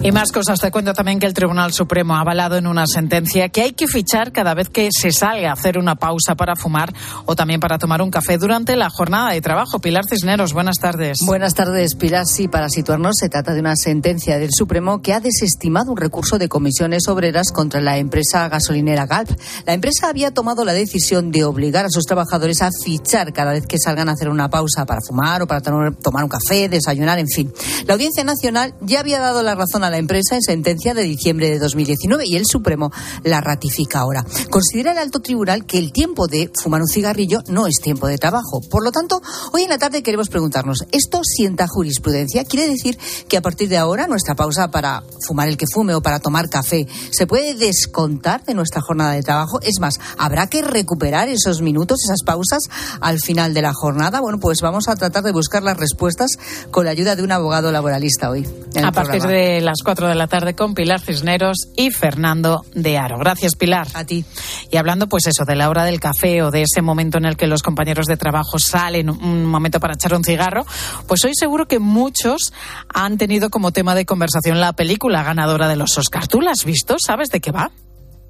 Y 0.08 0.12
más 0.14 0.32
cosas. 0.32 0.62
Te 0.62 0.72
cuento 0.72 0.94
también 0.94 1.20
que 1.20 1.26
el 1.26 1.34
Tribunal 1.34 1.74
Supremo 1.74 2.16
ha 2.16 2.22
avalado 2.22 2.56
en 2.56 2.66
una 2.66 2.88
sentencia 2.88 3.50
que 3.50 3.64
hay 3.64 3.74
que 3.74 3.88
fichar 3.88 4.32
cada 4.32 4.54
vez 4.54 4.70
que 4.70 4.88
se 4.90 5.12
salga 5.12 5.50
a 5.50 5.52
hacer 5.52 5.78
una 5.78 5.96
pausa 5.96 6.34
para 6.36 6.56
fumar 6.56 6.94
o 7.26 7.36
también 7.36 7.60
para 7.60 7.78
tomar 7.78 8.02
un 8.02 8.10
café 8.10 8.38
durante 8.38 8.78
la 8.78 8.90
jornada 8.90 9.32
de 9.34 9.42
trabajo. 9.42 9.80
Pilar 9.80 10.06
Cisneros, 10.10 10.54
buenas 10.54 10.78
tardes. 10.78 11.18
Buenas 11.26 11.56
tardes, 11.56 11.96
Pilar. 11.96 12.26
Sí, 12.26 12.48
para 12.48 12.70
situarnos, 12.70 13.18
se 13.20 13.28
trata 13.28 13.54
de 13.54 13.60
una 13.60 13.76
sentencia 13.76 14.40
del 14.40 14.52
Supremo 14.54 15.02
que 15.02 15.14
ha 15.14 15.20
desestimado 15.20 15.92
un 15.92 15.98
recurso 15.98 16.38
de 16.38 16.48
comisiones 16.48 17.10
obreras 17.10 17.52
contra 17.52 17.82
la 17.82 17.98
empresa 17.98 18.48
gasolinera 18.48 19.08
Galp. 19.08 19.38
La 19.66 19.74
empresa 19.74 20.08
había 20.08 20.32
tomado 20.34 20.64
la 20.64 20.72
decisión 20.72 21.32
de 21.32 21.44
obligar 21.44 21.84
a 21.84 21.90
sus 21.90 22.06
trabajadores 22.06 22.62
a 22.62 22.70
fichar 22.82 23.34
cada 23.34 23.52
vez 23.52 23.68
que 23.68 23.78
salgan 23.78 24.08
a 24.08 24.14
hacer 24.14 24.30
una 24.30 24.50
pausa 24.50 24.86
para 24.86 25.02
fumar 25.06 25.42
o 25.42 25.48
para 25.48 25.60
tomar 25.60 26.24
un 26.24 26.30
café, 26.30 26.70
desayunar, 26.70 27.20
en 27.20 27.28
fin. 27.28 27.52
La 27.86 27.96
Audiencia 27.96 28.24
Nacional 28.24 28.74
ya 28.80 29.02
había 29.02 29.20
dado 29.20 29.44
la 29.44 29.54
razón 29.54 29.84
a 29.84 29.90
la 29.90 29.97
empresa 29.98 30.36
en 30.36 30.42
sentencia 30.42 30.94
de 30.94 31.04
diciembre 31.04 31.50
de 31.50 31.60
2019 31.60 32.26
y 32.26 32.36
el 32.36 32.46
Supremo 32.46 32.92
la 33.24 33.42
ratifica 33.42 34.00
ahora. 34.00 34.26
Considera 34.50 34.92
el 34.92 34.98
alto 34.98 35.20
tribunal 35.20 35.66
que 35.66 35.78
el 35.78 35.92
tiempo 35.92 36.28
de 36.28 36.52
fumar 36.54 36.82
un 36.82 36.88
cigarrillo 36.88 37.42
no 37.48 37.68
es 37.68 37.80
tiempo 37.82 38.08
de 38.08 38.18
trabajo. 38.18 38.62
Por 38.70 38.84
lo 38.84 38.92
tanto, 38.92 39.22
hoy 39.54 39.64
en 39.64 39.70
la 39.70 39.78
tarde 39.78 40.04
queremos 40.04 40.30
preguntarnos, 40.30 40.86
¿esto 40.92 41.22
sienta 41.24 41.68
jurisprudencia? 41.68 42.46
¿Quiere 42.46 42.68
decir 42.68 42.98
que 43.28 43.38
a 43.38 43.42
partir 43.42 43.70
de 43.70 43.78
ahora 43.78 44.08
nuestra 44.08 44.36
pausa 44.36 44.70
para 44.70 45.04
fumar 45.26 45.48
el 45.48 45.58
que 45.58 45.66
fume 45.72 45.94
o 45.94 46.02
para 46.02 46.20
tomar 46.20 46.50
café 46.50 46.88
se 47.12 47.28
puede 47.28 47.56
descontar 47.56 48.44
de 48.46 48.54
nuestra 48.54 48.82
jornada 48.82 49.14
de 49.14 49.24
trabajo? 49.24 49.60
Es 49.62 49.80
más, 49.80 50.00
¿habrá 50.18 50.48
que 50.48 50.62
recuperar 50.62 51.30
esos 51.30 51.62
minutos, 51.62 52.00
esas 52.04 52.24
pausas 52.26 52.64
al 53.02 53.20
final 53.20 53.54
de 53.54 53.62
la 53.62 53.74
jornada? 53.74 54.22
Bueno, 54.22 54.40
pues 54.40 54.60
vamos 54.62 54.88
a 54.88 54.96
tratar 54.96 55.24
de 55.24 55.32
buscar 55.32 55.64
las 55.64 55.78
respuestas 55.78 56.32
con 56.72 56.86
la 56.86 56.92
ayuda 56.92 57.16
de 57.16 57.24
un 57.24 57.32
abogado 57.32 57.72
laboralista 57.72 58.30
hoy. 58.30 58.48
A 58.84 58.92
partir 58.92 59.22
de 59.24 59.62
las 59.62 59.77
4 59.84 60.08
de 60.08 60.16
la 60.16 60.28
tarde 60.28 60.56
con 60.56 60.74
Pilar 60.74 61.00
Cisneros 61.00 61.70
y 61.76 61.92
Fernando 61.92 62.66
de 62.74 62.98
Aro. 62.98 63.18
Gracias, 63.18 63.56
Pilar. 63.56 63.88
A 63.94 64.06
ti. 64.06 64.26
Y 64.72 64.78
hablando, 64.78 65.08
pues 65.08 65.28
eso, 65.28 65.46
de 65.46 65.56
la 65.56 65.70
hora 65.70 65.84
del 65.84 66.00
café 66.00 66.42
o 66.44 66.52
de 66.52 66.64
ese 66.64 66.82
momento 66.82 67.18
en 67.18 67.26
el 67.26 67.38
que 67.38 67.48
los 67.48 67.64
compañeros 67.64 68.06
de 68.06 68.18
trabajo 68.18 68.60
salen 68.60 69.10
un 69.10 69.46
momento 69.46 69.80
para 69.80 69.94
echar 69.94 70.14
un 70.14 70.24
cigarro, 70.24 70.66
pues 71.08 71.24
hoy 71.26 71.34
seguro 71.34 71.68
que 71.68 71.80
muchos 71.80 72.54
han 72.94 73.18
tenido 73.18 73.50
como 73.50 73.72
tema 73.72 73.96
de 73.96 74.06
conversación 74.06 74.60
la 74.60 74.74
película 74.74 75.24
ganadora 75.24 75.68
de 75.68 75.76
los 75.76 75.98
Oscars. 75.98 76.28
¿Tú 76.28 76.42
la 76.42 76.52
has 76.52 76.66
visto? 76.66 76.98
¿Sabes 77.00 77.30
de 77.30 77.40
qué 77.40 77.52
va? 77.52 77.72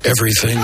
Everything, 0.03 0.57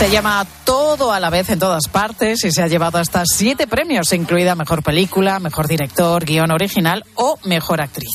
Se 0.00 0.10
llama 0.10 0.46
Todo 0.64 1.12
a 1.12 1.20
la 1.20 1.28
vez 1.28 1.50
en 1.50 1.58
todas 1.58 1.86
partes 1.88 2.42
y 2.46 2.50
se 2.50 2.62
ha 2.62 2.68
llevado 2.68 2.96
hasta 2.96 3.22
siete 3.26 3.66
premios, 3.66 4.14
incluida 4.14 4.54
Mejor 4.54 4.82
Película, 4.82 5.38
Mejor 5.40 5.68
Director, 5.68 6.24
Guión 6.24 6.50
Original 6.50 7.04
o 7.16 7.38
Mejor 7.44 7.82
Actriz. 7.82 8.08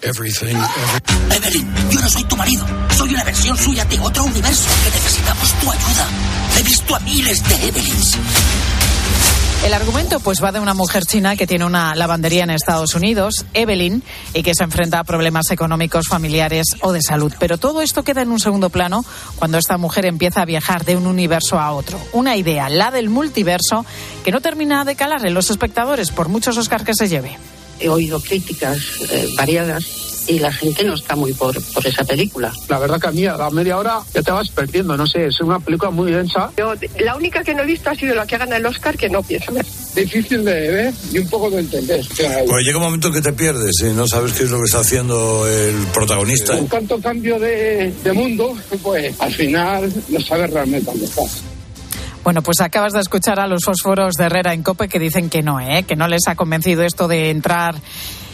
Everything, 0.00 0.56
Evelyn, 1.30 1.74
yo 1.90 2.00
no 2.00 2.08
soy 2.08 2.24
tu 2.24 2.36
marido. 2.36 2.64
Soy 2.96 3.12
una 3.12 3.22
versión 3.22 3.58
suya 3.58 3.84
de 3.84 4.00
otro 4.00 4.24
universo 4.24 4.70
que 4.82 4.90
necesitamos 4.92 5.52
tu 5.60 5.70
ayuda. 5.70 6.06
He 6.58 6.62
visto 6.62 6.96
a 6.96 7.00
miles 7.00 7.46
de 7.46 7.68
Evelyns. 7.68 8.18
El 9.64 9.74
argumento 9.74 10.20
pues 10.20 10.42
va 10.42 10.52
de 10.52 10.60
una 10.60 10.72
mujer 10.72 11.04
china 11.04 11.36
que 11.36 11.46
tiene 11.46 11.64
una 11.64 11.94
lavandería 11.94 12.44
en 12.44 12.50
Estados 12.50 12.94
Unidos, 12.94 13.44
Evelyn, 13.54 14.02
y 14.32 14.42
que 14.42 14.54
se 14.54 14.64
enfrenta 14.64 15.00
a 15.00 15.04
problemas 15.04 15.50
económicos, 15.50 16.06
familiares 16.08 16.66
o 16.80 16.92
de 16.92 17.02
salud. 17.02 17.32
Pero 17.38 17.58
todo 17.58 17.82
esto 17.82 18.04
queda 18.04 18.22
en 18.22 18.30
un 18.30 18.40
segundo 18.40 18.70
plano 18.70 19.04
cuando 19.36 19.58
esta 19.58 19.76
mujer 19.76 20.06
empieza 20.06 20.42
a 20.42 20.46
viajar 20.46 20.84
de 20.84 20.96
un 20.96 21.06
universo 21.06 21.58
a 21.58 21.72
otro. 21.72 22.00
Una 22.12 22.36
idea, 22.36 22.68
la 22.68 22.90
del 22.90 23.10
multiverso, 23.10 23.84
que 24.24 24.30
no 24.30 24.40
termina 24.40 24.84
de 24.84 24.96
calar 24.96 25.26
en 25.26 25.34
los 25.34 25.50
espectadores 25.50 26.10
por 26.12 26.28
muchos 26.28 26.56
Oscars 26.56 26.84
que 26.84 26.94
se 26.94 27.08
lleve. 27.08 27.36
He 27.80 27.88
oído 27.88 28.20
críticas 28.20 28.78
eh, 29.10 29.28
variadas 29.36 30.07
y 30.28 30.38
la 30.38 30.52
gente 30.52 30.84
no 30.84 30.94
está 30.94 31.16
muy 31.16 31.32
por, 31.32 31.60
por 31.72 31.86
esa 31.86 32.04
película. 32.04 32.52
La 32.68 32.78
verdad 32.78 33.00
que 33.00 33.08
a 33.08 33.12
mí 33.12 33.26
a 33.26 33.36
la 33.36 33.50
media 33.50 33.78
hora 33.78 34.00
ya 34.14 34.22
te 34.22 34.30
vas 34.30 34.50
perdiendo, 34.50 34.96
no 34.96 35.06
sé, 35.06 35.26
es 35.26 35.40
una 35.40 35.58
película 35.58 35.90
muy 35.90 36.12
densa. 36.12 36.50
Yo, 36.56 36.74
la 37.00 37.16
única 37.16 37.42
que 37.42 37.54
no 37.54 37.62
he 37.62 37.66
visto 37.66 37.90
ha 37.90 37.94
sido 37.94 38.14
la 38.14 38.26
que 38.26 38.36
ha 38.36 38.38
ganado 38.38 38.58
el 38.58 38.66
Oscar, 38.66 38.96
que 38.96 39.08
no 39.08 39.22
pienso 39.22 39.52
ver. 39.52 39.64
Difícil 39.94 40.44
de 40.44 40.52
ver 40.52 40.94
y 41.12 41.18
un 41.18 41.28
poco 41.28 41.50
de 41.50 41.60
entender. 41.60 42.04
Pues 42.06 42.64
llega 42.64 42.76
un 42.76 42.84
momento 42.84 43.10
que 43.10 43.22
te 43.22 43.32
pierdes 43.32 43.72
y 43.82 43.92
no 43.94 44.06
sabes 44.06 44.32
qué 44.34 44.44
es 44.44 44.50
lo 44.50 44.58
que 44.58 44.64
está 44.64 44.80
haciendo 44.80 45.46
el 45.48 45.74
protagonista. 45.94 46.56
Con 46.56 46.68
tanto 46.68 47.00
cambio 47.00 47.38
de, 47.38 47.92
de 48.04 48.12
mundo, 48.12 48.56
pues 48.82 49.18
al 49.20 49.32
final 49.32 49.92
no 50.08 50.20
sabes 50.20 50.50
realmente 50.50 50.90
dónde 50.90 51.06
estás. 51.06 51.42
Bueno, 52.22 52.42
pues 52.42 52.60
acabas 52.60 52.92
de 52.92 53.00
escuchar 53.00 53.40
a 53.40 53.46
los 53.46 53.64
fósforos 53.64 54.14
de 54.16 54.24
Herrera 54.24 54.52
en 54.52 54.62
Cope 54.62 54.88
que 54.88 54.98
dicen 54.98 55.30
que 55.30 55.42
no, 55.42 55.60
¿eh? 55.60 55.84
que 55.84 55.96
no 55.96 56.08
les 56.08 56.28
ha 56.28 56.34
convencido 56.34 56.82
esto 56.82 57.08
de 57.08 57.30
entrar 57.30 57.76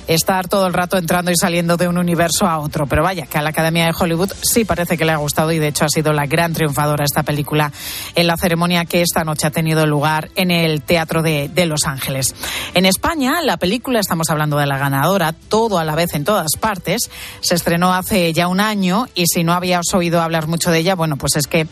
estar 0.06 0.48
todo 0.48 0.66
el 0.66 0.72
rato 0.72 0.96
entrando 0.96 1.30
y 1.30 1.36
saliendo 1.36 1.76
de 1.76 1.88
un 1.88 1.98
universo 1.98 2.46
a 2.46 2.58
otro. 2.58 2.86
Pero 2.86 3.02
vaya, 3.02 3.26
que 3.26 3.38
a 3.38 3.42
la 3.42 3.50
Academia 3.50 3.86
de 3.86 3.92
Hollywood 3.98 4.32
sí 4.42 4.64
parece 4.64 4.96
que 4.96 5.04
le 5.04 5.12
ha 5.12 5.16
gustado 5.16 5.52
y 5.52 5.58
de 5.58 5.68
hecho 5.68 5.84
ha 5.84 5.88
sido 5.88 6.12
la 6.12 6.26
gran 6.26 6.52
triunfadora 6.52 7.04
esta 7.04 7.22
película 7.22 7.72
en 8.14 8.26
la 8.26 8.36
ceremonia 8.36 8.84
que 8.84 9.02
esta 9.02 9.24
noche 9.24 9.46
ha 9.46 9.50
tenido 9.50 9.86
lugar 9.86 10.30
en 10.36 10.50
el 10.50 10.82
Teatro 10.82 11.22
de, 11.22 11.48
de 11.48 11.66
Los 11.66 11.84
Ángeles. 11.84 12.34
En 12.74 12.86
España, 12.86 13.40
la 13.42 13.56
película, 13.56 14.00
estamos 14.00 14.30
hablando 14.30 14.58
de 14.58 14.66
la 14.66 14.78
ganadora, 14.78 15.32
todo 15.32 15.78
a 15.78 15.84
la 15.84 15.94
vez 15.94 16.14
en 16.14 16.24
todas 16.24 16.52
partes, 16.58 17.10
se 17.40 17.54
estrenó 17.54 17.94
hace 17.94 18.32
ya 18.32 18.48
un 18.48 18.60
año 18.60 19.06
y 19.14 19.26
si 19.26 19.44
no 19.44 19.52
habías 19.52 19.92
oído 19.94 20.20
hablar 20.20 20.46
mucho 20.46 20.70
de 20.70 20.78
ella, 20.78 20.94
bueno, 20.94 21.16
pues 21.16 21.36
es 21.36 21.46
que 21.46 21.66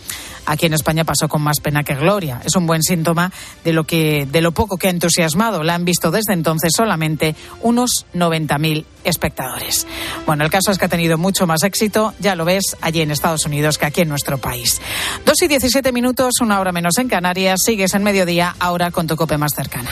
aquí 0.46 0.66
en 0.66 0.74
España 0.74 1.04
pasó 1.04 1.28
con 1.28 1.42
más 1.42 1.60
pena 1.60 1.84
que 1.84 1.94
gloria. 1.94 2.40
Es 2.44 2.56
un 2.56 2.66
buen 2.66 2.82
síntoma 2.82 3.32
de 3.64 3.72
lo 3.72 3.84
que 3.84 4.26
de 4.30 4.40
lo 4.40 4.52
poco 4.52 4.76
que 4.76 4.88
ha 4.88 4.90
entusiasmado. 4.90 5.62
La 5.62 5.74
han 5.74 5.84
visto 5.84 6.10
desde 6.10 6.32
entonces 6.32 6.72
solamente 6.76 7.34
unos 7.60 8.06
90.000 8.14 8.84
espectadores. 9.04 9.86
Bueno, 10.26 10.44
el 10.44 10.50
caso 10.50 10.70
es 10.70 10.78
que 10.78 10.84
ha 10.84 10.88
tenido 10.88 11.18
mucho 11.18 11.46
más 11.46 11.62
éxito, 11.62 12.14
ya 12.18 12.34
lo 12.34 12.44
ves, 12.44 12.76
allí 12.80 13.00
en 13.00 13.10
Estados 13.10 13.44
Unidos 13.46 13.78
que 13.78 13.86
aquí 13.86 14.02
en 14.02 14.08
nuestro 14.08 14.38
país. 14.38 14.80
Dos 15.24 15.40
y 15.42 15.48
17 15.48 15.92
minutos, 15.92 16.34
una 16.40 16.60
hora 16.60 16.72
menos 16.72 16.98
en 16.98 17.08
Canarias, 17.08 17.60
sigues 17.64 17.94
en 17.94 18.02
mediodía, 18.02 18.54
ahora 18.58 18.90
con 18.90 19.06
tu 19.06 19.16
cope 19.16 19.38
más 19.38 19.52
cercana. 19.54 19.90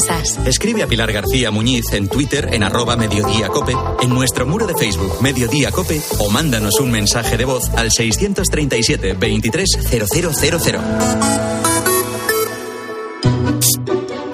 Piensas? 0.00 0.38
Escribe 0.46 0.82
a 0.82 0.86
Pilar 0.86 1.12
García 1.12 1.50
Muñiz 1.50 1.92
en 1.92 2.08
Twitter 2.08 2.48
en 2.52 2.62
arroba 2.62 2.96
Mediodía 2.96 3.48
Cope, 3.48 3.74
en 4.02 4.10
nuestro 4.10 4.46
muro 4.46 4.66
de 4.66 4.74
Facebook 4.74 5.20
Mediodía 5.22 5.70
Cope 5.70 6.00
o 6.18 6.30
mándanos 6.30 6.80
un 6.80 6.90
mensaje 6.90 7.36
de 7.36 7.44
voz 7.44 7.68
al 7.70 7.90
637 7.90 9.14
230000. 9.14 10.78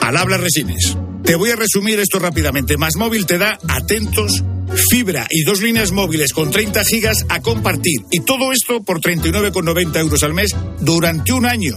Al 0.01 0.17
habla 0.17 0.37
Resines. 0.37 0.97
Te 1.25 1.35
voy 1.35 1.51
a 1.51 1.57
resumir 1.57 1.99
esto 1.99 2.19
rápidamente. 2.19 2.77
Más 2.77 2.97
móvil 2.97 3.27
te 3.27 3.39
da 3.39 3.59
atentos, 3.69 4.45
fibra 4.91 5.27
y 5.31 5.43
dos 5.43 5.61
líneas 5.61 5.91
móviles 5.91 6.33
con 6.33 6.51
30 6.51 6.85
gigas 6.85 7.27
a 7.29 7.43
compartir. 7.43 8.03
Y 8.13 8.21
todo 8.21 8.53
esto 8.53 8.85
por 8.85 9.01
39,90 9.01 9.99
euros 9.99 10.23
al 10.23 10.35
mes 10.35 10.55
durante 10.81 11.33
un 11.33 11.47
año. 11.47 11.75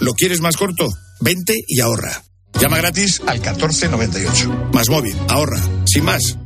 ¿Lo 0.00 0.14
quieres 0.14 0.40
más 0.40 0.56
corto? 0.56 0.88
Vente 1.20 1.54
y 1.66 1.80
ahorra. 1.80 2.27
Llama 2.54 2.78
gratis 2.78 3.20
al 3.26 3.38
1498. 3.38 4.70
Más 4.72 4.88
móvil, 4.88 5.14
ahorra. 5.28 5.60
Sin 5.86 6.04
más. 6.04 6.38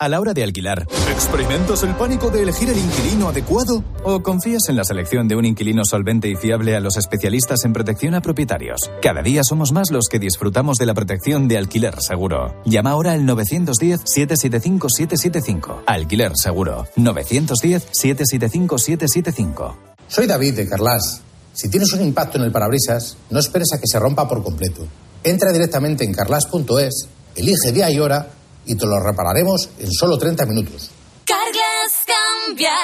A 0.00 0.08
la 0.08 0.20
hora 0.20 0.32
de 0.32 0.44
alquilar, 0.44 0.86
¿experimentas 1.10 1.82
el 1.82 1.92
pánico 1.96 2.30
de 2.30 2.42
elegir 2.42 2.70
el 2.70 2.78
inquilino 2.78 3.30
adecuado? 3.30 3.82
¿O 4.04 4.22
confías 4.22 4.68
en 4.68 4.76
la 4.76 4.84
selección 4.84 5.26
de 5.26 5.34
un 5.34 5.44
inquilino 5.44 5.84
solvente 5.84 6.28
y 6.28 6.36
fiable 6.36 6.76
a 6.76 6.80
los 6.80 6.96
especialistas 6.96 7.64
en 7.64 7.72
protección 7.72 8.14
a 8.14 8.22
propietarios? 8.22 8.78
Cada 9.02 9.22
día 9.22 9.42
somos 9.42 9.72
más 9.72 9.90
los 9.90 10.06
que 10.08 10.20
disfrutamos 10.20 10.76
de 10.76 10.86
la 10.86 10.94
protección 10.94 11.48
de 11.48 11.58
alquiler 11.58 12.00
seguro. 12.00 12.54
Llama 12.64 12.90
ahora 12.90 13.10
al 13.10 13.22
910-775-775. 13.22 15.82
Alquiler 15.84 16.30
seguro. 16.36 16.86
910-775-775. 16.96 19.74
Soy 20.06 20.28
David 20.28 20.54
de 20.54 20.68
Carlas. 20.68 21.22
Si 21.52 21.68
tienes 21.68 21.92
un 21.92 22.02
impacto 22.02 22.38
en 22.38 22.44
el 22.44 22.52
parabrisas, 22.52 23.16
no 23.30 23.40
esperes 23.40 23.72
a 23.74 23.80
que 23.80 23.88
se 23.88 23.98
rompa 23.98 24.28
por 24.28 24.44
completo. 24.44 24.86
Entra 25.28 25.52
directamente 25.52 26.04
en 26.04 26.14
carlas.es, 26.14 27.06
elige 27.36 27.70
día 27.70 27.90
y 27.90 27.98
hora 27.98 28.30
y 28.64 28.74
te 28.74 28.86
lo 28.86 28.98
repararemos 28.98 29.68
en 29.78 29.92
solo 29.92 30.16
30 30.16 30.46
minutos. 30.46 30.88
Carglass 31.26 32.06
cambia, 32.06 32.74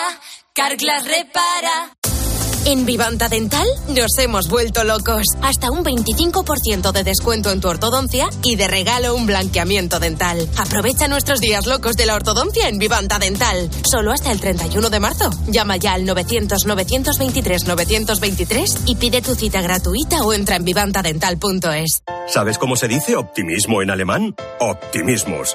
Carglass 0.53 1.07
repara. 1.07 1.94
En 2.67 2.87
Vivanta 2.87 3.29
Dental 3.29 3.67
nos 3.89 4.17
hemos 4.19 4.49
vuelto 4.49 4.85
locos. 4.85 5.27
Hasta 5.43 5.71
un 5.71 5.85
25% 5.85 6.93
de 6.93 7.05
descuento 7.05 7.51
en 7.51 7.61
tu 7.61 7.69
ortodoncia 7.69 8.31
y 8.43 8.57
de 8.57 8.69
regalo 8.69 9.15
un 9.15 9.27
blanqueamiento 9.27 10.01
dental. 10.01 10.49
Aprovecha 10.57 11.07
nuestros 11.07 11.41
días 11.41 11.67
locos 11.67 11.95
de 11.97 12.07
la 12.07 12.15
ortodoncia 12.15 12.69
en 12.69 12.79
Vivanta 12.79 13.19
Dental. 13.19 13.69
Solo 13.85 14.13
hasta 14.13 14.33
el 14.33 14.41
31 14.41 14.89
de 14.89 14.99
marzo. 14.99 15.29
Llama 15.47 15.77
ya 15.77 15.93
al 15.93 16.07
900-923-923 16.07 18.81
y 18.87 18.97
pide 18.97 19.21
tu 19.21 19.35
cita 19.35 19.61
gratuita 19.61 20.23
o 20.23 20.33
entra 20.33 20.57
en 20.57 20.65
vivantadental.es. 20.65 22.03
¿Sabes 22.29 22.57
cómo 22.57 22.77
se 22.77 22.89
dice 22.89 23.17
optimismo 23.17 23.83
en 23.83 23.91
alemán? 23.91 24.35
Optimismus. 24.59 25.55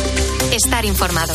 Estar 0.63 0.85
informado. 0.85 1.33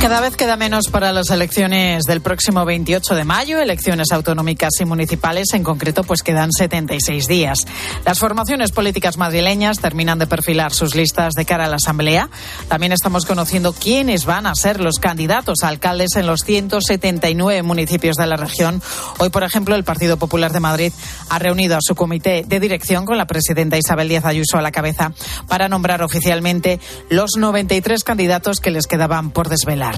Cada 0.00 0.22
vez 0.22 0.34
queda 0.34 0.56
menos 0.56 0.88
para 0.88 1.12
las 1.12 1.28
elecciones 1.28 2.04
del 2.04 2.22
próximo 2.22 2.64
28 2.64 3.14
de 3.14 3.24
mayo, 3.24 3.58
elecciones 3.58 4.10
autonómicas 4.12 4.70
y 4.80 4.86
municipales, 4.86 5.52
en 5.52 5.62
concreto, 5.62 6.04
pues 6.04 6.22
quedan 6.22 6.50
76 6.52 7.28
días. 7.28 7.66
Las 8.06 8.18
formaciones 8.18 8.72
políticas 8.72 9.18
madrileñas 9.18 9.78
terminan 9.78 10.18
de 10.18 10.26
perfilar 10.26 10.72
sus 10.72 10.94
listas 10.94 11.34
de 11.34 11.44
cara 11.44 11.66
a 11.66 11.68
la 11.68 11.76
Asamblea. 11.76 12.30
También 12.68 12.92
estamos 12.92 13.26
conociendo 13.26 13.74
quiénes 13.74 14.24
van 14.24 14.46
a 14.46 14.54
ser 14.54 14.80
los 14.80 14.98
candidatos 14.98 15.58
a 15.62 15.68
alcaldes 15.68 16.16
en 16.16 16.26
los 16.26 16.40
179 16.40 17.62
municipios 17.62 18.16
de 18.16 18.26
la 18.26 18.38
región. 18.38 18.82
Hoy, 19.18 19.28
por 19.28 19.44
ejemplo, 19.44 19.74
el 19.74 19.84
Partido 19.84 20.16
Popular 20.16 20.50
de 20.50 20.60
Madrid 20.60 20.92
ha 21.28 21.38
reunido 21.38 21.76
a 21.76 21.80
su 21.82 21.94
comité 21.94 22.42
de 22.48 22.58
dirección 22.58 23.04
con 23.04 23.18
la 23.18 23.26
presidenta 23.26 23.76
Isabel 23.76 24.08
Díaz 24.08 24.24
Ayuso 24.24 24.56
a 24.56 24.62
la 24.62 24.72
cabeza 24.72 25.12
para 25.46 25.68
nombrar 25.68 26.02
oficialmente 26.02 26.80
los 27.10 27.32
93 27.36 28.02
candidatos 28.02 28.60
que 28.60 28.70
les 28.70 28.86
quedaban 28.86 29.30
por 29.30 29.50
desvelar. 29.50 29.89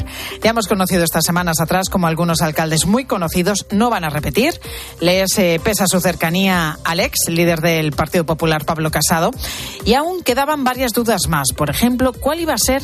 Ya 0.42 0.50
hemos 0.50 0.66
conocido 0.66 1.04
estas 1.04 1.24
semanas 1.24 1.60
atrás 1.60 1.88
como 1.88 2.06
algunos 2.06 2.42
alcaldes 2.42 2.86
muy 2.86 3.04
conocidos 3.04 3.66
no 3.70 3.90
van 3.90 4.04
a 4.04 4.10
repetir. 4.10 4.60
Les 5.00 5.38
eh, 5.38 5.60
pesa 5.62 5.86
su 5.86 6.00
cercanía 6.00 6.78
al 6.84 7.00
ex 7.00 7.28
líder 7.28 7.60
del 7.60 7.92
Partido 7.92 8.24
Popular, 8.24 8.64
Pablo 8.64 8.90
Casado. 8.90 9.30
Y 9.84 9.94
aún 9.94 10.22
quedaban 10.22 10.64
varias 10.64 10.92
dudas 10.92 11.28
más. 11.28 11.48
Por 11.56 11.70
ejemplo, 11.70 12.12
¿cuál 12.12 12.40
iba 12.40 12.54
a 12.54 12.58
ser 12.58 12.82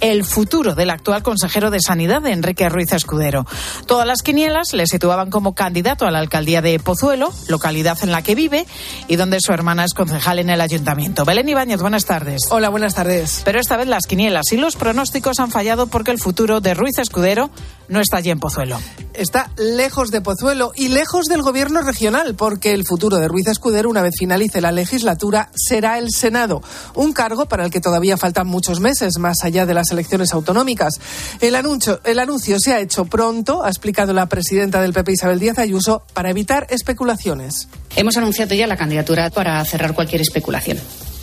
el 0.00 0.24
futuro 0.24 0.74
del 0.74 0.90
actual 0.90 1.22
consejero 1.22 1.70
de 1.70 1.80
Sanidad, 1.80 2.26
Enrique 2.26 2.68
Ruiz 2.68 2.92
Escudero. 2.92 3.46
Todas 3.86 4.06
las 4.06 4.22
quinielas 4.22 4.72
le 4.72 4.86
situaban 4.86 5.30
como 5.30 5.54
candidato 5.54 6.06
a 6.06 6.10
la 6.10 6.18
alcaldía 6.18 6.62
de 6.62 6.78
Pozuelo, 6.78 7.32
localidad 7.48 7.98
en 8.02 8.12
la 8.12 8.22
que 8.22 8.34
vive 8.34 8.66
y 9.08 9.16
donde 9.16 9.38
su 9.40 9.52
hermana 9.52 9.84
es 9.84 9.94
concejal 9.94 10.38
en 10.38 10.50
el 10.50 10.60
ayuntamiento. 10.60 11.24
Belén 11.24 11.48
Ibáñez, 11.48 11.80
buenas 11.80 12.04
tardes. 12.04 12.42
Hola, 12.50 12.68
buenas 12.68 12.94
tardes. 12.94 13.42
Pero 13.44 13.60
esta 13.60 13.76
vez 13.76 13.88
las 13.88 14.06
quinielas 14.06 14.52
y 14.52 14.56
los 14.56 14.76
pronósticos 14.76 15.40
han 15.40 15.50
fallado 15.50 15.86
porque 15.86 16.10
el 16.10 16.18
futuro 16.18 16.60
de 16.60 16.74
Ruiz 16.74 16.98
Escudero 16.98 17.50
no 17.88 18.00
está 18.00 18.18
allí 18.18 18.30
en 18.30 18.38
Pozuelo. 18.38 18.78
Está 19.14 19.50
lejos 19.56 20.10
de 20.10 20.20
Pozuelo 20.20 20.72
y 20.74 20.88
lejos 20.88 21.26
del 21.26 21.42
gobierno 21.42 21.82
regional, 21.82 22.34
porque 22.36 22.72
el 22.72 22.86
futuro 22.86 23.18
de 23.18 23.28
Ruiz 23.28 23.48
Escudero, 23.48 23.90
una 23.90 24.02
vez 24.02 24.14
finalice 24.18 24.60
la 24.60 24.72
legislatura, 24.72 25.50
será 25.54 25.98
el 25.98 26.10
Senado, 26.10 26.62
un 26.94 27.12
cargo 27.12 27.46
para 27.46 27.64
el 27.64 27.70
que 27.70 27.80
todavía 27.80 28.16
faltan 28.16 28.46
muchos 28.46 28.80
meses, 28.80 29.18
más 29.18 29.38
allá 29.42 29.66
de 29.66 29.74
las 29.74 29.89
elecciones 29.92 30.32
autonómicas. 30.32 31.00
El 31.40 31.54
anuncio, 31.54 32.00
el 32.04 32.18
anuncio 32.18 32.58
se 32.60 32.72
ha 32.72 32.80
hecho 32.80 33.04
pronto, 33.04 33.64
ha 33.64 33.68
explicado 33.68 34.12
la 34.12 34.26
presidenta 34.26 34.80
del 34.80 34.92
PP 34.92 35.12
Isabel 35.12 35.38
Díaz 35.38 35.58
Ayuso, 35.58 36.02
para 36.12 36.30
evitar 36.30 36.66
especulaciones. 36.70 37.68
Hemos 37.96 38.16
anunciado 38.16 38.54
ya 38.54 38.66
la 38.66 38.76
candidatura 38.76 39.30
para 39.30 39.64
cerrar 39.64 39.94
cualquier 39.94 40.20
especulación. 40.20 40.78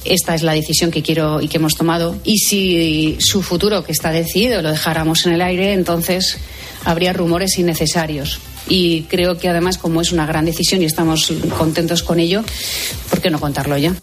Esta 0.06 0.36
es 0.36 0.43
la 0.43 0.53
decisión 0.53 0.91
que 0.91 1.03
quiero 1.03 1.41
y 1.41 1.47
que 1.47 1.58
hemos 1.58 1.75
tomado. 1.75 2.15
Y 2.23 2.38
si 2.38 3.17
su 3.19 3.41
futuro, 3.41 3.84
que 3.84 3.91
está 3.91 4.12
decidido, 4.12 4.62
lo 4.62 4.71
dejáramos 4.71 5.25
en 5.25 5.34
el 5.34 5.41
aire, 5.41 5.73
entonces 5.73 6.38
habría 6.86 7.13
rumores 7.13 7.58
innecesarios. 7.58 8.39
Y 8.69 9.03
creo 9.03 9.38
que 9.38 9.49
además, 9.49 9.77
como 9.77 10.01
es 10.01 10.12
una 10.12 10.25
gran 10.25 10.45
decisión 10.45 10.82
y 10.82 10.86
estamos 10.86 11.32
contentos 11.58 12.03
con 12.03 12.19
ello, 12.19 12.43
¿por 13.10 13.21
qué 13.21 13.30
no 13.30 13.39
contarlo 13.39 13.77
ya? 13.77 13.93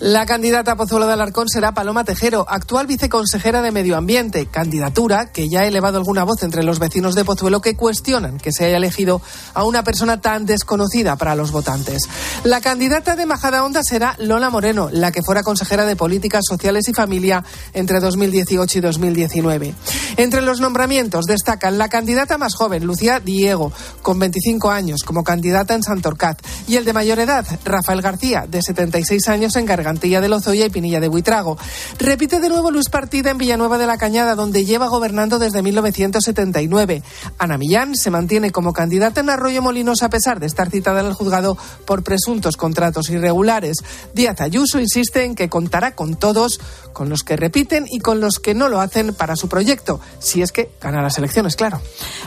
La 0.00 0.26
candidata 0.26 0.72
a 0.72 0.76
Pozuelo 0.76 1.06
de 1.06 1.14
Alarcón 1.14 1.48
será 1.48 1.72
Paloma 1.72 2.04
Tejero, 2.04 2.46
actual 2.48 2.86
viceconsejera 2.86 3.62
de 3.62 3.72
Medio 3.72 3.96
Ambiente, 3.96 4.46
candidatura 4.46 5.32
que 5.32 5.48
ya 5.48 5.60
ha 5.60 5.66
elevado 5.66 5.98
alguna 5.98 6.24
voz 6.24 6.42
entre 6.42 6.62
los 6.62 6.78
vecinos 6.78 7.14
de 7.14 7.24
Pozuelo 7.24 7.60
que 7.60 7.74
cuestionan 7.74 8.38
que 8.38 8.52
se 8.52 8.64
haya 8.64 8.76
elegido 8.76 9.20
a 9.54 9.64
una 9.64 9.82
persona 9.82 10.20
tan 10.20 10.46
desconocida 10.46 11.16
para 11.16 11.34
los 11.34 11.50
votantes. 11.50 12.08
La 12.44 12.60
candidata 12.60 13.16
de 13.16 13.26
Majadahonda 13.26 13.82
será 13.82 14.14
Lola 14.18 14.50
Moreno, 14.50 14.88
la 14.92 15.10
que 15.10 15.22
fuera 15.22 15.42
consejera 15.42 15.84
de 15.84 15.96
Políticas 15.96 16.44
Sociales 16.48 16.88
y 16.88 16.94
Familia 16.94 17.44
entre 17.72 18.00
2018 18.00 18.78
y 18.78 18.80
2019. 18.80 19.74
Entre 20.16 20.42
los 20.42 20.60
nombramientos 20.60 21.26
destacan 21.26 21.78
la 21.78 21.88
candidata 21.88 22.38
más 22.38 22.54
joven, 22.54 22.84
Lucía 22.84 23.20
Diego, 23.20 23.72
con 24.02 24.18
25 24.18 24.70
años, 24.70 25.02
como 25.04 25.24
candidata 25.24 25.74
en 25.74 25.82
Santorcaz, 25.82 26.36
y 26.66 26.76
el 26.76 26.84
de 26.84 26.92
mayor 26.92 27.18
edad, 27.18 27.46
Rafael 27.64 28.02
García, 28.02 28.46
de 28.48 28.62
76 28.62 29.28
años 29.28 29.56
en 29.58 29.66
Garganta 29.66 29.88
Cantilla 29.88 30.20
de 30.20 30.28
Lozoya 30.28 30.66
y 30.66 30.68
Pinilla 30.70 31.00
de 31.00 31.08
Buitrago. 31.08 31.56
Repite 31.98 32.40
de 32.40 32.50
nuevo 32.50 32.70
Luis 32.70 32.90
Partida 32.90 33.30
en 33.30 33.38
Villanueva 33.38 33.78
de 33.78 33.86
la 33.86 33.96
Cañada, 33.96 34.34
donde 34.34 34.66
lleva 34.66 34.86
gobernando 34.86 35.38
desde 35.38 35.62
1979. 35.62 37.02
Ana 37.38 37.56
Millán 37.56 37.96
se 37.96 38.10
mantiene 38.10 38.50
como 38.52 38.74
candidata 38.74 39.22
en 39.22 39.30
Arroyo 39.30 39.62
Molinos 39.62 40.02
a 40.02 40.10
pesar 40.10 40.40
de 40.40 40.46
estar 40.46 40.70
citada 40.70 41.00
en 41.00 41.06
el 41.06 41.14
juzgado 41.14 41.56
por 41.86 42.04
presuntos 42.04 42.58
contratos 42.58 43.08
irregulares. 43.08 43.78
Díaz 44.12 44.42
Ayuso 44.42 44.78
insiste 44.78 45.24
en 45.24 45.34
que 45.34 45.48
contará 45.48 45.96
con 45.96 46.16
todos, 46.16 46.60
con 46.92 47.08
los 47.08 47.22
que 47.22 47.36
repiten 47.36 47.86
y 47.88 48.00
con 48.00 48.20
los 48.20 48.38
que 48.38 48.54
no 48.54 48.68
lo 48.68 48.80
hacen 48.80 49.14
para 49.14 49.36
su 49.36 49.48
proyecto, 49.48 50.00
si 50.18 50.42
es 50.42 50.52
que 50.52 50.70
gana 50.80 51.00
las 51.00 51.16
elecciones, 51.16 51.56
claro. 51.56 51.80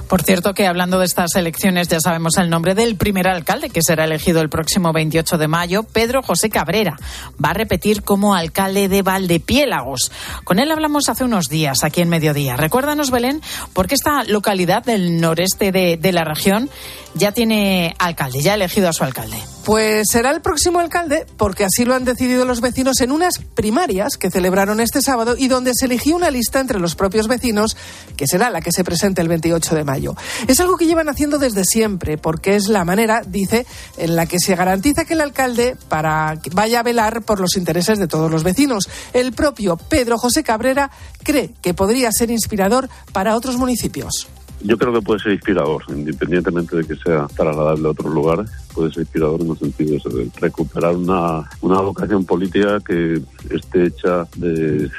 Por 0.09 0.23
cierto 0.23 0.53
que 0.53 0.65
hablando 0.65 0.97
de 0.99 1.05
estas 1.05 1.35
elecciones 1.35 1.87
ya 1.87 1.99
sabemos 1.99 2.37
el 2.37 2.49
nombre 2.49 2.73
del 2.73 2.97
primer 2.97 3.27
alcalde 3.27 3.69
que 3.69 3.81
será 3.81 4.05
elegido 4.05 4.41
el 4.41 4.49
próximo 4.49 4.91
28 4.91 5.37
de 5.37 5.47
mayo, 5.47 5.83
Pedro 5.83 6.21
José 6.23 6.49
Cabrera. 6.49 6.97
Va 7.43 7.49
a 7.49 7.53
repetir 7.53 8.03
como 8.03 8.35
alcalde 8.35 8.87
de 8.87 9.01
Valdepiélagos. 9.01 10.11
Con 10.43 10.59
él 10.59 10.71
hablamos 10.71 11.09
hace 11.09 11.23
unos 11.23 11.47
días 11.47 11.83
aquí 11.83 12.01
en 12.01 12.09
Mediodía. 12.09 12.55
Recuérdanos, 12.55 13.11
Belén, 13.11 13.41
porque 13.73 13.95
esta 13.95 14.23
localidad 14.23 14.83
del 14.83 15.19
noreste 15.19 15.71
de, 15.71 15.97
de 15.97 16.11
la 16.11 16.23
región 16.23 16.69
ya 17.13 17.31
tiene 17.31 17.95
alcalde, 17.99 18.41
ya 18.41 18.53
ha 18.53 18.55
elegido 18.55 18.89
a 18.89 18.93
su 18.93 19.03
alcalde. 19.03 19.37
Pues 19.65 20.07
será 20.11 20.31
el 20.31 20.41
próximo 20.41 20.79
alcalde, 20.79 21.27
porque 21.37 21.65
así 21.65 21.85
lo 21.85 21.93
han 21.93 22.03
decidido 22.03 22.45
los 22.45 22.61
vecinos 22.61 22.99
en 23.01 23.11
unas 23.11 23.35
primarias 23.53 24.17
que 24.17 24.31
celebraron 24.31 24.79
este 24.79 25.01
sábado 25.01 25.35
y 25.37 25.47
donde 25.47 25.73
se 25.75 25.85
eligió 25.85 26.15
una 26.15 26.31
lista 26.31 26.59
entre 26.59 26.79
los 26.79 26.95
propios 26.95 27.27
vecinos, 27.27 27.77
que 28.17 28.25
será 28.27 28.49
la 28.49 28.61
que 28.61 28.71
se 28.71 28.83
presente 28.83 29.21
el 29.21 29.27
28 29.27 29.75
de 29.75 29.83
mayo. 29.83 30.15
Es 30.47 30.59
algo 30.59 30.77
que 30.77 30.87
llevan 30.87 31.09
haciendo 31.09 31.37
desde 31.37 31.63
siempre, 31.63 32.17
porque 32.17 32.55
es 32.55 32.69
la 32.69 32.85
manera, 32.85 33.21
dice, 33.25 33.67
en 33.97 34.15
la 34.15 34.25
que 34.25 34.39
se 34.39 34.55
garantiza 34.55 35.05
que 35.05 35.13
el 35.13 35.21
alcalde 35.21 35.77
para 35.89 36.39
vaya 36.53 36.79
a 36.79 36.83
velar 36.83 37.21
por 37.21 37.39
los 37.39 37.55
intereses 37.55 37.99
de 37.99 38.07
todos 38.07 38.31
los 38.31 38.43
vecinos. 38.43 38.89
El 39.13 39.33
propio 39.33 39.77
Pedro 39.77 40.17
José 40.17 40.43
Cabrera 40.43 40.89
cree 41.23 41.53
que 41.61 41.75
podría 41.75 42.11
ser 42.11 42.31
inspirador 42.31 42.89
para 43.13 43.35
otros 43.35 43.57
municipios. 43.57 44.27
Yo 44.63 44.77
creo 44.77 44.93
que 44.93 45.01
puede 45.01 45.19
ser 45.19 45.31
inspirador, 45.33 45.83
independientemente 45.89 46.75
de 46.77 46.83
que 46.85 46.95
sea 46.95 47.27
trasladable 47.35 47.87
a 47.87 47.91
otros 47.91 48.13
lugares, 48.13 48.49
puede 48.73 48.91
ser 48.91 49.01
inspirador 49.01 49.41
en 49.41 49.49
el 49.51 49.57
sentido 49.57 49.97
de 50.09 50.29
recuperar 50.39 50.95
una, 50.95 51.49
una 51.61 51.81
vocación 51.81 52.25
política 52.25 52.79
que 52.79 53.21
esté 53.49 53.85
hecha 53.87 54.27
de 54.35 54.89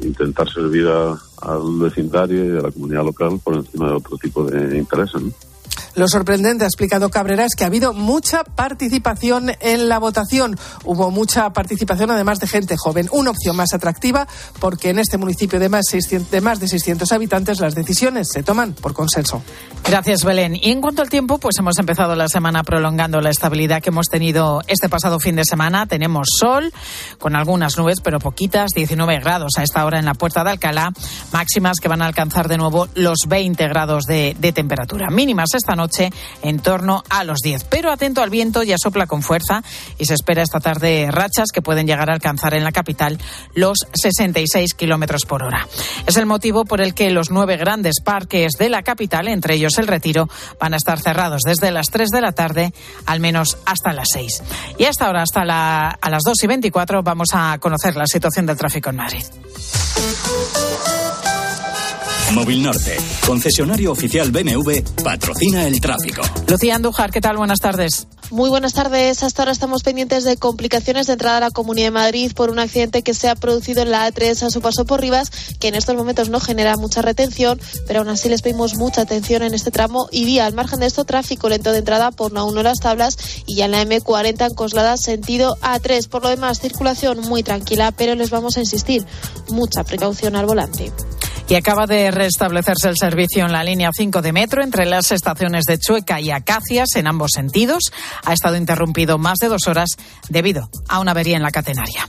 intentar 0.00 0.48
servir 0.50 0.86
a- 0.88 1.16
al 1.42 1.78
vecindario 1.78 2.44
y 2.54 2.58
a 2.58 2.62
la 2.62 2.70
comunidad 2.70 3.04
local 3.04 3.40
por 3.42 3.54
encima 3.54 3.88
de 3.88 3.94
otro 3.94 4.18
tipo 4.18 4.44
de 4.44 4.76
intereses. 4.78 5.22
¿no? 5.22 5.30
Lo 5.94 6.06
sorprendente, 6.08 6.64
ha 6.64 6.68
explicado 6.68 7.10
Cabrera, 7.10 7.44
es 7.44 7.54
que 7.56 7.64
ha 7.64 7.66
habido 7.66 7.92
mucha 7.92 8.44
participación 8.44 9.52
en 9.60 9.88
la 9.88 9.98
votación. 9.98 10.58
Hubo 10.84 11.10
mucha 11.10 11.50
participación, 11.50 12.10
además 12.10 12.38
de 12.38 12.46
gente 12.46 12.76
joven. 12.76 13.08
Una 13.10 13.30
opción 13.30 13.56
más 13.56 13.74
atractiva, 13.74 14.28
porque 14.60 14.90
en 14.90 14.98
este 14.98 15.18
municipio 15.18 15.58
de 15.58 15.68
más, 15.68 15.86
600 15.88 16.30
de 16.30 16.40
más 16.40 16.60
de 16.60 16.68
600 16.68 17.10
habitantes 17.12 17.60
las 17.60 17.74
decisiones 17.74 18.28
se 18.32 18.42
toman 18.42 18.72
por 18.72 18.94
consenso. 18.94 19.42
Gracias, 19.84 20.24
Belén. 20.24 20.54
Y 20.54 20.70
en 20.70 20.80
cuanto 20.80 21.02
al 21.02 21.08
tiempo, 21.08 21.38
pues 21.38 21.56
hemos 21.58 21.78
empezado 21.78 22.14
la 22.14 22.28
semana 22.28 22.62
prolongando 22.62 23.20
la 23.20 23.30
estabilidad 23.30 23.82
que 23.82 23.90
hemos 23.90 24.06
tenido 24.06 24.62
este 24.68 24.88
pasado 24.88 25.18
fin 25.18 25.36
de 25.36 25.44
semana. 25.44 25.86
Tenemos 25.86 26.28
sol, 26.38 26.72
con 27.18 27.34
algunas 27.34 27.76
nubes, 27.76 28.00
pero 28.00 28.20
poquitas, 28.20 28.70
19 28.74 29.18
grados 29.20 29.52
a 29.58 29.62
esta 29.62 29.84
hora 29.84 29.98
en 29.98 30.04
la 30.04 30.14
puerta 30.14 30.44
de 30.44 30.50
Alcalá, 30.50 30.92
máximas 31.32 31.78
que 31.80 31.88
van 31.88 32.02
a 32.02 32.06
alcanzar 32.06 32.48
de 32.48 32.58
nuevo 32.58 32.88
los 32.94 33.20
20 33.26 33.66
grados 33.68 34.04
de, 34.04 34.36
de 34.38 34.52
temperatura. 34.52 35.10
Mínimas 35.10 35.54
esta 35.54 35.74
noche 35.74 35.79
noche 35.80 36.10
en 36.42 36.58
torno 36.58 37.02
a 37.08 37.24
los 37.24 37.38
10. 37.38 37.64
Pero 37.64 37.90
atento 37.90 38.22
al 38.22 38.30
viento, 38.30 38.62
ya 38.62 38.76
sopla 38.78 39.06
con 39.06 39.22
fuerza 39.22 39.62
y 39.98 40.04
se 40.04 40.14
espera 40.14 40.42
esta 40.42 40.60
tarde 40.60 41.08
rachas 41.10 41.48
que 41.52 41.62
pueden 41.62 41.86
llegar 41.86 42.10
a 42.10 42.14
alcanzar 42.14 42.54
en 42.54 42.64
la 42.64 42.72
capital 42.72 43.18
los 43.54 43.78
66 43.92 44.74
kilómetros 44.74 45.24
por 45.24 45.42
hora. 45.42 45.66
Es 46.06 46.16
el 46.16 46.26
motivo 46.26 46.64
por 46.64 46.80
el 46.80 46.94
que 46.94 47.10
los 47.10 47.30
nueve 47.30 47.56
grandes 47.56 48.00
parques 48.04 48.52
de 48.58 48.68
la 48.68 48.82
capital, 48.82 49.28
entre 49.28 49.54
ellos 49.54 49.78
el 49.78 49.86
Retiro, 49.86 50.28
van 50.60 50.74
a 50.74 50.76
estar 50.76 51.00
cerrados 51.00 51.42
desde 51.44 51.70
las 51.70 51.86
3 51.86 52.10
de 52.10 52.20
la 52.20 52.32
tarde 52.32 52.72
al 53.06 53.20
menos 53.20 53.58
hasta 53.64 53.92
las 53.92 54.08
6. 54.12 54.42
Y 54.78 54.84
hasta 54.84 55.06
ahora, 55.06 55.22
hasta 55.22 55.40
a 55.40 56.10
las 56.10 56.22
2 56.22 56.44
y 56.44 56.46
24, 56.46 57.02
vamos 57.02 57.28
a 57.32 57.58
conocer 57.58 57.96
la 57.96 58.06
situación 58.06 58.46
del 58.46 58.56
tráfico 58.56 58.90
en 58.90 58.96
Madrid. 58.96 59.24
Móvil 62.32 62.62
Norte, 62.62 62.96
concesionario 63.26 63.90
oficial 63.90 64.30
BMW, 64.30 64.82
patrocina 65.02 65.66
el 65.66 65.80
tráfico. 65.80 66.22
Lucía 66.46 66.76
Andújar, 66.76 67.10
¿qué 67.10 67.20
tal? 67.20 67.36
Buenas 67.36 67.58
tardes. 67.58 68.06
Muy 68.30 68.48
buenas 68.48 68.72
tardes. 68.72 69.24
Hasta 69.24 69.42
ahora 69.42 69.50
estamos 69.50 69.82
pendientes 69.82 70.22
de 70.22 70.36
complicaciones 70.36 71.08
de 71.08 71.14
entrada 71.14 71.38
a 71.38 71.40
la 71.40 71.50
Comunidad 71.50 71.88
de 71.88 71.90
Madrid 71.90 72.32
por 72.32 72.50
un 72.50 72.60
accidente 72.60 73.02
que 73.02 73.14
se 73.14 73.28
ha 73.28 73.34
producido 73.34 73.82
en 73.82 73.90
la 73.90 74.08
A3 74.08 74.44
a 74.44 74.50
su 74.50 74.60
paso 74.60 74.84
por 74.84 75.00
Rivas, 75.00 75.30
que 75.58 75.66
en 75.66 75.74
estos 75.74 75.96
momentos 75.96 76.28
no 76.28 76.38
genera 76.38 76.76
mucha 76.76 77.02
retención, 77.02 77.60
pero 77.88 78.00
aún 78.00 78.08
así 78.08 78.28
les 78.28 78.42
pedimos 78.42 78.76
mucha 78.76 79.00
atención 79.00 79.42
en 79.42 79.52
este 79.52 79.72
tramo 79.72 80.06
y 80.12 80.24
vía 80.24 80.46
al 80.46 80.54
margen 80.54 80.78
de 80.78 80.86
esto 80.86 81.04
tráfico 81.04 81.48
lento 81.48 81.72
de 81.72 81.78
entrada 81.78 82.12
por 82.12 82.32
la 82.32 82.44
1 82.44 82.62
las 82.62 82.78
tablas 82.78 83.18
y 83.46 83.56
ya 83.56 83.64
en 83.64 83.72
la 83.72 83.82
M40 83.82 84.46
en 84.46 84.54
Coslada 84.54 84.96
sentido 84.96 85.56
A3. 85.62 86.08
Por 86.08 86.22
lo 86.22 86.28
demás, 86.28 86.60
circulación 86.60 87.20
muy 87.22 87.42
tranquila, 87.42 87.90
pero 87.90 88.14
les 88.14 88.30
vamos 88.30 88.56
a 88.56 88.60
insistir, 88.60 89.04
mucha 89.48 89.82
precaución 89.82 90.36
al 90.36 90.46
volante. 90.46 90.92
Y 91.50 91.56
acaba 91.56 91.86
de 91.88 92.12
restablecerse 92.12 92.88
el 92.88 92.96
servicio 92.96 93.44
en 93.44 93.50
la 93.50 93.64
línea 93.64 93.90
5 93.92 94.22
de 94.22 94.32
metro 94.32 94.62
entre 94.62 94.86
las 94.86 95.10
estaciones 95.10 95.64
de 95.64 95.78
Chueca 95.78 96.20
y 96.20 96.30
Acacias 96.30 96.90
en 96.94 97.08
ambos 97.08 97.32
sentidos. 97.34 97.90
Ha 98.24 98.32
estado 98.32 98.54
interrumpido 98.54 99.18
más 99.18 99.38
de 99.40 99.48
dos 99.48 99.66
horas 99.66 99.96
debido 100.28 100.70
a 100.88 101.00
una 101.00 101.10
avería 101.10 101.36
en 101.36 101.42
la 101.42 101.50
catenaria. 101.50 102.08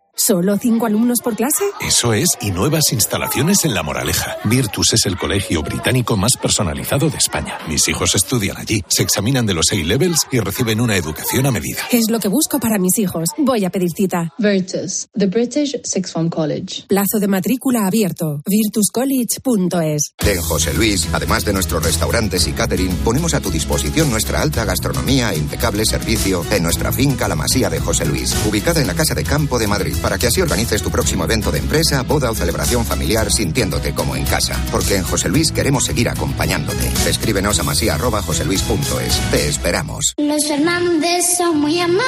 ¿Solo 0.23 0.55
cinco 0.59 0.85
alumnos 0.85 1.19
por 1.19 1.35
clase? 1.35 1.63
Eso 1.79 2.13
es, 2.13 2.37
y 2.41 2.51
nuevas 2.51 2.93
instalaciones 2.93 3.65
en 3.65 3.73
La 3.73 3.81
Moraleja. 3.81 4.37
Virtus 4.43 4.93
es 4.93 5.07
el 5.07 5.17
colegio 5.17 5.63
británico 5.63 6.15
más 6.15 6.33
personalizado 6.39 7.09
de 7.09 7.17
España. 7.17 7.57
Mis 7.67 7.87
hijos 7.87 8.13
estudian 8.13 8.55
allí, 8.57 8.83
se 8.87 9.01
examinan 9.01 9.47
de 9.47 9.55
los 9.55 9.71
A-levels 9.71 10.27
y 10.31 10.39
reciben 10.39 10.79
una 10.79 10.95
educación 10.95 11.47
a 11.47 11.51
medida. 11.51 11.79
Es 11.91 12.11
lo 12.11 12.19
que 12.19 12.27
busco 12.27 12.59
para 12.59 12.77
mis 12.77 12.99
hijos. 12.99 13.29
Voy 13.39 13.65
a 13.65 13.71
pedir 13.71 13.89
cita. 13.97 14.31
Virtus, 14.37 15.07
The 15.17 15.25
British 15.25 15.81
Sixth 15.83 16.13
Form 16.13 16.29
College. 16.29 16.85
Plazo 16.87 17.19
de 17.19 17.27
matrícula 17.27 17.87
abierto. 17.87 18.43
virtuscollege.es. 18.45 20.13
En 20.19 20.41
José 20.41 20.75
Luis, 20.75 21.07
además 21.13 21.45
de 21.45 21.53
nuestros 21.53 21.83
restaurantes 21.83 22.47
y 22.47 22.51
catering, 22.51 22.95
ponemos 22.97 23.33
a 23.33 23.39
tu 23.39 23.49
disposición 23.49 24.11
nuestra 24.11 24.39
alta 24.39 24.65
gastronomía 24.65 25.33
e 25.33 25.37
impecable 25.39 25.83
servicio 25.83 26.45
en 26.51 26.61
nuestra 26.61 26.91
finca 26.91 27.27
La 27.27 27.35
Masía 27.35 27.71
de 27.71 27.79
José 27.79 28.05
Luis, 28.05 28.35
ubicada 28.47 28.81
en 28.81 28.85
la 28.85 28.93
Casa 28.93 29.15
de 29.15 29.23
Campo 29.23 29.57
de 29.57 29.65
Madrid 29.65 29.95
para 29.99 30.10
que 30.17 30.27
así 30.27 30.41
organices 30.41 30.81
tu 30.81 30.91
próximo 30.91 31.23
evento 31.23 31.51
de 31.51 31.59
empresa, 31.59 32.03
boda 32.03 32.29
o 32.31 32.35
celebración 32.35 32.85
familiar 32.85 33.31
sintiéndote 33.31 33.93
como 33.93 34.15
en 34.15 34.25
casa. 34.25 34.59
Porque 34.71 34.95
en 34.95 35.03
José 35.03 35.29
Luis 35.29 35.51
queremos 35.51 35.85
seguir 35.85 36.09
acompañándote. 36.09 36.91
Escríbenos 37.07 37.59
a 37.59 37.63
masía.joseluis.es. 37.63 39.31
Te 39.31 39.47
esperamos. 39.47 40.13
Los 40.17 40.47
Fernández 40.47 41.37
son 41.37 41.59
muy 41.59 41.79
amables. 41.79 42.01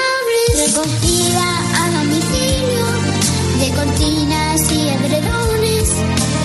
Recogida 0.55 1.45
a 1.77 1.91
domicilio 1.99 2.85
de 3.59 3.69
cortinas 3.71 4.71
y 4.71 4.87
edredones, 4.89 5.89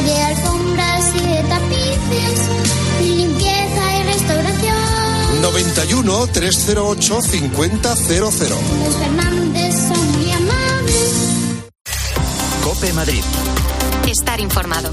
de 0.04 0.22
alfombras 0.22 1.04
y 1.14 1.26
de 1.26 1.42
tapices, 1.48 2.40
limpieza 3.02 3.98
y 3.98 4.02
restauración. 4.04 5.42
91 5.42 6.26
308 6.32 7.22
5000. 7.22 7.70
Los 7.82 8.96
Fernández 8.96 9.47
Cope 12.78 12.92
Madrid. 12.92 13.24
Estar 14.06 14.38
informado. 14.40 14.92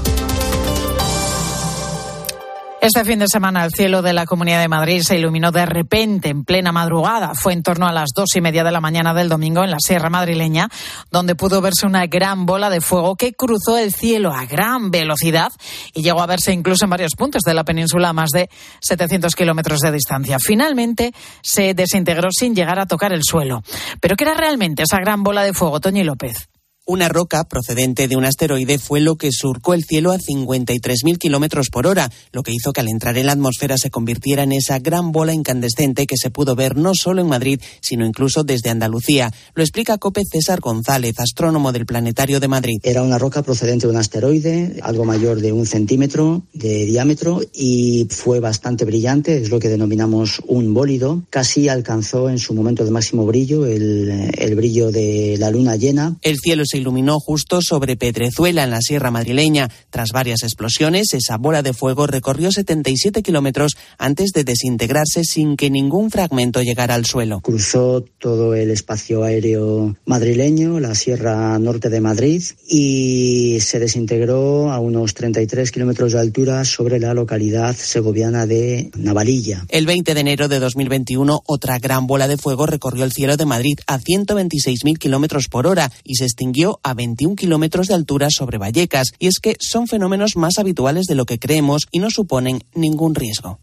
Este 2.80 3.04
fin 3.04 3.20
de 3.20 3.28
semana 3.28 3.64
el 3.64 3.70
cielo 3.70 4.02
de 4.02 4.12
la 4.12 4.26
Comunidad 4.26 4.60
de 4.60 4.66
Madrid 4.66 5.02
se 5.02 5.16
iluminó 5.16 5.52
de 5.52 5.66
repente 5.66 6.28
en 6.28 6.42
plena 6.42 6.72
madrugada. 6.72 7.34
Fue 7.34 7.52
en 7.52 7.62
torno 7.62 7.86
a 7.86 7.92
las 7.92 8.08
dos 8.12 8.34
y 8.34 8.40
media 8.40 8.64
de 8.64 8.72
la 8.72 8.80
mañana 8.80 9.14
del 9.14 9.28
domingo 9.28 9.62
en 9.62 9.70
la 9.70 9.78
Sierra 9.78 10.10
Madrileña, 10.10 10.68
donde 11.12 11.36
pudo 11.36 11.60
verse 11.60 11.86
una 11.86 12.06
gran 12.06 12.44
bola 12.44 12.70
de 12.70 12.80
fuego 12.80 13.14
que 13.14 13.34
cruzó 13.34 13.78
el 13.78 13.92
cielo 13.92 14.32
a 14.32 14.46
gran 14.46 14.90
velocidad 14.90 15.52
y 15.94 16.02
llegó 16.02 16.22
a 16.22 16.26
verse 16.26 16.52
incluso 16.52 16.86
en 16.86 16.90
varios 16.90 17.14
puntos 17.14 17.42
de 17.42 17.54
la 17.54 17.62
península 17.62 18.08
a 18.08 18.12
más 18.12 18.30
de 18.30 18.50
700 18.80 19.32
kilómetros 19.36 19.78
de 19.78 19.92
distancia. 19.92 20.38
Finalmente 20.40 21.12
se 21.40 21.72
desintegró 21.74 22.30
sin 22.36 22.56
llegar 22.56 22.80
a 22.80 22.86
tocar 22.86 23.12
el 23.12 23.20
suelo. 23.22 23.62
¿Pero 24.00 24.16
qué 24.16 24.24
era 24.24 24.34
realmente 24.34 24.82
esa 24.82 24.98
gran 24.98 25.22
bola 25.22 25.44
de 25.44 25.54
fuego, 25.54 25.78
Toñi 25.78 26.02
López? 26.02 26.48
Una 26.88 27.08
roca 27.08 27.42
procedente 27.42 28.06
de 28.06 28.14
un 28.14 28.24
asteroide 28.24 28.78
fue 28.78 29.00
lo 29.00 29.16
que 29.16 29.32
surcó 29.32 29.74
el 29.74 29.82
cielo 29.82 30.12
a 30.12 30.18
53.000 30.18 31.18
kilómetros 31.18 31.68
por 31.68 31.88
hora, 31.88 32.12
lo 32.30 32.44
que 32.44 32.52
hizo 32.52 32.72
que 32.72 32.80
al 32.80 32.86
entrar 32.86 33.18
en 33.18 33.26
la 33.26 33.32
atmósfera 33.32 33.76
se 33.76 33.90
convirtiera 33.90 34.44
en 34.44 34.52
esa 34.52 34.78
gran 34.78 35.10
bola 35.10 35.34
incandescente 35.34 36.06
que 36.06 36.16
se 36.16 36.30
pudo 36.30 36.54
ver 36.54 36.76
no 36.76 36.94
solo 36.94 37.22
en 37.22 37.26
Madrid, 37.26 37.60
sino 37.80 38.06
incluso 38.06 38.44
desde 38.44 38.70
Andalucía. 38.70 39.32
Lo 39.56 39.64
explica 39.64 39.98
Cope 39.98 40.22
César 40.30 40.60
González, 40.60 41.18
astrónomo 41.18 41.72
del 41.72 41.86
Planetario 41.86 42.38
de 42.38 42.46
Madrid. 42.46 42.78
Era 42.84 43.02
una 43.02 43.18
roca 43.18 43.42
procedente 43.42 43.88
de 43.88 43.92
un 43.92 43.98
asteroide, 43.98 44.78
algo 44.80 45.04
mayor 45.04 45.40
de 45.40 45.50
un 45.50 45.66
centímetro 45.66 46.44
de 46.52 46.84
diámetro 46.84 47.40
y 47.52 48.06
fue 48.10 48.38
bastante 48.38 48.84
brillante, 48.84 49.42
es 49.42 49.50
lo 49.50 49.58
que 49.58 49.70
denominamos 49.70 50.40
un 50.46 50.72
bólido. 50.72 51.24
Casi 51.30 51.68
alcanzó 51.68 52.30
en 52.30 52.38
su 52.38 52.54
momento 52.54 52.84
de 52.84 52.92
máximo 52.92 53.26
brillo 53.26 53.66
el, 53.66 54.30
el 54.38 54.54
brillo 54.54 54.92
de 54.92 55.34
la 55.40 55.50
luna 55.50 55.74
llena. 55.74 56.14
El 56.22 56.36
cielo 56.38 56.62
se 56.64 56.75
iluminó 56.76 57.18
justo 57.18 57.60
sobre 57.62 57.96
Pedrezuela, 57.96 58.64
en 58.64 58.70
la 58.70 58.80
Sierra 58.80 59.10
Madrileña. 59.10 59.70
Tras 59.90 60.10
varias 60.12 60.42
explosiones, 60.42 61.14
esa 61.14 61.36
bola 61.36 61.62
de 61.62 61.72
fuego 61.72 62.06
recorrió 62.06 62.52
77 62.52 63.22
kilómetros 63.22 63.76
antes 63.98 64.32
de 64.32 64.44
desintegrarse 64.44 65.24
sin 65.24 65.56
que 65.56 65.70
ningún 65.70 66.10
fragmento 66.10 66.62
llegara 66.62 66.94
al 66.94 67.06
suelo. 67.06 67.40
Cruzó 67.40 68.04
todo 68.18 68.54
el 68.54 68.70
espacio 68.70 69.24
aéreo 69.24 69.96
madrileño, 70.06 70.80
la 70.80 70.94
Sierra 70.94 71.58
Norte 71.58 71.88
de 71.88 72.00
Madrid, 72.00 72.42
y 72.68 73.58
se 73.60 73.78
desintegró 73.78 74.70
a 74.72 74.80
unos 74.80 75.14
33 75.14 75.70
kilómetros 75.70 76.12
de 76.12 76.20
altura 76.20 76.64
sobre 76.64 76.98
la 76.98 77.14
localidad 77.14 77.74
segoviana 77.74 78.46
de 78.46 78.90
Navalilla. 78.96 79.64
El 79.68 79.86
20 79.86 80.14
de 80.14 80.20
enero 80.20 80.48
de 80.48 80.58
2021, 80.58 81.42
otra 81.46 81.78
gran 81.78 82.06
bola 82.06 82.28
de 82.28 82.36
fuego 82.36 82.66
recorrió 82.66 83.04
el 83.04 83.12
cielo 83.12 83.36
de 83.36 83.46
Madrid 83.46 83.78
a 83.86 83.98
126.000 83.98 84.98
kilómetros 84.98 85.48
por 85.48 85.66
hora 85.66 85.90
y 86.04 86.16
se 86.16 86.24
extinguió 86.24 86.65
a 86.82 86.94
21 86.94 87.36
kilómetros 87.36 87.88
de 87.88 87.94
altura 87.94 88.28
sobre 88.30 88.58
Vallecas. 88.58 89.12
Y 89.18 89.26
es 89.28 89.38
que 89.40 89.56
son 89.60 89.86
fenómenos 89.86 90.36
más 90.36 90.58
habituales 90.58 91.06
de 91.06 91.14
lo 91.14 91.24
que 91.24 91.38
creemos 91.38 91.86
y 91.90 91.98
no 91.98 92.10
suponen 92.10 92.64
ningún 92.74 93.14
riesgo. 93.14 93.60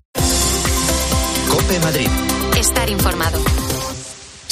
Cope 1.49 1.79
Madrid. 1.79 2.07
Estar 2.57 2.89
informado. 2.89 3.39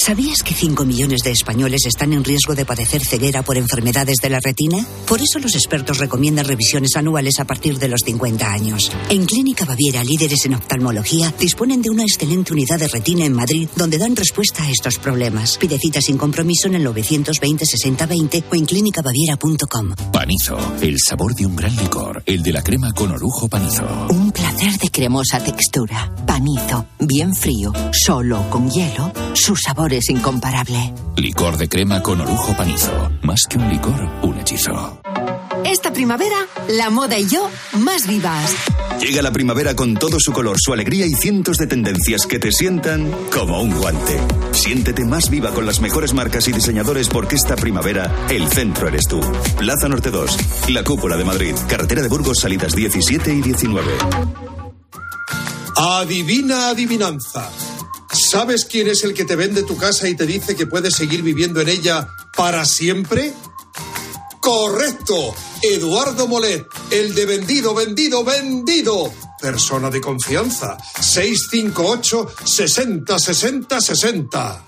¿Sabías 0.03 0.41
que 0.41 0.55
5 0.55 0.83
millones 0.83 1.19
de 1.23 1.29
españoles 1.29 1.85
están 1.85 2.11
en 2.13 2.23
riesgo 2.23 2.55
de 2.55 2.65
padecer 2.65 3.05
ceguera 3.05 3.43
por 3.43 3.55
enfermedades 3.55 4.17
de 4.19 4.31
la 4.31 4.39
retina? 4.39 4.83
Por 5.07 5.21
eso 5.21 5.37
los 5.37 5.53
expertos 5.53 5.99
recomiendan 5.99 6.45
revisiones 6.45 6.95
anuales 6.95 7.39
a 7.39 7.45
partir 7.45 7.77
de 7.77 7.87
los 7.87 8.01
50 8.01 8.51
años. 8.51 8.91
En 9.11 9.25
Clínica 9.27 9.63
Baviera, 9.63 10.03
líderes 10.03 10.43
en 10.47 10.55
oftalmología, 10.55 11.31
disponen 11.37 11.83
de 11.83 11.91
una 11.91 12.01
excelente 12.01 12.51
unidad 12.51 12.79
de 12.79 12.87
retina 12.87 13.25
en 13.25 13.33
Madrid 13.33 13.69
donde 13.75 13.99
dan 13.99 14.15
respuesta 14.15 14.63
a 14.63 14.71
estos 14.71 14.97
problemas. 14.97 15.59
Pide 15.59 15.77
cita 15.77 16.01
sin 16.01 16.17
compromiso 16.17 16.67
en 16.67 16.75
el 16.75 16.83
920 16.83 17.63
6020 17.63 18.43
o 18.49 18.55
en 18.55 18.65
clínicabaviera.com. 18.65 19.93
Panizo, 20.11 20.57
el 20.81 20.97
sabor 20.97 21.35
de 21.35 21.45
un 21.45 21.55
gran 21.55 21.75
licor, 21.75 22.23
el 22.25 22.41
de 22.41 22.53
la 22.53 22.63
crema 22.63 22.91
con 22.91 23.11
orujo 23.11 23.47
panizo. 23.47 23.85
Un 24.09 24.31
placer 24.31 24.79
de 24.79 24.89
cremosa 24.89 25.43
textura. 25.43 26.11
Panizo, 26.25 26.87
bien 26.97 27.35
frío, 27.35 27.71
solo 27.91 28.49
con 28.49 28.67
hielo, 28.71 29.13
su 29.35 29.55
sabor 29.55 29.90
es 29.97 30.09
incomparable. 30.09 30.93
Licor 31.17 31.57
de 31.57 31.67
crema 31.67 32.01
con 32.01 32.21
orujo 32.21 32.55
panizo. 32.55 33.11
Más 33.21 33.41
que 33.49 33.57
un 33.57 33.69
licor, 33.69 34.09
un 34.23 34.39
hechizo. 34.39 35.01
Esta 35.65 35.93
primavera, 35.93 36.47
la 36.69 36.89
moda 36.89 37.17
y 37.19 37.27
yo 37.27 37.49
más 37.73 38.07
vivas. 38.07 38.55
Llega 38.99 39.21
la 39.21 39.31
primavera 39.31 39.75
con 39.75 39.95
todo 39.95 40.19
su 40.19 40.31
color, 40.31 40.57
su 40.59 40.73
alegría 40.73 41.05
y 41.05 41.13
cientos 41.13 41.57
de 41.57 41.67
tendencias 41.67 42.25
que 42.25 42.39
te 42.39 42.51
sientan 42.51 43.11
como 43.31 43.61
un 43.61 43.71
guante. 43.71 44.19
Siéntete 44.51 45.05
más 45.05 45.29
viva 45.29 45.51
con 45.51 45.65
las 45.65 45.79
mejores 45.79 46.13
marcas 46.13 46.47
y 46.47 46.51
diseñadores 46.51 47.09
porque 47.09 47.35
esta 47.35 47.55
primavera 47.55 48.11
el 48.29 48.47
centro 48.47 48.87
eres 48.87 49.07
tú. 49.07 49.21
Plaza 49.57 49.87
Norte 49.87 50.11
2, 50.11 50.69
la 50.69 50.83
cúpula 50.83 51.17
de 51.17 51.25
Madrid, 51.25 51.55
carretera 51.67 52.01
de 52.01 52.09
Burgos, 52.09 52.39
salidas 52.39 52.75
17 52.75 53.33
y 53.33 53.41
19. 53.41 53.87
Adivina 55.75 56.69
adivinanza. 56.69 57.49
¿Sabes 58.13 58.65
quién 58.65 58.87
es 58.87 59.03
el 59.03 59.13
que 59.13 59.25
te 59.25 59.35
vende 59.35 59.63
tu 59.63 59.77
casa 59.77 60.07
y 60.07 60.15
te 60.15 60.25
dice 60.25 60.55
que 60.55 60.67
puedes 60.67 60.95
seguir 60.95 61.21
viviendo 61.21 61.61
en 61.61 61.69
ella 61.69 62.09
para 62.35 62.65
siempre? 62.65 63.33
Correcto. 64.41 65.35
Eduardo 65.61 66.27
Molet, 66.27 66.65
el 66.89 67.13
de 67.13 67.25
vendido, 67.25 67.73
vendido, 67.73 68.23
vendido. 68.23 69.13
Persona 69.39 69.89
de 69.89 70.01
confianza. 70.01 70.77
658 70.99 72.27
60 72.43 73.19
60 73.19 73.81
60. 73.81 74.65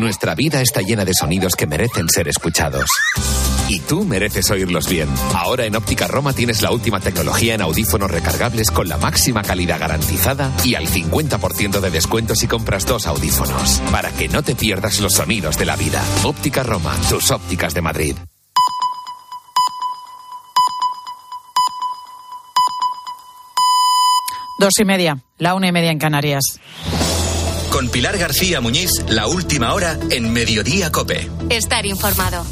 Nuestra 0.00 0.34
vida 0.34 0.62
está 0.62 0.80
llena 0.80 1.04
de 1.04 1.12
sonidos 1.12 1.54
que 1.54 1.66
merecen 1.66 2.08
ser 2.08 2.26
escuchados. 2.26 2.88
Y 3.68 3.80
tú 3.80 4.02
mereces 4.06 4.50
oírlos 4.50 4.88
bien. 4.88 5.06
Ahora 5.34 5.66
en 5.66 5.76
Óptica 5.76 6.08
Roma 6.08 6.32
tienes 6.32 6.62
la 6.62 6.70
última 6.70 7.00
tecnología 7.00 7.54
en 7.54 7.60
audífonos 7.60 8.10
recargables 8.10 8.70
con 8.70 8.88
la 8.88 8.96
máxima 8.96 9.42
calidad 9.42 9.78
garantizada 9.78 10.52
y 10.64 10.74
al 10.74 10.86
50% 10.86 11.80
de 11.80 11.90
descuento 11.90 12.34
si 12.34 12.46
compras 12.46 12.86
dos 12.86 13.06
audífonos. 13.06 13.82
Para 13.92 14.10
que 14.10 14.28
no 14.28 14.42
te 14.42 14.54
pierdas 14.54 15.00
los 15.00 15.12
sonidos 15.12 15.58
de 15.58 15.66
la 15.66 15.76
vida. 15.76 16.02
Óptica 16.24 16.62
Roma, 16.62 16.96
tus 17.10 17.30
ópticas 17.30 17.74
de 17.74 17.82
Madrid. 17.82 18.16
Dos 24.58 24.78
y 24.78 24.84
media, 24.86 25.18
la 25.36 25.54
una 25.54 25.68
y 25.68 25.72
media 25.72 25.90
en 25.90 25.98
Canarias. 25.98 26.58
Con 27.70 27.88
Pilar 27.88 28.18
García 28.18 28.60
Muñiz, 28.60 28.90
la 29.08 29.28
última 29.28 29.72
hora 29.74 29.96
en 30.10 30.32
Mediodía 30.32 30.90
Cope. 30.90 31.30
Estar 31.50 31.86
informado. 31.86 32.44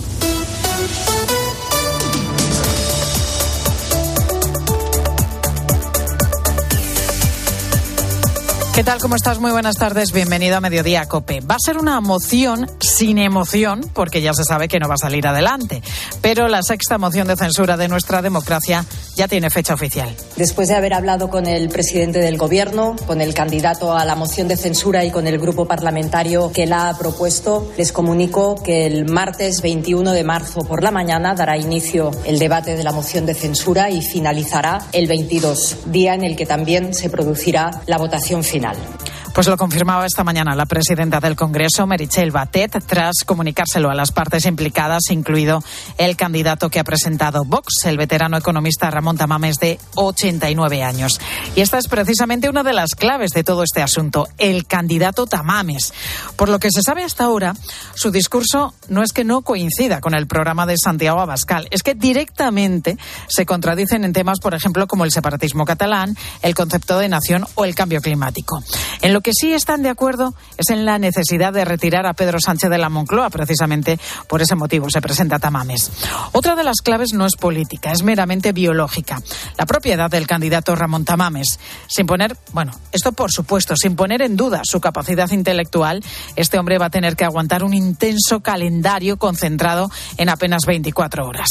¿Qué 8.79 8.85
tal? 8.85 9.01
¿Cómo 9.01 9.17
estás? 9.17 9.41
Muy 9.41 9.51
buenas 9.51 9.75
tardes. 9.75 10.12
Bienvenido 10.12 10.57
a 10.57 10.61
Mediodía 10.61 11.05
Cope. 11.07 11.41
Va 11.41 11.57
a 11.57 11.59
ser 11.59 11.79
una 11.79 12.01
moción 12.01 12.71
sin 12.79 13.19
emoción, 13.19 13.81
porque 13.93 14.23
ya 14.23 14.33
se 14.33 14.45
sabe 14.45 14.69
que 14.69 14.79
no 14.79 14.87
va 14.87 14.95
a 14.95 14.99
salir 14.99 15.27
adelante. 15.27 15.83
Pero 16.23 16.47
la 16.47 16.62
sexta 16.62 16.97
moción 16.97 17.27
de 17.27 17.35
censura 17.35 17.77
de 17.77 17.88
nuestra 17.88 18.23
democracia 18.23 18.85
ya 19.17 19.27
tiene 19.27 19.51
fecha 19.51 19.75
oficial. 19.75 20.14
Después 20.37 20.69
de 20.69 20.77
haber 20.77 20.95
hablado 20.95 21.29
con 21.29 21.49
el 21.49 21.71
presidente 21.71 22.21
del 22.21 22.38
Gobierno, 22.38 22.95
con 23.05 23.21
el 23.21 23.35
candidato 23.35 23.97
a 23.97 24.05
la 24.05 24.14
moción 24.14 24.47
de 24.47 24.57
censura 24.57 25.05
y 25.05 25.11
con 25.11 25.27
el 25.27 25.41
grupo 25.41 25.67
parlamentario 25.67 26.53
que 26.53 26.67
la 26.67 26.88
ha 26.88 26.97
propuesto, 26.97 27.73
les 27.77 27.91
comunico 27.91 28.62
que 28.62 28.87
el 28.87 29.07
martes 29.07 29.61
21 29.61 30.12
de 30.12 30.23
marzo 30.23 30.61
por 30.61 30.85
la 30.85 30.93
mañana 30.93 31.35
dará 31.35 31.59
inicio 31.59 32.12
el 32.25 32.38
debate 32.38 32.77
de 32.77 32.85
la 32.85 32.93
moción 32.93 33.27
de 33.27 33.35
censura 33.35 33.91
y 33.91 34.03
finalizará 34.03 34.79
el 34.93 35.09
22, 35.09 35.79
día 35.87 36.14
en 36.14 36.23
el 36.23 36.37
que 36.37 36.47
también 36.47 36.95
se 36.95 37.11
producirá 37.11 37.73
la 37.87 37.99
votación 37.99 38.45
final 38.45 38.68
final. 38.75 39.08
Pues 39.38 39.46
lo 39.46 39.57
confirmaba 39.57 40.05
esta 40.05 40.24
mañana 40.24 40.57
la 40.57 40.66
presidenta 40.66 41.20
del 41.20 41.37
Congreso, 41.37 41.87
Merichel 41.87 42.33
Batet, 42.33 42.83
tras 42.85 43.22
comunicárselo 43.24 43.88
a 43.88 43.94
las 43.94 44.11
partes 44.11 44.46
implicadas, 44.46 45.12
incluido 45.12 45.62
el 45.96 46.16
candidato 46.16 46.70
que 46.70 46.81
ha 46.81 46.83
presentado 46.83 47.44
Vox, 47.44 47.85
el 47.85 47.96
veterano 47.96 48.37
economista 48.37 48.90
Ramón 48.90 49.16
Tamames, 49.16 49.61
de 49.61 49.79
89 49.94 50.83
años. 50.83 51.20
Y 51.55 51.61
esta 51.61 51.79
es 51.79 51.87
precisamente 51.87 52.48
una 52.48 52.64
de 52.64 52.72
las 52.72 52.96
claves 52.96 53.31
de 53.31 53.44
todo 53.44 53.62
este 53.62 53.81
asunto, 53.81 54.27
el 54.38 54.66
candidato 54.66 55.29
Tamames. 55.29 55.92
Por 56.35 56.48
lo 56.48 56.59
que 56.59 56.72
se 56.72 56.83
sabe 56.83 57.05
hasta 57.05 57.22
ahora, 57.22 57.55
su 57.94 58.11
discurso 58.11 58.74
no 58.88 59.05
es 59.05 59.12
que 59.12 59.22
no 59.22 59.42
coincida 59.42 60.01
con 60.01 60.14
el 60.14 60.27
programa 60.27 60.66
de 60.66 60.74
Santiago 60.77 61.20
Abascal, 61.20 61.68
es 61.70 61.85
que 61.85 61.94
directamente 61.94 62.98
se 63.29 63.46
contradicen 63.46 64.03
en 64.03 64.12
temas, 64.12 64.40
por 64.40 64.57
ejemplo, 64.57 64.88
como 64.88 65.05
el 65.05 65.12
separatismo 65.12 65.64
catalán, 65.64 66.16
el 66.42 66.57
concepto 66.57 66.98
de 66.98 67.09
nación 67.09 67.46
o 67.55 67.64
el 67.64 67.77
cambio 67.77 68.01
climático. 68.01 68.64
En 69.01 69.12
lo 69.12 69.20
que 69.20 69.28
sí 69.33 69.53
están 69.53 69.83
de 69.83 69.88
acuerdo 69.88 70.35
es 70.57 70.71
en 70.71 70.85
la 70.85 70.99
necesidad 70.99 71.53
de 71.53 71.64
retirar 71.64 72.07
a 72.07 72.14
Pedro 72.14 72.38
Sánchez 72.41 72.71
de 72.71 72.79
la 72.79 72.88
Moncloa, 72.88 73.31
precisamente 73.31 73.99
por 74.29 74.43
ese 74.43 74.55
motivo 74.55 74.91
se 74.91 75.01
presenta 75.01 75.38
Tamames. 75.38 75.91
Otra 76.33 76.57
de 76.57 76.64
las 76.64 76.81
claves 76.83 77.12
no 77.12 77.27
es 77.27 77.37
política, 77.37 77.91
es 77.91 78.03
meramente 78.03 78.53
biológica. 78.53 79.21
La 79.57 79.67
propiedad 79.67 80.11
del 80.11 80.27
candidato 80.27 80.75
Ramón 80.75 81.05
Tamames. 81.05 81.59
Sin 81.87 82.07
poner, 82.07 82.37
bueno, 82.53 82.73
esto 82.93 83.12
por 83.12 83.31
supuesto, 83.33 83.75
sin 83.77 83.97
poner 83.97 84.23
en 84.23 84.37
duda 84.37 84.62
su 84.64 84.81
capacidad 84.81 85.31
intelectual, 85.31 86.03
este 86.37 86.59
hombre 86.59 86.79
va 86.79 86.87
a 86.87 86.91
tener 86.91 87.17
que 87.17 87.25
aguantar 87.25 87.64
un 87.64 87.75
intenso 87.75 88.41
calendario 88.41 89.17
concentrado 89.17 89.91
en 90.17 90.29
apenas 90.29 90.62
24 90.67 91.27
horas. 91.27 91.49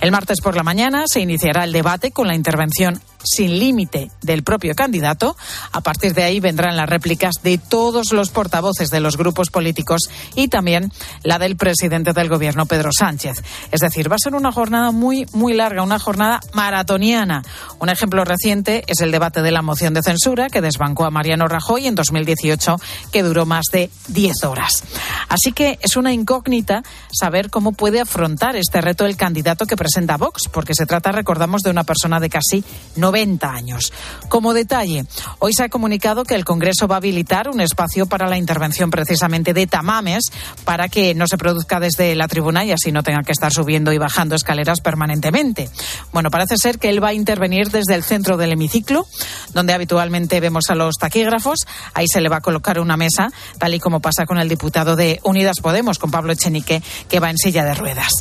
El 0.00 0.10
martes 0.10 0.40
por 0.40 0.56
la 0.56 0.62
mañana 0.62 1.04
se 1.06 1.20
iniciará 1.20 1.64
el 1.64 1.72
debate 1.72 2.10
con 2.10 2.26
la 2.26 2.34
intervención 2.34 3.00
sin 3.22 3.58
límite 3.58 4.10
del 4.22 4.42
propio 4.42 4.74
candidato. 4.74 5.36
A 5.72 5.80
partir 5.80 6.14
de 6.14 6.24
ahí 6.24 6.40
vendrán 6.40 6.76
las 6.76 6.88
réplicas 6.88 7.36
de 7.42 7.58
todos 7.58 8.12
los 8.12 8.30
portavoces 8.30 8.90
de 8.90 9.00
los 9.00 9.16
grupos 9.16 9.50
políticos 9.50 10.02
y 10.34 10.48
también 10.48 10.92
la 11.22 11.38
del 11.38 11.56
presidente 11.56 12.12
del 12.12 12.28
gobierno, 12.28 12.66
Pedro 12.66 12.90
Sánchez. 12.96 13.42
Es 13.70 13.80
decir, 13.80 14.10
va 14.10 14.16
a 14.16 14.22
ser 14.22 14.34
una 14.34 14.52
jornada 14.52 14.90
muy, 14.90 15.26
muy 15.32 15.54
larga, 15.54 15.82
una 15.82 15.98
jornada 15.98 16.40
maratoniana. 16.52 17.42
Un 17.78 17.88
ejemplo 17.88 18.24
reciente 18.24 18.84
es 18.86 19.00
el 19.00 19.10
debate 19.10 19.42
de 19.42 19.50
la 19.50 19.62
moción 19.62 19.94
de 19.94 20.02
censura 20.02 20.48
que 20.48 20.60
desbancó 20.60 21.04
a 21.04 21.10
Mariano 21.10 21.48
Rajoy 21.48 21.86
en 21.86 21.94
2018, 21.94 22.76
que 23.12 23.22
duró 23.22 23.46
más 23.46 23.64
de 23.72 23.90
10 24.08 24.44
horas. 24.44 24.84
Así 25.28 25.52
que 25.52 25.78
es 25.82 25.96
una 25.96 26.12
incógnita 26.12 26.82
saber 27.12 27.50
cómo 27.50 27.72
puede 27.72 28.00
afrontar 28.00 28.56
este 28.56 28.80
reto 28.80 29.06
el 29.06 29.16
candidato 29.16 29.66
que 29.66 29.76
presenta 29.76 30.16
Vox, 30.16 30.48
porque 30.50 30.74
se 30.74 30.86
trata, 30.86 31.12
recordamos, 31.12 31.62
de 31.62 31.70
una 31.70 31.84
persona 31.84 32.20
de 32.20 32.30
casi 32.30 32.64
90 33.10 33.52
años. 33.52 33.92
Como 34.28 34.54
detalle, 34.54 35.04
hoy 35.40 35.52
se 35.52 35.64
ha 35.64 35.68
comunicado 35.68 36.22
que 36.22 36.36
el 36.36 36.44
Congreso 36.44 36.86
va 36.86 36.94
a 36.94 36.98
habilitar 36.98 37.48
un 37.48 37.60
espacio 37.60 38.06
para 38.06 38.28
la 38.28 38.38
intervención 38.38 38.88
precisamente 38.88 39.52
de 39.52 39.66
Tamames 39.66 40.30
para 40.64 40.88
que 40.88 41.12
no 41.16 41.26
se 41.26 41.36
produzca 41.36 41.80
desde 41.80 42.14
la 42.14 42.28
tribuna 42.28 42.64
y 42.64 42.70
así 42.70 42.92
no 42.92 43.02
tenga 43.02 43.24
que 43.24 43.32
estar 43.32 43.52
subiendo 43.52 43.92
y 43.92 43.98
bajando 43.98 44.36
escaleras 44.36 44.80
permanentemente. 44.80 45.68
Bueno, 46.12 46.30
parece 46.30 46.56
ser 46.56 46.78
que 46.78 46.88
él 46.88 47.02
va 47.02 47.08
a 47.08 47.12
intervenir 47.12 47.70
desde 47.70 47.96
el 47.96 48.04
centro 48.04 48.36
del 48.36 48.52
hemiciclo, 48.52 49.04
donde 49.54 49.72
habitualmente 49.72 50.38
vemos 50.38 50.70
a 50.70 50.76
los 50.76 50.94
taquígrafos. 50.94 51.66
Ahí 51.94 52.06
se 52.06 52.20
le 52.20 52.28
va 52.28 52.36
a 52.36 52.40
colocar 52.40 52.78
una 52.78 52.96
mesa, 52.96 53.32
tal 53.58 53.74
y 53.74 53.80
como 53.80 53.98
pasa 53.98 54.24
con 54.24 54.38
el 54.38 54.48
diputado 54.48 54.94
de 54.94 55.18
Unidas 55.24 55.56
Podemos, 55.60 55.98
con 55.98 56.12
Pablo 56.12 56.32
Echenique, 56.32 56.80
que 57.08 57.18
va 57.18 57.28
en 57.28 57.38
silla 57.38 57.64
de 57.64 57.74
ruedas. 57.74 58.12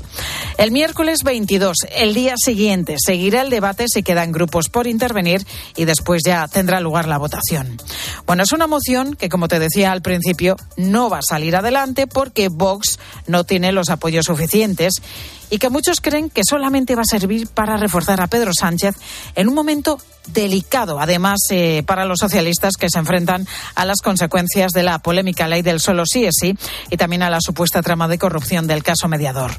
El 0.57 0.71
miércoles 0.71 1.19
22, 1.23 1.77
el 1.95 2.15
día 2.15 2.33
siguiente, 2.43 2.95
seguirá 2.97 3.43
el 3.43 3.51
debate 3.51 3.85
si 3.87 4.01
quedan 4.01 4.31
grupos 4.31 4.69
intervenir 4.87 5.45
y 5.75 5.85
después 5.85 6.21
ya 6.25 6.47
tendrá 6.47 6.79
lugar 6.79 7.07
la 7.07 7.17
votación. 7.17 7.77
Bueno, 8.25 8.43
es 8.43 8.51
una 8.51 8.67
moción 8.67 9.15
que, 9.15 9.29
como 9.29 9.47
te 9.47 9.59
decía 9.59 9.91
al 9.91 10.01
principio, 10.01 10.55
no 10.77 11.09
va 11.09 11.19
a 11.19 11.27
salir 11.27 11.55
adelante 11.55 12.07
porque 12.07 12.49
Vox 12.49 12.99
no 13.27 13.43
tiene 13.43 13.71
los 13.71 13.89
apoyos 13.89 14.25
suficientes 14.25 15.01
y 15.49 15.57
que 15.57 15.69
muchos 15.69 15.99
creen 16.01 16.29
que 16.29 16.43
solamente 16.47 16.95
va 16.95 17.01
a 17.01 17.05
servir 17.05 17.47
para 17.47 17.77
reforzar 17.77 18.21
a 18.21 18.27
Pedro 18.27 18.51
Sánchez 18.53 18.95
en 19.35 19.47
un 19.47 19.55
momento 19.55 19.99
delicado, 20.27 20.99
además, 20.99 21.39
eh, 21.49 21.83
para 21.87 22.05
los 22.05 22.19
socialistas 22.19 22.75
que 22.77 22.89
se 22.89 22.99
enfrentan 22.99 23.47
a 23.73 23.85
las 23.85 24.01
consecuencias 24.01 24.71
de 24.71 24.83
la 24.83 24.99
polémica 24.99 25.47
ley 25.47 25.63
del 25.63 25.79
solo 25.79 26.03
sí 26.05 26.25
es 26.25 26.35
sí 26.39 26.55
y 26.91 26.97
también 26.97 27.23
a 27.23 27.31
la 27.31 27.41
supuesta 27.41 27.81
trama 27.81 28.07
de 28.07 28.19
corrupción 28.19 28.67
del 28.67 28.83
caso 28.83 29.07
mediador. 29.07 29.51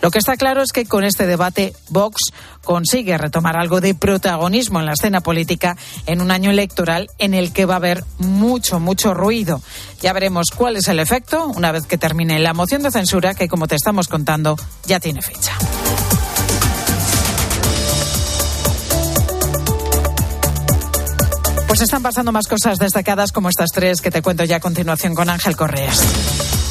Lo 0.00 0.10
que 0.10 0.18
está 0.18 0.36
claro 0.36 0.62
es 0.62 0.70
que 0.70 0.86
con 0.86 1.02
este 1.02 1.26
debate 1.26 1.74
Vox 1.88 2.32
consigue 2.62 3.18
retomar 3.18 3.56
algo 3.56 3.80
de 3.80 3.94
protagonismo 3.94 4.80
en 4.80 4.86
la 4.86 4.92
escena 4.92 5.20
política 5.20 5.76
en 6.06 6.20
un 6.20 6.30
año 6.30 6.50
electoral 6.50 7.10
en 7.18 7.34
el 7.34 7.52
que 7.52 7.66
va 7.66 7.74
a 7.74 7.76
haber 7.78 8.04
mucho, 8.18 8.80
mucho 8.80 9.14
ruido. 9.14 9.60
Ya 10.00 10.12
veremos 10.12 10.46
cuál 10.54 10.76
es 10.76 10.88
el 10.88 10.98
efecto 10.98 11.46
una 11.46 11.72
vez 11.72 11.86
que 11.86 11.98
termine 11.98 12.38
la 12.38 12.54
moción 12.54 12.82
de 12.82 12.90
censura 12.90 13.34
que, 13.34 13.48
como 13.48 13.66
te 13.66 13.74
estamos 13.74 14.08
contando, 14.08 14.56
ya 14.86 15.00
tiene 15.00 15.22
fecha. 15.22 15.52
Pues 21.72 21.80
están 21.80 22.02
pasando 22.02 22.32
más 22.32 22.48
cosas 22.48 22.78
destacadas 22.78 23.32
como 23.32 23.48
estas 23.48 23.70
tres 23.70 24.02
que 24.02 24.10
te 24.10 24.20
cuento 24.20 24.44
ya 24.44 24.56
a 24.56 24.60
continuación 24.60 25.14
con 25.14 25.30
Ángel 25.30 25.56
Correas. 25.56 26.61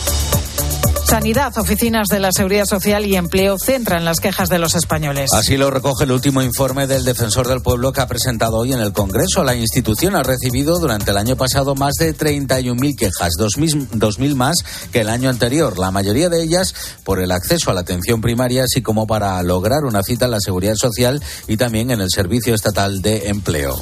Sanidad, 1.12 1.52
oficinas 1.58 2.08
de 2.08 2.22
la 2.22 2.32
Seguridad 2.32 2.64
Social 2.64 3.06
y 3.06 3.18
Empleo 3.18 3.58
centran 3.58 4.06
las 4.06 4.22
quejas 4.22 4.48
de 4.48 4.60
los 4.60 4.76
españoles. 4.76 5.34
Así 5.34 5.58
lo 5.58 5.70
recoge 5.70 6.06
el 6.06 6.14
último 6.14 6.42
informe 6.42 6.88
del 6.88 7.04
Defensor 7.04 7.50
del 7.50 7.62
Pueblo 7.62 7.92
que 7.92 8.00
ha 8.00 8.08
presentado 8.08 8.56
hoy 8.56 8.72
en 8.72 8.80
el 8.80 8.94
Congreso. 8.94 9.44
La 9.44 9.54
institución 9.54 10.16
ha 10.16 10.24
recibido 10.24 10.80
durante 10.80 11.12
el 11.12 11.18
año 11.18 11.36
pasado 11.36 11.76
más 11.76 11.96
de 11.96 12.16
31.000 12.16 12.96
quejas, 12.98 13.34
2.000 13.38 14.36
más 14.36 14.56
que 14.94 15.02
el 15.02 15.10
año 15.10 15.30
anterior. 15.30 15.78
La 15.80 15.92
mayoría 15.92 16.30
de 16.30 16.44
ellas 16.44 16.74
por 17.04 17.22
el 17.22 17.32
acceso 17.32 17.72
a 17.72 17.74
la 17.74 17.82
atención 17.82 18.22
primaria, 18.22 18.64
así 18.64 18.82
como 18.82 19.06
para 19.06 19.44
lograr 19.44 19.84
una 19.84 20.04
cita 20.04 20.26
en 20.26 20.32
la 20.32 20.40
Seguridad 20.40 20.76
Social 20.76 21.22
y 21.46 21.58
también 21.58 21.92
en 21.92 22.00
el 22.00 22.10
Servicio 22.10 22.56
Estatal 22.56 23.02
de 23.02 23.28
Empleo. 23.28 23.78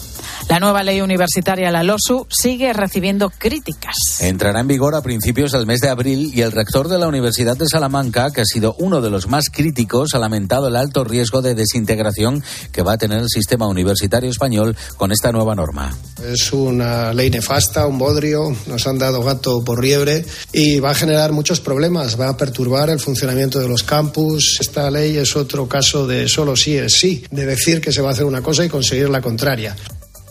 La 0.49 0.59
nueva 0.59 0.81
ley 0.81 0.99
universitaria, 1.01 1.69
la 1.69 1.83
LOSU, 1.83 2.25
sigue 2.27 2.73
recibiendo 2.73 3.29
críticas. 3.29 4.19
Entrará 4.19 4.61
en 4.61 4.67
vigor 4.67 4.95
a 4.95 5.03
principios 5.03 5.51
del 5.51 5.67
mes 5.67 5.81
de 5.81 5.89
abril 5.89 6.31
y 6.33 6.41
el 6.41 6.51
rector 6.51 6.87
de 6.87 6.97
la 6.97 7.05
Universidad 7.05 7.18
de 7.21 7.67
Salamanca, 7.69 8.31
que 8.31 8.41
ha 8.41 8.45
sido 8.45 8.75
uno 8.79 9.01
de 9.01 9.09
los 9.09 9.27
más 9.27 9.49
críticos, 9.49 10.13
ha 10.13 10.19
lamentado 10.19 10.67
el 10.67 10.75
alto 10.75 11.03
riesgo 11.03 11.41
de 11.41 11.53
desintegración 11.53 12.43
que 12.71 12.81
va 12.81 12.93
a 12.93 12.97
tener 12.97 13.19
el 13.19 13.29
sistema 13.29 13.67
universitario 13.67 14.29
español 14.29 14.75
con 14.97 15.11
esta 15.11 15.31
nueva 15.31 15.53
norma. 15.55 15.95
Es 16.23 16.53
una 16.53 17.13
ley 17.13 17.29
nefasta, 17.29 17.87
un 17.87 17.97
bodrio, 17.97 18.55
nos 18.67 18.87
han 18.87 18.97
dado 18.97 19.21
gato 19.21 19.63
por 19.63 19.83
liebre 19.83 20.25
y 20.53 20.79
va 20.79 20.91
a 20.91 20.95
generar 20.95 21.31
muchos 21.31 21.59
problemas, 21.59 22.19
va 22.19 22.29
a 22.29 22.37
perturbar 22.37 22.89
el 22.89 22.99
funcionamiento 22.99 23.59
de 23.59 23.67
los 23.67 23.83
campus. 23.83 24.57
Esta 24.59 24.89
ley 24.89 25.17
es 25.17 25.35
otro 25.35 25.67
caso 25.67 26.07
de 26.07 26.27
solo 26.29 26.55
sí 26.55 26.77
es 26.77 26.93
sí, 26.93 27.23
de 27.31 27.45
decir 27.45 27.81
que 27.81 27.91
se 27.91 28.01
va 28.01 28.09
a 28.09 28.13
hacer 28.13 28.25
una 28.25 28.41
cosa 28.41 28.63
y 28.63 28.69
conseguir 28.69 29.09
la 29.09 29.21
contraria. 29.21 29.75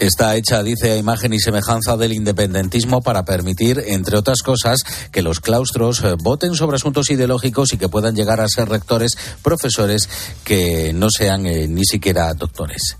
Está 0.00 0.36
hecha, 0.36 0.62
dice, 0.62 0.92
a 0.92 0.96
imagen 0.96 1.32
y 1.32 1.40
semejanza 1.40 1.96
del 1.96 2.12
independentismo 2.12 3.02
para 3.02 3.24
permitir, 3.24 3.82
entre 3.86 4.16
otras 4.16 4.42
cosas, 4.42 4.80
que 5.10 5.22
los 5.22 5.40
claustros 5.40 6.04
eh, 6.04 6.14
voten 6.18 6.54
sobre 6.54 6.76
asuntos 6.76 7.10
ideológicos 7.10 7.72
y 7.72 7.78
que 7.78 7.88
puedan 7.88 8.14
llegar 8.14 8.40
a 8.40 8.48
ser 8.48 8.68
rectores, 8.68 9.18
profesores 9.42 10.08
que 10.44 10.92
no 10.94 11.10
sean 11.10 11.46
eh, 11.46 11.66
ni 11.66 11.84
siquiera 11.84 12.32
doctores. 12.34 12.96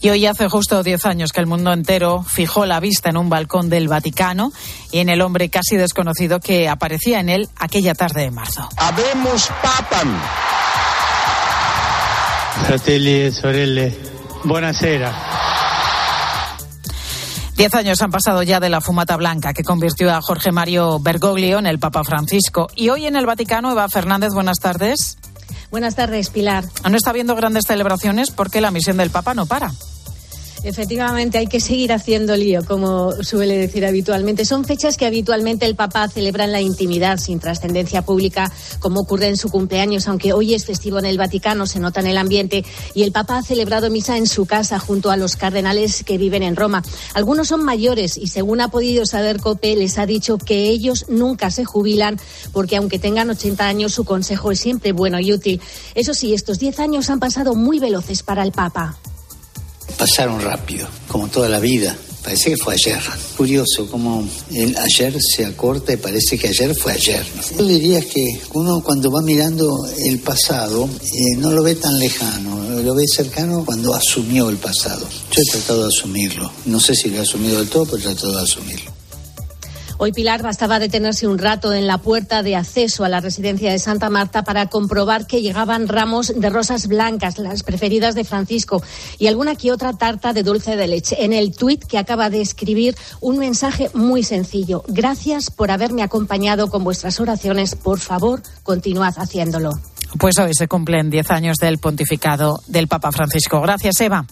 Y 0.00 0.10
hoy 0.10 0.26
hace 0.26 0.48
justo 0.48 0.82
10 0.82 1.06
años 1.06 1.30
que 1.30 1.40
el 1.40 1.46
mundo 1.46 1.72
entero 1.72 2.24
fijó 2.24 2.66
la 2.66 2.80
vista 2.80 3.10
en 3.10 3.16
un 3.16 3.28
balcón 3.28 3.68
del 3.68 3.86
Vaticano 3.86 4.52
y 4.90 4.98
en 4.98 5.08
el 5.08 5.20
hombre 5.22 5.48
casi 5.48 5.76
desconocido 5.76 6.40
que 6.40 6.68
aparecía 6.68 7.20
en 7.20 7.28
él 7.28 7.48
aquella 7.56 7.94
tarde 7.94 8.22
de 8.22 8.32
marzo. 8.32 8.68
Habemos 8.78 9.48
papam. 9.62 10.20
Fratelli 12.66 13.26
e 13.26 13.32
sorelle, 13.32 13.96
buonasera. 14.44 15.51
Diez 17.62 17.74
años 17.74 18.02
han 18.02 18.10
pasado 18.10 18.42
ya 18.42 18.58
de 18.58 18.68
la 18.68 18.80
fumata 18.80 19.16
blanca 19.16 19.54
que 19.54 19.62
convirtió 19.62 20.12
a 20.12 20.20
Jorge 20.20 20.50
Mario 20.50 20.98
Bergoglio 20.98 21.60
en 21.60 21.66
el 21.66 21.78
Papa 21.78 22.02
Francisco. 22.02 22.66
Y 22.74 22.88
hoy 22.88 23.06
en 23.06 23.14
el 23.14 23.24
Vaticano, 23.24 23.70
Eva 23.70 23.88
Fernández, 23.88 24.30
buenas 24.34 24.58
tardes. 24.58 25.16
Buenas 25.70 25.94
tardes, 25.94 26.30
Pilar. 26.30 26.64
No 26.90 26.96
está 26.96 27.10
habiendo 27.10 27.36
grandes 27.36 27.66
celebraciones 27.68 28.32
porque 28.32 28.60
la 28.60 28.72
misión 28.72 28.96
del 28.96 29.10
Papa 29.10 29.34
no 29.34 29.46
para. 29.46 29.70
Efectivamente, 30.64 31.38
hay 31.38 31.48
que 31.48 31.58
seguir 31.58 31.92
haciendo 31.92 32.36
lío, 32.36 32.64
como 32.64 33.10
suele 33.24 33.56
decir 33.56 33.84
habitualmente. 33.84 34.44
Son 34.44 34.64
fechas 34.64 34.96
que 34.96 35.06
habitualmente 35.06 35.66
el 35.66 35.74
Papa 35.74 36.08
celebra 36.08 36.44
en 36.44 36.52
la 36.52 36.60
intimidad, 36.60 37.18
sin 37.18 37.40
trascendencia 37.40 38.02
pública, 38.02 38.52
como 38.78 39.00
ocurre 39.00 39.26
en 39.26 39.36
su 39.36 39.50
cumpleaños, 39.50 40.06
aunque 40.06 40.32
hoy 40.32 40.54
es 40.54 40.64
festivo 40.64 41.00
en 41.00 41.06
el 41.06 41.18
Vaticano, 41.18 41.66
se 41.66 41.80
nota 41.80 41.98
en 41.98 42.06
el 42.06 42.16
ambiente, 42.16 42.64
y 42.94 43.02
el 43.02 43.10
Papa 43.10 43.38
ha 43.38 43.42
celebrado 43.42 43.90
misa 43.90 44.16
en 44.16 44.28
su 44.28 44.46
casa 44.46 44.78
junto 44.78 45.10
a 45.10 45.16
los 45.16 45.34
cardenales 45.34 46.04
que 46.04 46.16
viven 46.16 46.44
en 46.44 46.54
Roma. 46.54 46.84
Algunos 47.14 47.48
son 47.48 47.64
mayores 47.64 48.16
y, 48.16 48.28
según 48.28 48.60
ha 48.60 48.68
podido 48.68 49.04
saber 49.04 49.40
COPE, 49.40 49.74
les 49.74 49.98
ha 49.98 50.06
dicho 50.06 50.38
que 50.38 50.68
ellos 50.68 51.06
nunca 51.08 51.50
se 51.50 51.64
jubilan 51.64 52.20
porque, 52.52 52.76
aunque 52.76 53.00
tengan 53.00 53.30
80 53.30 53.66
años, 53.66 53.94
su 53.94 54.04
consejo 54.04 54.52
es 54.52 54.60
siempre 54.60 54.92
bueno 54.92 55.18
y 55.18 55.32
útil. 55.32 55.60
Eso 55.96 56.14
sí, 56.14 56.34
estos 56.34 56.60
10 56.60 56.78
años 56.78 57.10
han 57.10 57.18
pasado 57.18 57.56
muy 57.56 57.80
veloces 57.80 58.22
para 58.22 58.44
el 58.44 58.52
Papa 58.52 58.96
pasaron 60.02 60.40
rápido, 60.40 60.88
como 61.06 61.28
toda 61.28 61.48
la 61.48 61.60
vida. 61.60 61.96
Parece 62.24 62.50
que 62.50 62.56
fue 62.56 62.74
ayer. 62.74 63.00
Curioso 63.36 63.86
como 63.88 64.28
el 64.52 64.76
ayer 64.76 65.16
se 65.20 65.44
acorta 65.44 65.92
y 65.92 65.96
parece 65.96 66.36
que 66.36 66.48
ayer 66.48 66.74
fue 66.74 66.92
ayer. 66.92 67.24
Yo 67.56 67.64
diría 67.64 68.00
que 68.00 68.40
uno 68.54 68.82
cuando 68.82 69.12
va 69.12 69.22
mirando 69.22 69.86
el 70.04 70.18
pasado 70.18 70.88
eh, 70.88 71.36
no 71.38 71.52
lo 71.52 71.62
ve 71.62 71.76
tan 71.76 71.96
lejano, 72.00 72.80
lo 72.80 72.94
ve 72.96 73.04
cercano 73.06 73.64
cuando 73.64 73.94
asumió 73.94 74.50
el 74.50 74.56
pasado. 74.56 75.06
Yo 75.30 75.40
he 75.40 75.50
tratado 75.52 75.82
de 75.82 75.88
asumirlo. 75.88 76.50
No 76.64 76.80
sé 76.80 76.96
si 76.96 77.08
lo 77.08 77.18
he 77.18 77.20
asumido 77.20 77.58
del 77.58 77.68
todo, 77.68 77.86
pero 77.86 77.98
he 77.98 78.02
tratado 78.02 78.36
de 78.36 78.42
asumirlo. 78.42 78.91
Hoy 80.04 80.10
Pilar 80.10 80.42
bastaba 80.42 80.80
detenerse 80.80 81.28
un 81.28 81.38
rato 81.38 81.72
en 81.72 81.86
la 81.86 81.98
puerta 81.98 82.42
de 82.42 82.56
acceso 82.56 83.04
a 83.04 83.08
la 83.08 83.20
residencia 83.20 83.70
de 83.70 83.78
Santa 83.78 84.10
Marta 84.10 84.42
para 84.42 84.66
comprobar 84.66 85.28
que 85.28 85.42
llegaban 85.42 85.86
ramos 85.86 86.32
de 86.34 86.50
rosas 86.50 86.88
blancas, 86.88 87.38
las 87.38 87.62
preferidas 87.62 88.16
de 88.16 88.24
Francisco, 88.24 88.82
y 89.20 89.28
alguna 89.28 89.54
que 89.54 89.70
otra 89.70 89.92
tarta 89.92 90.32
de 90.32 90.42
dulce 90.42 90.74
de 90.74 90.88
leche. 90.88 91.24
En 91.24 91.32
el 91.32 91.54
tuit 91.54 91.84
que 91.84 91.98
acaba 91.98 92.30
de 92.30 92.40
escribir, 92.40 92.96
un 93.20 93.38
mensaje 93.38 93.90
muy 93.94 94.24
sencillo. 94.24 94.82
Gracias 94.88 95.52
por 95.52 95.70
haberme 95.70 96.02
acompañado 96.02 96.68
con 96.68 96.82
vuestras 96.82 97.20
oraciones. 97.20 97.76
Por 97.76 98.00
favor, 98.00 98.42
continuad 98.64 99.14
haciéndolo. 99.18 99.70
Pues 100.18 100.36
hoy 100.36 100.52
se 100.52 100.66
cumplen 100.66 101.10
10 101.10 101.30
años 101.30 101.58
del 101.58 101.78
pontificado 101.78 102.60
del 102.66 102.88
Papa 102.88 103.12
Francisco. 103.12 103.60
Gracias, 103.60 104.00
Eva. 104.00 104.26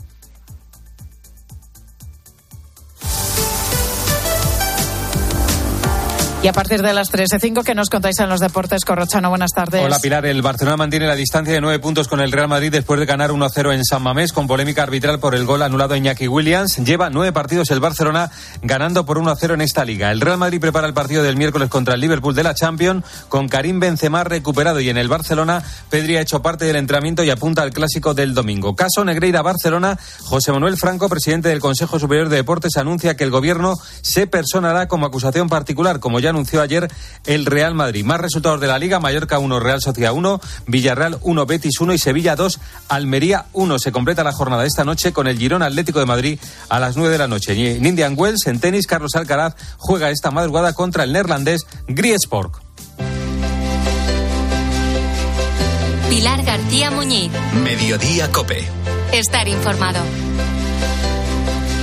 Y 6.43 6.49
a 6.49 6.55
partir 6.55 6.81
de 6.81 6.95
las 6.95 7.13
13.05 7.13 7.63
que 7.63 7.75
nos 7.75 7.91
contáis 7.91 8.19
en 8.19 8.31
los 8.31 8.41
deportes, 8.41 8.87
Corrochano, 8.87 9.29
buenas 9.29 9.51
tardes. 9.51 9.85
Hola 9.85 9.99
Pilar, 9.99 10.25
el 10.25 10.41
Barcelona 10.41 10.79
mantiene 10.79 11.07
la 11.07 11.15
distancia 11.15 11.53
de 11.53 11.61
nueve 11.61 11.79
puntos 11.81 12.09
con 12.09 12.19
el 12.19 12.33
Real 12.33 12.49
Madrid 12.49 12.73
después 12.73 12.99
de 12.99 13.05
ganar 13.05 13.31
1-0 13.31 13.75
en 13.75 13.85
San 13.85 14.03
Mamés 14.03 14.33
con 14.33 14.47
polémica 14.47 14.83
arbitral 14.83 15.21
por 15.21 15.35
el 15.35 15.45
gol 15.45 15.61
anulado 15.61 15.93
a 15.93 15.99
Iñaki 15.99 16.29
Williams. 16.29 16.79
Lleva 16.79 17.11
nueve 17.11 17.35
partidos 17.35 17.71
el 17.71 17.81
Barcelona 17.81 18.31
ganando 18.63 19.05
por 19.05 19.19
1-0 19.19 19.53
en 19.53 19.61
esta 19.61 19.85
liga. 19.85 20.11
El 20.11 20.23
Real 20.23 20.39
Madrid 20.39 20.63
prepara 20.63 20.87
el 20.87 20.95
partido 20.95 21.23
del 21.23 21.37
miércoles 21.37 21.69
contra 21.69 21.93
el 21.93 22.01
Liverpool 22.01 22.35
de 22.35 22.43
la 22.43 22.55
Champions 22.55 23.05
con 23.29 23.47
Karim 23.47 23.79
Benzema 23.79 24.25
recuperado 24.25 24.81
y 24.81 24.89
en 24.89 24.97
el 24.97 25.09
Barcelona 25.09 25.63
Pedri 25.91 26.17
ha 26.17 26.23
hecho 26.23 26.41
parte 26.41 26.65
del 26.65 26.77
entrenamiento 26.77 27.23
y 27.23 27.29
apunta 27.29 27.61
al 27.61 27.71
clásico 27.71 28.15
del 28.15 28.33
domingo. 28.33 28.75
Caso 28.75 29.05
Negreira 29.05 29.43
Barcelona, 29.43 29.99
José 30.23 30.53
Manuel 30.53 30.79
Franco, 30.79 31.11
presidente 31.11 31.51
del 31.51 31.61
Consejo 31.61 31.99
Superior 31.99 32.31
de 32.31 32.37
Deportes, 32.37 32.79
anuncia 32.79 33.15
que 33.15 33.25
el 33.25 33.31
gobierno 33.31 33.77
se 34.01 34.27
personará 34.27 34.89
como 34.89 35.05
acusación 35.05 35.51
particular, 35.51 36.01
como 36.01 36.19
ya 36.19 36.30
anunció 36.31 36.63
ayer 36.63 36.89
el 37.27 37.47
Real 37.47 37.75
Madrid. 37.75 38.05
Más 38.05 38.21
resultados 38.21 38.61
de 38.61 38.67
la 38.67 38.79
Liga, 38.79 39.01
Mallorca 39.01 39.39
1, 39.39 39.61
Real 39.61 39.81
Sociedad 39.81 40.13
1, 40.13 40.41
Villarreal 40.67 41.19
1, 41.23 41.47
Betis 41.47 41.81
1 41.81 41.93
y 41.93 41.99
Sevilla 41.99 42.37
2, 42.37 42.61
Almería 42.89 43.47
1. 43.53 43.79
Se 43.79 43.93
completa 43.93 44.25
la 44.25 44.33
jornada 44.33 44.63
de 44.63 44.69
esta 44.69 44.85
noche 44.85 45.13
con 45.13 45.27
el 45.27 45.39
Girón 45.39 45.63
Atlético 45.63 45.99
de 45.99 46.07
Madrid 46.07 46.41
a 46.69 46.81
las 46.81 46.97
9 46.97 47.13
de 47.13 47.19
la 47.19 47.29
noche. 47.29 47.55
Y 47.55 47.67
en 47.69 47.87
Indian 47.87 48.15
Wells, 48.17 48.47
en 48.47 48.61
tenis, 48.61 48.87
Carlos 48.87 49.15
Alcaraz 49.15 49.55
juega 49.77 50.11
esta 50.11 50.31
madrugada 50.31 50.73
contra 50.73 51.05
el 51.05 51.13
neerlandés 51.13 51.67
Griesport. 51.89 52.55
Pilar 56.09 56.43
García 56.43 56.91
Muñiz. 56.91 57.31
Mediodía 57.63 58.31
Cope. 58.33 58.67
Estar 59.13 59.47
informado. 59.49 60.01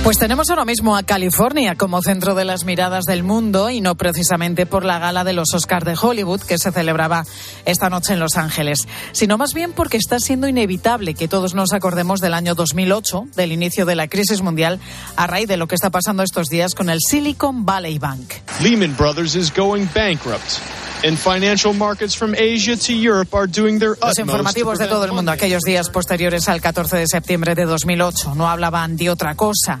Pues 0.04 0.18
tenemos 0.18 0.48
ahora 0.48 0.64
mismo 0.64 0.96
a 0.96 1.02
California 1.02 1.74
como 1.74 2.00
centro 2.00 2.34
de 2.34 2.46
las 2.46 2.64
miradas 2.64 3.04
del 3.04 3.22
mundo 3.22 3.68
y 3.68 3.82
no 3.82 3.94
precisamente 3.94 4.64
por 4.64 4.84
la 4.84 4.98
gala 4.98 5.22
de 5.22 5.34
los 5.34 5.52
Oscars 5.52 5.84
de 5.84 5.98
Hollywood 6.00 6.40
que 6.40 6.56
se 6.56 6.72
celebraba 6.72 7.26
esta 7.66 7.90
noche 7.90 8.14
en 8.14 8.20
Los 8.20 8.36
Ángeles, 8.36 8.88
sino 9.12 9.36
más 9.36 9.52
bien 9.52 9.72
porque 9.72 9.98
está 9.98 10.18
siendo 10.18 10.48
inevitable 10.48 11.12
que 11.12 11.28
todos 11.28 11.54
nos 11.54 11.74
acordemos 11.74 12.20
del 12.20 12.32
año 12.32 12.54
2008, 12.54 13.26
del 13.36 13.52
inicio 13.52 13.84
de 13.84 13.96
la 13.96 14.08
crisis 14.08 14.40
mundial, 14.40 14.80
a 15.16 15.26
raíz 15.26 15.46
de 15.46 15.58
lo 15.58 15.66
que 15.66 15.74
está 15.74 15.90
pasando 15.90 16.22
estos 16.22 16.48
días 16.48 16.74
con 16.74 16.88
el 16.88 17.00
Silicon 17.00 17.66
Valley 17.66 17.98
Bank. 17.98 18.32
Lehman 18.62 18.96
Brothers 18.96 19.34
is 19.34 19.52
going 19.54 19.86
bankrupt. 19.94 20.58
Los 21.00 21.26
informativos 24.18 24.78
de 24.78 24.88
todo 24.88 25.04
el 25.04 25.12
mundo 25.12 25.30
aquellos 25.30 25.62
días 25.62 25.90
posteriores 25.90 26.48
al 26.48 26.60
14 26.60 26.96
de 26.96 27.06
septiembre 27.06 27.54
de 27.54 27.66
2008 27.66 28.34
no 28.34 28.48
hablaban 28.48 28.96
de 28.96 29.08
otra 29.08 29.36
cosa 29.36 29.80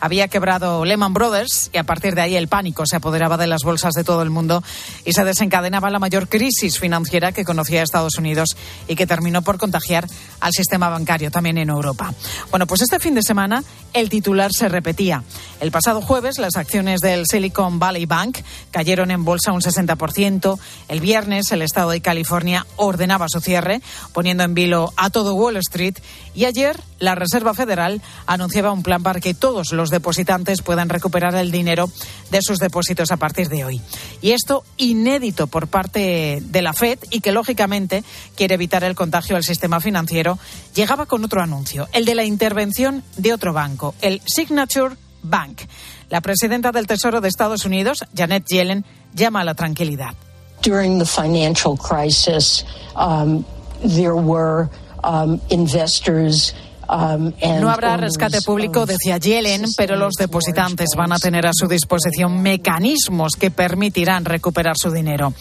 había 0.00 0.28
quebrado 0.28 0.84
Lehman 0.84 1.14
Brothers 1.14 1.70
y 1.72 1.78
a 1.78 1.84
partir 1.84 2.14
de 2.14 2.22
ahí 2.22 2.36
el 2.36 2.48
pánico 2.48 2.86
se 2.86 2.96
apoderaba 2.96 3.36
de 3.36 3.46
las 3.46 3.62
bolsas 3.62 3.94
de 3.94 4.04
todo 4.04 4.22
el 4.22 4.30
mundo 4.30 4.62
y 5.04 5.12
se 5.12 5.24
desencadenaba 5.24 5.90
la 5.90 5.98
mayor 5.98 6.28
crisis 6.28 6.78
financiera 6.78 7.32
que 7.32 7.44
conocía 7.44 7.82
Estados 7.82 8.18
Unidos 8.18 8.56
y 8.86 8.94
que 8.94 9.06
terminó 9.06 9.42
por 9.42 9.58
contagiar 9.58 10.06
al 10.40 10.52
sistema 10.52 10.88
bancario 10.88 11.30
también 11.30 11.58
en 11.58 11.70
Europa. 11.70 12.12
Bueno, 12.50 12.66
pues 12.66 12.82
este 12.82 12.98
fin 12.98 13.14
de 13.14 13.22
semana 13.22 13.62
el 13.92 14.08
titular 14.08 14.50
se 14.52 14.68
repetía. 14.68 15.22
El 15.60 15.70
pasado 15.70 16.00
jueves 16.00 16.38
las 16.38 16.56
acciones 16.56 17.00
del 17.00 17.26
Silicon 17.26 17.78
Valley 17.78 18.06
Bank 18.06 18.38
cayeron 18.70 19.10
en 19.10 19.24
bolsa 19.24 19.52
un 19.52 19.60
60%. 19.60 20.58
El 20.88 21.00
viernes 21.00 21.50
el 21.52 21.62
Estado 21.62 21.90
de 21.90 22.00
California 22.00 22.66
ordenaba 22.76 23.28
su 23.28 23.40
cierre, 23.40 23.80
poniendo 24.12 24.44
en 24.44 24.54
vilo 24.54 24.92
a 24.96 25.10
todo 25.10 25.34
Wall 25.34 25.56
Street. 25.56 25.96
Y 26.34 26.44
ayer 26.44 26.80
la 26.98 27.14
Reserva 27.14 27.54
Federal 27.54 28.02
anunciaba 28.26 28.72
un 28.72 28.82
plan 28.82 29.02
para 29.02 29.20
que 29.20 29.34
todos 29.34 29.72
los 29.72 29.87
los 29.88 29.90
depositantes 29.90 30.60
puedan 30.60 30.90
recuperar 30.90 31.34
el 31.34 31.50
dinero 31.50 31.90
de 32.30 32.42
sus 32.42 32.58
depósitos 32.58 33.10
a 33.10 33.16
partir 33.16 33.48
de 33.48 33.64
hoy. 33.64 33.80
Y 34.20 34.32
esto 34.32 34.62
inédito 34.76 35.46
por 35.46 35.68
parte 35.68 36.42
de 36.42 36.62
la 36.62 36.74
Fed 36.74 36.98
y 37.10 37.20
que 37.20 37.32
lógicamente 37.32 38.04
quiere 38.36 38.56
evitar 38.56 38.84
el 38.84 38.94
contagio 38.94 39.36
al 39.36 39.44
sistema 39.44 39.80
financiero, 39.80 40.38
llegaba 40.74 41.06
con 41.06 41.24
otro 41.24 41.42
anuncio, 41.42 41.88
el 41.92 42.04
de 42.04 42.14
la 42.14 42.24
intervención 42.24 43.02
de 43.16 43.32
otro 43.32 43.54
banco, 43.54 43.94
el 44.02 44.20
Signature 44.26 44.94
Bank. 45.22 45.62
La 46.10 46.20
presidenta 46.20 46.70
del 46.70 46.86
Tesoro 46.86 47.22
de 47.22 47.28
Estados 47.28 47.64
Unidos, 47.64 48.04
Janet 48.14 48.44
Yellen, 48.46 48.84
llama 49.14 49.40
a 49.40 49.44
la 49.44 49.54
tranquilidad. 49.54 50.12
During 50.60 50.98
the 50.98 51.06
financial 51.06 51.78
crisis, 51.78 52.66
um, 52.94 53.42
there 53.80 54.16
were 54.16 54.68
um, 55.02 55.40
investors 55.48 56.52
no 56.88 57.70
habrá 57.70 57.96
rescate 57.98 58.40
público, 58.40 58.86
decía 58.86 59.18
Yellen, 59.18 59.66
pero 59.76 59.96
los 59.96 60.14
depositantes 60.14 60.88
van 60.96 61.12
a 61.12 61.18
tener 61.18 61.46
a 61.46 61.52
su 61.52 61.68
disposición 61.68 62.40
mecanismos 62.40 63.34
que 63.38 63.50
permitirán 63.50 64.24
recuperar 64.24 64.76
su 64.78 64.90
dinero. 64.90 65.34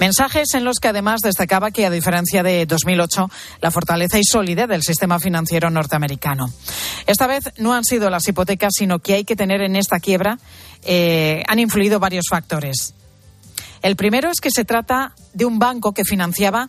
Mensajes 0.00 0.54
en 0.54 0.64
los 0.64 0.78
que 0.80 0.88
además 0.88 1.20
destacaba 1.20 1.70
que, 1.70 1.86
a 1.86 1.90
diferencia 1.90 2.42
de 2.42 2.66
2008, 2.66 3.30
la 3.60 3.70
fortaleza 3.70 4.18
y 4.18 4.24
solidez 4.24 4.68
del 4.68 4.82
sistema 4.82 5.20
financiero 5.20 5.70
norteamericano. 5.70 6.52
Esta 7.06 7.26
vez 7.26 7.52
no 7.58 7.74
han 7.74 7.84
sido 7.84 8.10
las 8.10 8.26
hipotecas, 8.26 8.72
sino 8.76 8.98
que 8.98 9.14
hay 9.14 9.24
que 9.24 9.36
tener 9.36 9.62
en 9.62 9.76
esta 9.76 10.00
quiebra, 10.00 10.38
eh, 10.82 11.42
han 11.46 11.60
influido 11.60 12.00
varios 12.00 12.24
factores. 12.28 12.94
El 13.82 13.94
primero 13.94 14.30
es 14.30 14.40
que 14.40 14.50
se 14.50 14.64
trata 14.64 15.14
de 15.32 15.44
un 15.44 15.58
banco 15.58 15.92
que 15.92 16.04
financiaba 16.04 16.68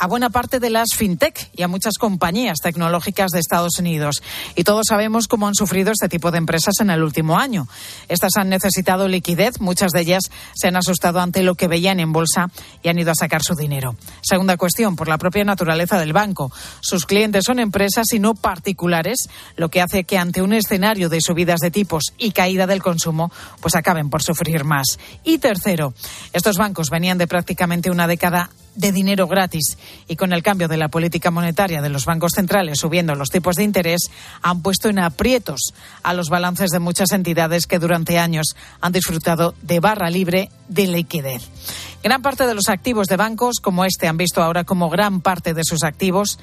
a 0.00 0.06
buena 0.06 0.30
parte 0.30 0.60
de 0.60 0.70
las 0.70 0.94
fintech 0.96 1.50
y 1.54 1.62
a 1.62 1.68
muchas 1.68 1.98
compañías 1.98 2.58
tecnológicas 2.62 3.32
de 3.32 3.38
Estados 3.38 3.78
Unidos. 3.78 4.22
Y 4.56 4.64
todos 4.64 4.86
sabemos 4.88 5.28
cómo 5.28 5.46
han 5.46 5.54
sufrido 5.54 5.92
este 5.92 6.08
tipo 6.08 6.30
de 6.30 6.38
empresas 6.38 6.74
en 6.80 6.88
el 6.88 7.02
último 7.02 7.38
año. 7.38 7.68
Estas 8.08 8.32
han 8.38 8.48
necesitado 8.48 9.08
liquidez, 9.08 9.60
muchas 9.60 9.92
de 9.92 10.00
ellas 10.00 10.22
se 10.54 10.68
han 10.68 10.76
asustado 10.76 11.20
ante 11.20 11.42
lo 11.42 11.54
que 11.54 11.68
veían 11.68 12.00
en 12.00 12.12
bolsa 12.12 12.50
y 12.82 12.88
han 12.88 12.98
ido 12.98 13.12
a 13.12 13.14
sacar 13.14 13.42
su 13.42 13.54
dinero. 13.54 13.94
Segunda 14.22 14.56
cuestión, 14.56 14.96
por 14.96 15.06
la 15.06 15.18
propia 15.18 15.44
naturaleza 15.44 15.98
del 15.98 16.14
banco. 16.14 16.50
Sus 16.80 17.04
clientes 17.04 17.44
son 17.44 17.58
empresas 17.58 18.06
y 18.14 18.20
no 18.20 18.34
particulares, 18.34 19.28
lo 19.56 19.68
que 19.68 19.82
hace 19.82 20.04
que 20.04 20.16
ante 20.16 20.40
un 20.40 20.54
escenario 20.54 21.10
de 21.10 21.20
subidas 21.20 21.60
de 21.60 21.70
tipos 21.70 22.14
y 22.16 22.30
caída 22.30 22.66
del 22.66 22.82
consumo, 22.82 23.30
pues 23.60 23.74
acaben 23.74 24.08
por 24.08 24.22
sufrir 24.22 24.64
más. 24.64 24.98
Y 25.24 25.36
tercero, 25.36 25.92
estos 26.32 26.56
bancos 26.56 26.88
venían 26.88 27.18
de 27.18 27.26
prácticamente 27.26 27.90
una 27.90 28.06
década 28.06 28.48
de 28.74 28.92
dinero 28.92 29.26
gratis 29.26 29.76
y 30.08 30.16
con 30.16 30.32
el 30.32 30.42
cambio 30.42 30.68
de 30.68 30.76
la 30.76 30.88
política 30.88 31.30
monetaria 31.30 31.82
de 31.82 31.88
los 31.88 32.04
bancos 32.04 32.32
centrales 32.34 32.78
subiendo 32.78 33.14
los 33.14 33.30
tipos 33.30 33.56
de 33.56 33.64
interés, 33.64 34.10
han 34.42 34.62
puesto 34.62 34.88
en 34.88 34.98
aprietos 34.98 35.74
a 36.02 36.14
los 36.14 36.28
balances 36.28 36.70
de 36.70 36.78
muchas 36.78 37.12
entidades 37.12 37.66
que 37.66 37.78
durante 37.78 38.18
años 38.18 38.54
han 38.80 38.92
disfrutado 38.92 39.54
de 39.62 39.80
barra 39.80 40.10
libre 40.10 40.50
de 40.68 40.86
liquidez. 40.86 41.42
Gran 42.02 42.22
parte 42.22 42.46
de 42.46 42.54
los 42.54 42.68
activos 42.68 43.08
de 43.08 43.16
bancos 43.16 43.56
como 43.60 43.84
este 43.84 44.08
han 44.08 44.16
visto 44.16 44.42
ahora 44.42 44.64
como 44.64 44.88
gran 44.88 45.20
parte 45.20 45.52
de 45.52 45.64
sus 45.64 45.82
activos 45.82 46.38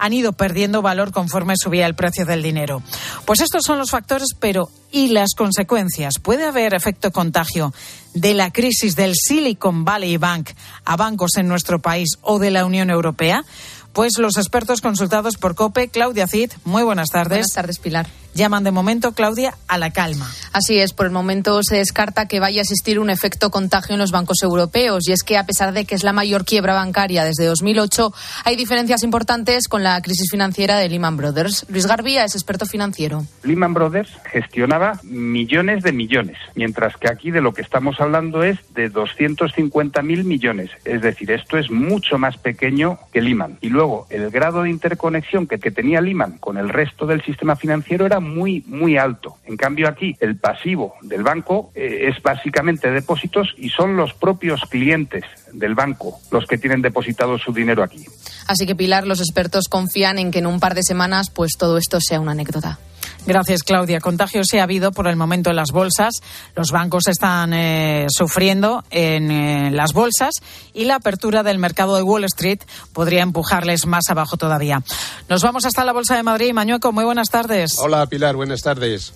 han 0.00 0.14
ido 0.14 0.32
perdiendo 0.32 0.82
valor 0.82 1.12
conforme 1.12 1.56
subía 1.56 1.86
el 1.86 1.94
precio 1.94 2.24
del 2.24 2.42
dinero. 2.42 2.82
Pues 3.26 3.40
estos 3.40 3.62
son 3.64 3.78
los 3.78 3.90
factores, 3.90 4.28
pero 4.40 4.70
¿y 4.90 5.08
las 5.08 5.34
consecuencias? 5.36 6.14
¿Puede 6.20 6.46
haber 6.46 6.74
efecto 6.74 7.12
contagio 7.12 7.72
de 8.14 8.32
la 8.34 8.50
crisis 8.50 8.96
del 8.96 9.14
Silicon 9.14 9.84
Valley 9.84 10.16
Bank 10.16 10.50
a 10.86 10.96
bancos 10.96 11.32
en 11.36 11.48
nuestro 11.48 11.80
país 11.80 12.08
o 12.22 12.38
de 12.38 12.50
la 12.50 12.64
Unión 12.64 12.88
Europea? 12.90 13.44
Pues 13.92 14.18
los 14.18 14.36
expertos 14.36 14.80
consultados 14.80 15.36
por 15.36 15.54
COPE, 15.54 15.88
Claudia 15.88 16.26
Cid, 16.26 16.52
muy 16.64 16.82
buenas 16.82 17.10
tardes. 17.10 17.30
Buenas 17.30 17.52
tardes, 17.52 17.78
Pilar 17.78 18.06
llaman 18.34 18.64
de 18.64 18.70
momento, 18.70 19.12
Claudia, 19.12 19.54
a 19.68 19.78
la 19.78 19.90
calma. 19.90 20.30
Así 20.52 20.78
es, 20.78 20.92
por 20.92 21.06
el 21.06 21.12
momento 21.12 21.62
se 21.62 21.76
descarta 21.76 22.28
que 22.28 22.40
vaya 22.40 22.60
a 22.60 22.62
existir 22.62 22.98
un 22.98 23.10
efecto 23.10 23.50
contagio 23.50 23.94
en 23.94 23.98
los 23.98 24.12
bancos 24.12 24.42
europeos 24.42 25.08
y 25.08 25.12
es 25.12 25.22
que 25.22 25.36
a 25.36 25.46
pesar 25.46 25.72
de 25.72 25.84
que 25.84 25.94
es 25.94 26.04
la 26.04 26.12
mayor 26.12 26.44
quiebra 26.44 26.74
bancaria 26.74 27.24
desde 27.24 27.46
2008, 27.46 28.12
hay 28.44 28.56
diferencias 28.56 29.02
importantes 29.02 29.68
con 29.68 29.82
la 29.82 30.00
crisis 30.02 30.30
financiera 30.30 30.78
de 30.78 30.88
Lehman 30.88 31.16
Brothers. 31.16 31.66
Luis 31.68 31.86
Garbía 31.86 32.24
es 32.24 32.34
experto 32.34 32.66
financiero. 32.66 33.24
Lehman 33.42 33.74
Brothers 33.74 34.10
gestionaba 34.30 35.00
millones 35.02 35.82
de 35.82 35.92
millones, 35.92 36.38
mientras 36.54 36.96
que 36.96 37.08
aquí 37.08 37.30
de 37.30 37.40
lo 37.40 37.52
que 37.52 37.62
estamos 37.62 38.00
hablando 38.00 38.42
es 38.42 38.58
de 38.74 38.88
250 38.88 40.02
mil 40.02 40.24
millones. 40.24 40.70
Es 40.84 41.02
decir, 41.02 41.30
esto 41.30 41.58
es 41.58 41.70
mucho 41.70 42.18
más 42.18 42.36
pequeño 42.36 42.98
que 43.12 43.20
Lehman. 43.20 43.58
Y 43.60 43.68
luego, 43.68 43.79
el 44.10 44.30
grado 44.30 44.62
de 44.62 44.70
interconexión 44.70 45.46
que, 45.46 45.58
que 45.58 45.70
tenía 45.70 46.00
Lehman 46.00 46.38
con 46.38 46.58
el 46.58 46.68
resto 46.68 47.06
del 47.06 47.22
sistema 47.22 47.56
financiero 47.56 48.04
era 48.04 48.20
muy, 48.20 48.62
muy 48.66 48.98
alto. 48.98 49.36
En 49.46 49.56
cambio 49.56 49.88
aquí 49.88 50.16
el 50.20 50.36
pasivo 50.36 50.94
del 51.02 51.22
banco 51.22 51.70
eh, 51.74 52.08
es 52.08 52.22
básicamente 52.22 52.90
depósitos 52.90 53.54
y 53.56 53.70
son 53.70 53.96
los 53.96 54.12
propios 54.14 54.62
clientes 54.68 55.24
del 55.52 55.74
banco 55.74 56.18
los 56.30 56.46
que 56.46 56.58
tienen 56.58 56.82
depositado 56.82 57.38
su 57.38 57.52
dinero 57.52 57.82
aquí. 57.82 58.04
Así 58.46 58.66
que 58.66 58.74
Pilar, 58.74 59.06
los 59.06 59.20
expertos 59.20 59.68
confían 59.68 60.18
en 60.18 60.30
que 60.30 60.40
en 60.40 60.46
un 60.46 60.60
par 60.60 60.74
de 60.74 60.82
semanas 60.82 61.30
pues 61.30 61.52
todo 61.58 61.78
esto 61.78 62.00
sea 62.00 62.20
una 62.20 62.32
anécdota. 62.32 62.78
Gracias, 63.26 63.62
Claudia. 63.62 64.00
Contagio 64.00 64.42
se 64.44 64.60
ha 64.60 64.64
habido 64.64 64.92
por 64.92 65.06
el 65.08 65.16
momento 65.16 65.50
en 65.50 65.56
las 65.56 65.70
bolsas. 65.72 66.14
Los 66.56 66.70
bancos 66.70 67.06
están 67.08 67.52
eh, 67.52 68.06
sufriendo 68.08 68.84
en 68.90 69.30
eh, 69.30 69.70
las 69.70 69.92
bolsas 69.92 70.34
y 70.72 70.84
la 70.84 70.96
apertura 70.96 71.42
del 71.42 71.58
mercado 71.58 71.96
de 71.96 72.02
Wall 72.02 72.24
Street 72.24 72.60
podría 72.92 73.22
empujarles 73.22 73.86
más 73.86 74.08
abajo 74.08 74.36
todavía. 74.36 74.82
Nos 75.28 75.42
vamos 75.42 75.64
hasta 75.64 75.84
la 75.84 75.92
Bolsa 75.92 76.16
de 76.16 76.22
Madrid. 76.22 76.52
Mañueco, 76.52 76.92
muy 76.92 77.04
buenas 77.04 77.28
tardes. 77.28 77.78
Hola, 77.78 78.06
Pilar. 78.06 78.36
Buenas 78.36 78.62
tardes. 78.62 79.12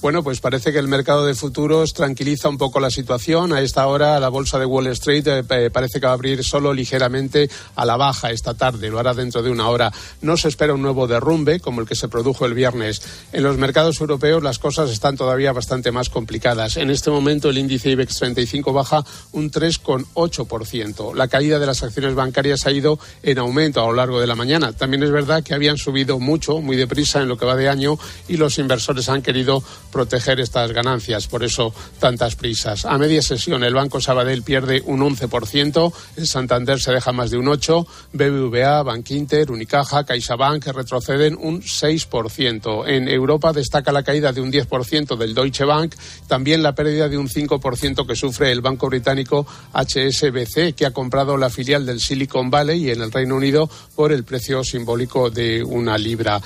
Bueno, 0.00 0.22
pues 0.22 0.38
parece 0.40 0.72
que 0.72 0.78
el 0.78 0.86
mercado 0.86 1.26
de 1.26 1.34
futuros 1.34 1.92
tranquiliza 1.92 2.48
un 2.48 2.56
poco 2.56 2.78
la 2.78 2.88
situación. 2.88 3.52
A 3.52 3.62
esta 3.62 3.84
hora 3.88 4.20
la 4.20 4.28
bolsa 4.28 4.56
de 4.60 4.64
Wall 4.64 4.86
Street 4.86 5.26
eh, 5.26 5.70
parece 5.72 5.98
que 5.98 6.06
va 6.06 6.12
a 6.12 6.14
abrir 6.14 6.44
solo 6.44 6.72
ligeramente 6.72 7.50
a 7.74 7.84
la 7.84 7.96
baja 7.96 8.30
esta 8.30 8.54
tarde. 8.54 8.90
Lo 8.90 9.00
hará 9.00 9.12
dentro 9.12 9.42
de 9.42 9.50
una 9.50 9.68
hora. 9.68 9.92
No 10.22 10.36
se 10.36 10.46
espera 10.46 10.72
un 10.72 10.82
nuevo 10.82 11.08
derrumbe 11.08 11.58
como 11.58 11.80
el 11.80 11.88
que 11.88 11.96
se 11.96 12.06
produjo 12.06 12.46
el 12.46 12.54
viernes. 12.54 13.02
En 13.32 13.42
los 13.42 13.58
mercados 13.58 14.00
europeos 14.00 14.40
las 14.40 14.60
cosas 14.60 14.88
están 14.90 15.16
todavía 15.16 15.52
bastante 15.52 15.90
más 15.90 16.10
complicadas. 16.10 16.76
En 16.76 16.90
este 16.90 17.10
momento 17.10 17.50
el 17.50 17.58
índice 17.58 17.90
IBEX 17.90 18.18
35 18.18 18.72
baja 18.72 19.04
un 19.32 19.50
3,8%. 19.50 21.12
La 21.16 21.26
caída 21.26 21.58
de 21.58 21.66
las 21.66 21.82
acciones 21.82 22.14
bancarias 22.14 22.66
ha 22.66 22.70
ido 22.70 23.00
en 23.24 23.38
aumento 23.38 23.82
a 23.82 23.86
lo 23.88 23.94
largo 23.94 24.20
de 24.20 24.28
la 24.28 24.36
mañana. 24.36 24.72
También 24.72 25.02
es 25.02 25.10
verdad 25.10 25.42
que 25.42 25.54
habían 25.54 25.76
subido 25.76 26.20
mucho, 26.20 26.60
muy 26.60 26.76
deprisa 26.76 27.20
en 27.20 27.26
lo 27.26 27.36
que 27.36 27.46
va 27.46 27.56
de 27.56 27.68
año 27.68 27.98
y 28.28 28.36
los 28.36 28.58
inversores 28.58 29.08
han 29.08 29.22
querido 29.22 29.60
proteger 29.90 30.40
estas 30.40 30.72
ganancias, 30.72 31.26
por 31.26 31.44
eso 31.44 31.72
tantas 31.98 32.36
prisas. 32.36 32.84
A 32.84 32.98
media 32.98 33.22
sesión 33.22 33.64
el 33.64 33.74
Banco 33.74 34.00
Sabadell 34.00 34.42
pierde 34.42 34.82
un 34.84 35.00
11%, 35.00 35.92
el 36.16 36.26
Santander 36.26 36.80
se 36.80 36.92
deja 36.92 37.12
más 37.12 37.30
de 37.30 37.38
un 37.38 37.46
8%, 37.46 37.86
BBVA, 38.12 38.82
Bankinter, 38.82 39.50
Unicaja, 39.50 40.04
CaixaBank 40.04 40.66
retroceden 40.66 41.36
un 41.40 41.62
6%. 41.62 42.86
En 42.86 43.08
Europa 43.08 43.52
destaca 43.52 43.92
la 43.92 44.02
caída 44.02 44.32
de 44.32 44.40
un 44.40 44.52
10% 44.52 45.16
del 45.16 45.34
Deutsche 45.34 45.64
Bank, 45.64 45.94
también 46.26 46.62
la 46.62 46.74
pérdida 46.74 47.08
de 47.08 47.18
un 47.18 47.28
5% 47.28 48.06
que 48.06 48.16
sufre 48.16 48.52
el 48.52 48.60
banco 48.60 48.88
británico 48.88 49.46
HSBC, 49.72 50.74
que 50.74 50.86
ha 50.86 50.92
comprado 50.92 51.36
la 51.36 51.50
filial 51.50 51.86
del 51.86 52.00
Silicon 52.00 52.50
Valley 52.50 52.90
en 52.90 53.02
el 53.02 53.12
Reino 53.12 53.36
Unido 53.36 53.68
por 53.94 54.12
el 54.12 54.24
precio 54.24 54.64
simbólico 54.64 55.30
de 55.30 55.62
una 55.62 55.98
libra. 55.98 56.40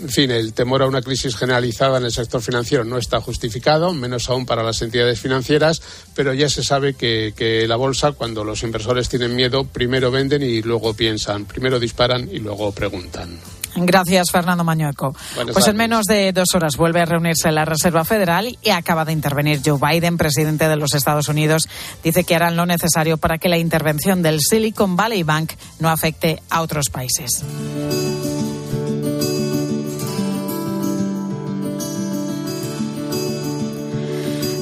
En 0.00 0.08
fin, 0.08 0.30
el 0.30 0.54
temor 0.54 0.82
a 0.82 0.86
una 0.86 1.02
crisis 1.02 1.36
generalizada 1.36 1.98
en 1.98 2.04
el 2.04 2.12
sector 2.12 2.40
financiero 2.40 2.84
no 2.84 2.96
está 2.96 3.20
justificado, 3.20 3.92
menos 3.92 4.30
aún 4.30 4.46
para 4.46 4.62
las 4.62 4.80
entidades 4.80 5.20
financieras, 5.20 5.82
pero 6.14 6.32
ya 6.32 6.48
se 6.48 6.62
sabe 6.62 6.94
que, 6.94 7.34
que, 7.36 7.68
la 7.68 7.76
bolsa, 7.76 8.12
cuando 8.12 8.42
los 8.42 8.62
inversores 8.62 9.08
tienen 9.08 9.36
miedo, 9.36 9.64
primero 9.64 10.10
venden 10.10 10.42
y 10.42 10.62
luego 10.62 10.94
piensan, 10.94 11.44
primero 11.44 11.78
disparan 11.78 12.28
y 12.32 12.38
luego 12.38 12.72
preguntan. 12.72 13.38
Gracias, 13.76 14.30
Fernando 14.30 14.64
Mañueco. 14.64 15.14
pues 15.52 15.68
en 15.68 15.76
menos 15.76 16.04
de 16.06 16.32
dos 16.32 16.54
horas 16.54 16.76
vuelve 16.76 17.02
a 17.02 17.04
reunirse 17.04 17.52
la 17.52 17.64
Reserva 17.64 18.04
Federal 18.04 18.58
y 18.62 18.70
acaba 18.70 19.04
de 19.04 19.12
intervenir 19.12 19.60
Joe 19.64 19.78
Biden, 19.78 20.16
presidente 20.16 20.68
de 20.68 20.76
los 20.76 20.94
Estados 20.94 21.28
Unidos. 21.28 21.68
Dice 22.02 22.24
que 22.24 22.34
harán 22.34 22.56
lo 22.56 22.66
necesario 22.66 23.16
para 23.16 23.38
que 23.38 23.48
la 23.48 23.58
intervención 23.58 24.22
del 24.22 24.40
Silicon 24.40 24.96
Valley 24.96 25.22
Bank 25.22 25.52
no 25.78 25.88
afecte 25.88 26.42
a 26.50 26.62
otros 26.62 26.86
países. 26.90 27.44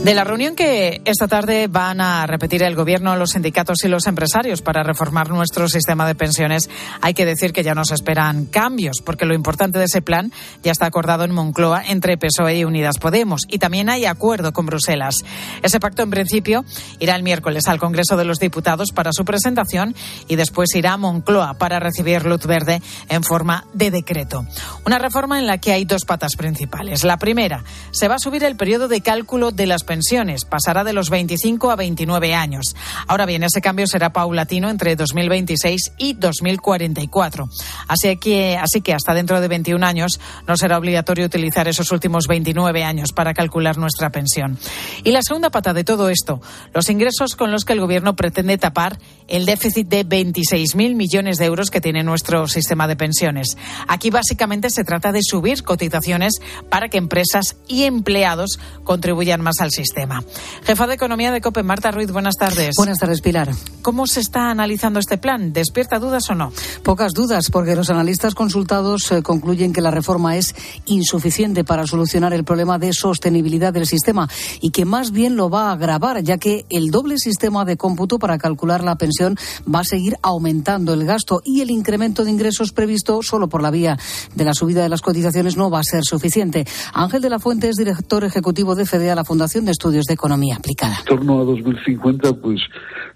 De 0.08 0.14
la 0.14 0.24
reunión 0.24 0.56
que 0.56 1.02
esta 1.04 1.28
tarde 1.28 1.66
van 1.68 2.00
a 2.00 2.26
repetir 2.26 2.62
el 2.62 2.74
Gobierno, 2.74 3.14
los 3.16 3.32
sindicatos 3.32 3.84
y 3.84 3.88
los 3.88 4.06
empresarios 4.06 4.62
para 4.62 4.82
reformar 4.82 5.28
nuestro 5.28 5.68
sistema 5.68 6.06
de 6.06 6.14
pensiones, 6.14 6.70
hay 7.02 7.12
que 7.12 7.26
decir 7.26 7.52
que 7.52 7.62
ya 7.62 7.74
nos 7.74 7.90
esperan 7.90 8.46
cambios, 8.46 9.02
porque 9.04 9.26
lo 9.26 9.34
importante 9.34 9.78
de 9.78 9.84
ese 9.84 10.00
plan 10.00 10.32
ya 10.62 10.72
está 10.72 10.86
acordado 10.86 11.24
en 11.24 11.32
Moncloa 11.32 11.82
entre 11.86 12.16
PSOE 12.16 12.56
y 12.56 12.64
Unidas 12.64 12.96
Podemos. 12.98 13.42
Y 13.48 13.58
también 13.58 13.90
hay 13.90 14.06
acuerdo 14.06 14.54
con 14.54 14.64
Bruselas. 14.64 15.16
Ese 15.62 15.78
pacto, 15.78 16.04
en 16.04 16.08
principio, 16.08 16.64
irá 17.00 17.14
el 17.14 17.22
miércoles 17.22 17.68
al 17.68 17.78
Congreso 17.78 18.16
de 18.16 18.24
los 18.24 18.38
Diputados 18.38 18.92
para 18.94 19.12
su 19.12 19.26
presentación 19.26 19.94
y 20.26 20.36
después 20.36 20.74
irá 20.74 20.94
a 20.94 20.96
Moncloa 20.96 21.58
para 21.58 21.80
recibir 21.80 22.24
luz 22.24 22.46
verde 22.46 22.80
en 23.10 23.22
forma 23.22 23.66
de 23.74 23.90
decreto. 23.90 24.46
Una 24.86 24.98
reforma 24.98 25.38
en 25.38 25.46
la 25.46 25.58
que 25.58 25.72
hay 25.72 25.84
dos 25.84 26.06
patas 26.06 26.34
principales. 26.34 27.04
La 27.04 27.18
primera, 27.18 27.62
se 27.90 28.08
va 28.08 28.14
a 28.14 28.18
subir 28.18 28.42
el 28.44 28.56
periodo 28.56 28.88
de 28.88 29.02
cálculo 29.02 29.50
de 29.50 29.66
las 29.66 29.84
pensiones. 29.84 29.97
Pasará 30.44 30.84
de 30.84 30.92
los 30.92 31.10
25 31.10 31.70
a 31.70 31.76
29 31.76 32.34
años. 32.34 32.74
Ahora 33.06 33.26
bien, 33.26 33.42
ese 33.42 33.60
cambio 33.60 33.86
será 33.86 34.12
paulatino 34.12 34.70
entre 34.70 34.96
2026 34.96 35.92
y 35.98 36.14
2044. 36.14 37.48
Así 37.88 38.16
que, 38.16 38.56
así 38.56 38.80
que 38.80 38.94
hasta 38.94 39.14
dentro 39.14 39.40
de 39.40 39.48
21 39.48 39.84
años 39.84 40.20
no 40.46 40.56
será 40.56 40.78
obligatorio 40.78 41.26
utilizar 41.26 41.68
esos 41.68 41.92
últimos 41.92 42.26
29 42.26 42.84
años 42.84 43.12
para 43.12 43.34
calcular 43.34 43.78
nuestra 43.78 44.10
pensión. 44.10 44.58
Y 45.04 45.12
la 45.12 45.22
segunda 45.22 45.50
pata 45.50 45.72
de 45.74 45.84
todo 45.84 46.08
esto, 46.08 46.40
los 46.74 46.88
ingresos 46.88 47.36
con 47.36 47.50
los 47.50 47.64
que 47.64 47.72
el 47.72 47.80
Gobierno 47.80 48.16
pretende 48.16 48.58
tapar 48.58 48.98
el 49.28 49.46
déficit 49.46 49.88
de 49.88 50.06
26.000 50.06 50.94
millones 50.94 51.38
de 51.38 51.44
euros 51.44 51.70
que 51.70 51.80
tiene 51.80 52.02
nuestro 52.02 52.48
sistema 52.48 52.88
de 52.88 52.96
pensiones. 52.96 53.56
Aquí 53.86 54.10
básicamente 54.10 54.70
se 54.70 54.84
trata 54.84 55.12
de 55.12 55.20
subir 55.22 55.62
cotizaciones 55.62 56.34
para 56.68 56.88
que 56.88 56.98
empresas 56.98 57.56
y 57.68 57.84
empleados 57.84 58.58
contribuyan 58.84 59.40
más 59.42 59.60
al 59.60 59.70
sistema. 59.70 60.24
Jefa 60.64 60.86
de 60.86 60.94
Economía 60.94 61.30
de 61.30 61.40
COPE, 61.40 61.62
Marta 61.62 61.90
Ruiz, 61.90 62.10
buenas 62.10 62.36
tardes. 62.36 62.74
Buenas 62.76 62.98
tardes, 62.98 63.20
Pilar. 63.20 63.50
¿Cómo 63.82 64.06
se 64.06 64.20
está 64.20 64.50
analizando 64.50 64.98
este 64.98 65.18
plan? 65.18 65.52
¿Despierta 65.52 65.98
dudas 65.98 66.28
o 66.30 66.34
no? 66.34 66.52
Pocas 66.82 67.12
dudas, 67.12 67.50
porque 67.50 67.76
los 67.76 67.90
analistas 67.90 68.34
consultados 68.34 69.12
eh, 69.12 69.22
concluyen 69.22 69.72
que 69.72 69.80
la 69.80 69.90
reforma 69.90 70.36
es 70.36 70.54
insuficiente 70.86 71.64
para 71.64 71.86
solucionar 71.86 72.32
el 72.32 72.44
problema 72.44 72.78
de 72.78 72.92
sostenibilidad 72.92 73.72
del 73.72 73.86
sistema 73.86 74.28
y 74.60 74.70
que 74.70 74.84
más 74.84 75.10
bien 75.10 75.36
lo 75.36 75.50
va 75.50 75.68
a 75.68 75.72
agravar, 75.72 76.22
ya 76.22 76.38
que 76.38 76.64
el 76.70 76.90
doble 76.90 77.18
sistema 77.18 77.64
de 77.64 77.76
cómputo 77.76 78.18
para 78.18 78.38
calcular 78.38 78.82
la 78.82 78.96
pensión 78.96 79.17
va 79.24 79.80
a 79.80 79.84
seguir 79.84 80.16
aumentando 80.22 80.94
el 80.94 81.04
gasto 81.04 81.40
y 81.44 81.60
el 81.60 81.70
incremento 81.70 82.24
de 82.24 82.30
ingresos 82.30 82.72
previsto 82.72 83.20
solo 83.22 83.48
por 83.48 83.62
la 83.62 83.70
vía 83.70 83.96
de 84.34 84.44
la 84.44 84.54
subida 84.54 84.82
de 84.82 84.88
las 84.88 85.02
cotizaciones 85.02 85.56
no 85.56 85.70
va 85.70 85.80
a 85.80 85.84
ser 85.84 86.04
suficiente. 86.04 86.64
Ángel 86.94 87.22
de 87.22 87.30
la 87.30 87.38
Fuente 87.38 87.68
es 87.68 87.76
director 87.76 88.24
ejecutivo 88.24 88.74
de 88.74 88.86
FEDEA, 88.86 89.14
la 89.14 89.24
Fundación 89.24 89.64
de 89.64 89.72
Estudios 89.72 90.06
de 90.06 90.14
Economía 90.14 90.56
Aplicada. 90.56 90.96
En 91.00 91.04
torno 91.04 91.40
a 91.40 91.44
2050, 91.44 92.32
pues 92.34 92.60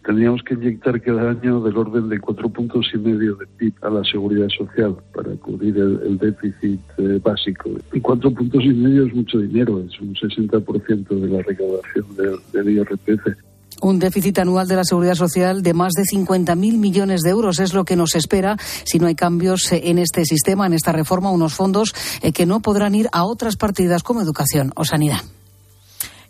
tendríamos 0.05 0.43
que 0.43 0.55
inyectar 0.55 1.01
cada 1.01 1.31
año 1.31 1.61
del 1.61 1.77
orden 1.77 2.09
de 2.09 2.19
cuatro 2.19 2.49
puntos 2.49 2.87
y 2.95 2.99
medio 2.99 3.37
de 3.37 3.47
PIB 3.47 3.75
a 3.83 3.91
la 3.91 4.05
seguridad 4.05 4.49
social 4.49 4.97
para 5.15 5.35
cubrir 5.37 5.77
el, 5.79 6.19
déficit 6.19 6.81
eh, 6.99 7.21
básico. 7.23 7.71
Y 7.93 8.01
cuatro 8.01 8.31
puntos 8.33 8.63
y 8.65 8.71
medio 8.71 9.07
es 9.07 9.15
mucho 9.15 9.39
dinero, 9.39 9.81
es 9.81 10.01
un 10.01 10.15
60% 10.15 11.09
de 11.09 11.29
la 11.29 11.43
recaudación 11.43 12.17
del, 12.17 12.37
del 12.53 12.77
IRPF. 12.77 13.52
Un 13.83 13.99
déficit 13.99 14.39
anual 14.39 14.69
de 14.69 14.77
la 14.77 14.85
seguridad 14.85 15.17
social 15.17 15.61
de 15.65 15.75
más 15.75 15.93
de 15.95 16.05
50.000 16.05 16.55
millones 16.79 17.23
de 17.23 17.31
euros 17.31 17.59
es 17.59 17.75
lo 17.75 17.85
que 17.85 17.97
nos 17.97 18.15
espera 18.15 18.57
si 18.85 19.01
no 19.01 19.09
hay 19.09 19.17
cambios 19.17 19.73
en 19.73 19.99
este 19.99 20.25
sistema, 20.25 20.67
en 20.67 20.73
esta 20.73 20.93
reforma, 20.93 21.33
unos 21.33 21.55
fondos 21.55 21.93
eh, 22.23 22.31
que 22.31 22.47
no 22.47 22.61
podrán 22.61 22.95
ir 22.95 23.09
a 23.11 23.25
otras 23.25 23.57
partidas 23.57 24.05
como 24.05 24.21
educación 24.21 24.73
o 24.77 24.85
sanidad. 24.85 25.23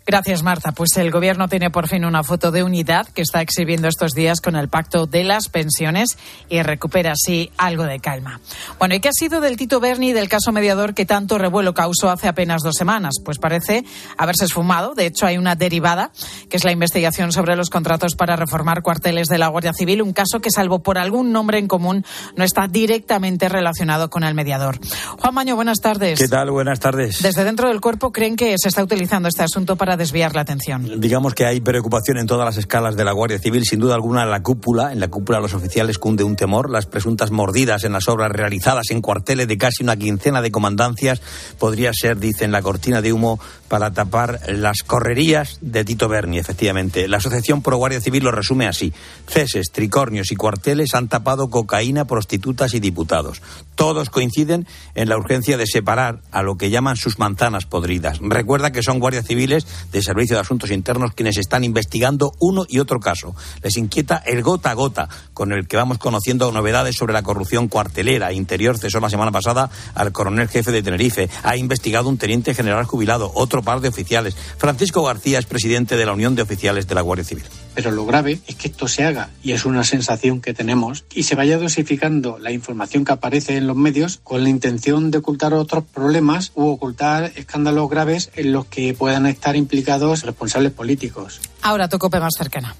Gracias, 0.05 0.43
Marta. 0.43 0.73
Pues 0.73 0.97
el 0.97 1.11
Gobierno 1.11 1.47
tiene 1.47 1.69
por 1.69 1.87
fin 1.87 2.03
una 2.03 2.23
foto 2.23 2.51
de 2.51 2.63
unidad 2.63 3.07
que 3.07 3.21
está 3.21 3.41
exhibiendo 3.41 3.87
estos 3.87 4.11
días 4.11 4.41
con 4.41 4.57
el 4.57 4.67
pacto 4.67 5.05
de 5.07 5.23
las 5.23 5.47
pensiones 5.47 6.17
y 6.49 6.61
recupera 6.61 7.13
así 7.13 7.51
algo 7.57 7.83
de 7.85 7.99
calma. 7.99 8.41
Bueno, 8.79 8.95
¿y 8.95 8.99
qué 8.99 9.07
ha 9.07 9.13
sido 9.13 9.39
del 9.39 9.55
Tito 9.55 9.79
Berni 9.79 10.11
del 10.11 10.27
caso 10.27 10.51
mediador 10.51 10.93
que 10.93 11.05
tanto 11.05 11.37
revuelo 11.37 11.73
causó 11.73 12.09
hace 12.09 12.27
apenas 12.27 12.63
dos 12.63 12.75
semanas? 12.77 13.13
Pues 13.23 13.39
parece 13.39 13.85
haberse 14.17 14.43
esfumado. 14.43 14.93
De 14.93 15.05
hecho, 15.05 15.25
hay 15.25 15.37
una 15.37 15.55
derivada, 15.55 16.11
que 16.49 16.57
es 16.57 16.65
la 16.65 16.73
investigación 16.73 17.31
sobre 17.31 17.55
los 17.55 17.69
contratos 17.69 18.15
para 18.15 18.35
reformar 18.35 18.81
cuarteles 18.81 19.27
de 19.27 19.37
la 19.37 19.47
Guardia 19.47 19.73
Civil, 19.73 20.01
un 20.01 20.11
caso 20.11 20.41
que, 20.41 20.51
salvo 20.51 20.79
por 20.79 20.97
algún 20.97 21.31
nombre 21.31 21.59
en 21.59 21.69
común, 21.69 22.05
no 22.35 22.43
está 22.43 22.67
directamente 22.67 23.47
relacionado 23.47 24.09
con 24.09 24.23
el 24.23 24.33
mediador. 24.33 24.79
Juan 25.17 25.33
Maño, 25.33 25.55
buenas 25.55 25.79
tardes. 25.79 26.19
¿Qué 26.19 26.27
tal? 26.27 26.51
Buenas 26.51 26.81
tardes. 26.81 27.21
Desde 27.21 27.45
dentro 27.45 27.69
del 27.69 27.79
cuerpo 27.79 28.11
creen 28.11 28.35
que 28.35 28.55
se 28.57 28.67
está 28.67 28.83
utilizando 28.83 29.29
este 29.29 29.43
asunto 29.43 29.77
para 29.77 29.92
desviar 29.97 30.35
la 30.35 30.41
atención. 30.41 30.99
Digamos 30.99 31.33
que 31.33 31.45
hay 31.45 31.61
preocupación 31.61 32.17
en 32.17 32.27
todas 32.27 32.45
las 32.45 32.57
escalas 32.57 32.95
de 32.95 33.03
la 33.03 33.11
Guardia 33.11 33.39
Civil, 33.39 33.63
sin 33.63 33.79
duda 33.79 33.95
alguna 33.95 34.23
en 34.23 34.31
la 34.31 34.43
cúpula, 34.43 34.91
en 34.91 34.99
la 34.99 35.07
cúpula 35.07 35.39
los 35.39 35.53
oficiales 35.53 35.97
cunde 35.97 36.23
un 36.23 36.35
temor, 36.35 36.69
las 36.69 36.85
presuntas 36.85 37.31
mordidas 37.31 37.83
en 37.83 37.93
las 37.93 38.07
obras 38.07 38.31
realizadas 38.31 38.91
en 38.91 39.01
cuarteles 39.01 39.47
de 39.47 39.57
casi 39.57 39.83
una 39.83 39.97
quincena 39.97 40.41
de 40.41 40.51
comandancias 40.51 41.21
podría 41.59 41.91
ser, 41.93 42.17
dicen, 42.17 42.51
la 42.51 42.61
cortina 42.61 43.01
de 43.01 43.13
humo 43.13 43.39
para 43.67 43.91
tapar 43.91 44.39
las 44.47 44.83
correrías 44.83 45.57
de 45.61 45.83
Tito 45.83 46.07
Berni, 46.07 46.37
efectivamente. 46.37 47.07
La 47.07 47.17
Asociación 47.17 47.61
Pro 47.61 47.77
Guardia 47.77 48.01
Civil 48.01 48.23
lo 48.23 48.31
resume 48.31 48.67
así. 48.67 48.93
Ceses, 49.27 49.71
tricornios 49.71 50.31
y 50.31 50.35
cuarteles 50.35 50.93
han 50.93 51.07
tapado 51.07 51.49
cocaína, 51.49 52.05
prostitutas 52.05 52.73
y 52.75 52.79
diputados. 52.79 53.41
Todos 53.75 54.09
coinciden 54.09 54.67
en 54.93 55.09
la 55.09 55.17
urgencia 55.17 55.57
de 55.57 55.65
separar 55.65 56.21
a 56.31 56.43
lo 56.43 56.55
que 56.55 56.69
llaman 56.69 56.97
sus 56.97 57.17
manzanas 57.17 57.65
podridas. 57.65 58.19
Recuerda 58.21 58.71
que 58.71 58.83
son 58.83 58.99
guardias 58.99 59.25
civiles 59.25 59.65
de 59.91 60.01
Servicio 60.01 60.35
de 60.35 60.41
Asuntos 60.41 60.71
Internos 60.71 61.13
quienes 61.13 61.37
están 61.37 61.63
investigando 61.63 62.33
uno 62.39 62.65
y 62.67 62.79
otro 62.79 62.99
caso. 62.99 63.35
Les 63.61 63.77
inquieta 63.77 64.17
el 64.25 64.41
gota 64.41 64.71
a 64.71 64.73
gota 64.73 65.09
con 65.33 65.51
el 65.51 65.67
que 65.67 65.77
vamos 65.77 65.97
conociendo 65.97 66.51
novedades 66.51 66.95
sobre 66.95 67.13
la 67.13 67.23
corrupción 67.23 67.67
cuartelera. 67.67 68.33
Interior 68.33 68.77
cesó 68.77 68.99
la 68.99 69.09
semana 69.09 69.31
pasada 69.31 69.69
al 69.95 70.11
coronel 70.11 70.47
jefe 70.47 70.71
de 70.71 70.83
Tenerife. 70.83 71.29
Ha 71.43 71.57
investigado 71.57 72.09
un 72.09 72.17
teniente 72.17 72.53
general 72.53 72.85
jubilado, 72.85 73.31
otro 73.35 73.61
par 73.61 73.81
de 73.81 73.89
oficiales. 73.89 74.35
Francisco 74.57 75.03
García 75.03 75.39
es 75.39 75.45
presidente 75.45 75.97
de 75.97 76.05
la 76.05 76.13
Unión 76.13 76.35
de 76.35 76.41
Oficiales 76.41 76.87
de 76.87 76.95
la 76.95 77.01
Guardia 77.01 77.25
Civil. 77.25 77.43
Pero 77.75 77.91
lo 77.91 78.05
grave 78.05 78.39
es 78.47 78.55
que 78.55 78.67
esto 78.67 78.87
se 78.87 79.03
haga, 79.03 79.29
y 79.41 79.51
es 79.53 79.65
una 79.65 79.83
sensación 79.83 80.41
que 80.41 80.53
tenemos, 80.53 81.05
y 81.13 81.23
se 81.23 81.35
vaya 81.35 81.57
dosificando 81.57 82.37
la 82.39 82.51
información 82.51 83.05
que 83.05 83.13
aparece 83.13 83.57
en 83.57 83.67
los 83.67 83.75
medios 83.75 84.19
con 84.23 84.43
la 84.43 84.49
intención 84.49 85.11
de 85.11 85.19
ocultar 85.19 85.53
otros 85.53 85.83
problemas 85.83 86.51
u 86.55 86.67
ocultar 86.67 87.31
escándalos 87.35 87.89
graves 87.89 88.31
en 88.35 88.51
los 88.51 88.65
que 88.65 88.93
puedan 88.93 89.25
estar 89.25 89.55
implicados 89.55 90.23
responsables 90.23 90.71
políticos. 90.71 91.41
Ahora 91.61 91.87
tu 91.89 91.97
cope 91.97 92.19
más 92.19 92.33
cercana. 92.37 92.75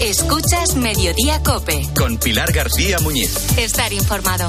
Escuchas 0.00 0.76
Mediodía 0.76 1.42
Cope. 1.42 1.88
Con 1.96 2.18
Pilar 2.18 2.52
García 2.52 2.98
Muñiz. 2.98 3.58
Estar 3.58 3.92
informado. 3.92 4.48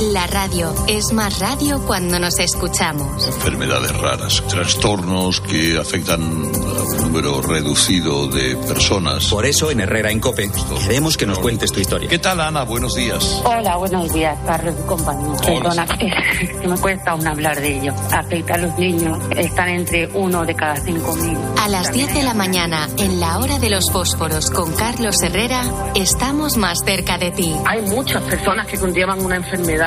La 0.00 0.26
radio 0.26 0.74
es 0.88 1.12
más 1.12 1.38
radio 1.38 1.80
cuando 1.86 2.18
nos 2.18 2.40
escuchamos. 2.40 3.28
Enfermedades 3.28 3.96
raras, 3.96 4.42
trastornos 4.48 5.40
que 5.40 5.78
afectan 5.78 6.20
a 6.20 6.82
un 6.82 6.96
número 6.96 7.40
reducido 7.40 8.26
de 8.26 8.56
personas. 8.56 9.26
Por 9.28 9.46
eso 9.46 9.70
en 9.70 9.78
Herrera 9.78 10.10
en 10.10 10.18
Cope 10.18 10.50
queremos 10.82 11.16
que 11.16 11.26
nos 11.26 11.38
cuentes 11.38 11.70
tu 11.70 11.78
historia. 11.78 12.08
¿Qué 12.08 12.18
tal, 12.18 12.40
Ana? 12.40 12.64
Buenos 12.64 12.96
días. 12.96 13.40
Hola, 13.44 13.76
buenos 13.76 14.12
días, 14.12 14.36
Carlos 14.44 14.74
y 14.76 14.86
compañía. 14.86 15.36
Perdona, 15.36 15.86
que 16.60 16.66
me 16.66 16.76
cuesta 16.76 17.12
aún 17.12 17.26
hablar 17.28 17.60
de 17.60 17.78
ello. 17.78 17.94
Afecta 18.10 18.54
a 18.54 18.58
los 18.58 18.76
niños, 18.76 19.18
están 19.36 19.68
entre 19.68 20.08
uno 20.08 20.44
de 20.44 20.56
cada 20.56 20.76
cinco 20.76 21.14
mil. 21.14 21.38
A 21.62 21.68
las 21.68 21.92
10 21.92 22.14
de 22.14 22.22
la 22.24 22.34
mañana, 22.34 22.88
en 22.98 23.20
la 23.20 23.38
hora 23.38 23.60
de 23.60 23.70
los 23.70 23.84
fósforos 23.92 24.50
con 24.50 24.72
Carlos 24.74 25.22
Herrera, 25.22 25.62
estamos 25.94 26.56
más 26.56 26.78
cerca 26.84 27.16
de 27.16 27.30
ti. 27.30 27.54
Hay 27.64 27.82
muchas 27.82 28.22
personas 28.24 28.66
que 28.66 28.76
conllevan 28.76 29.24
una 29.24 29.36
enfermedad 29.36 29.83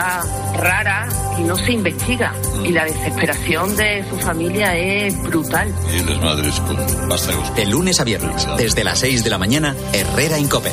rara 0.56 1.08
y 1.38 1.44
no 1.44 1.56
se 1.56 1.72
investiga. 1.72 2.34
Y 2.64 2.72
la 2.72 2.86
desesperación 2.86 3.76
de 3.76 4.06
su 4.10 4.18
familia 4.18 4.76
es 4.76 5.22
brutal. 5.24 5.74
Y 5.94 6.04
las 6.04 6.22
madres 6.22 6.60
con 6.62 7.56
De 7.56 7.66
lunes 7.66 8.00
a 8.00 8.04
viernes, 8.04 8.48
desde 8.58 8.84
las 8.84 9.00
6 9.00 9.24
de 9.24 9.30
la 9.30 9.38
mañana, 9.38 9.76
Herrera 9.94 10.40
Incope. 10.40 10.72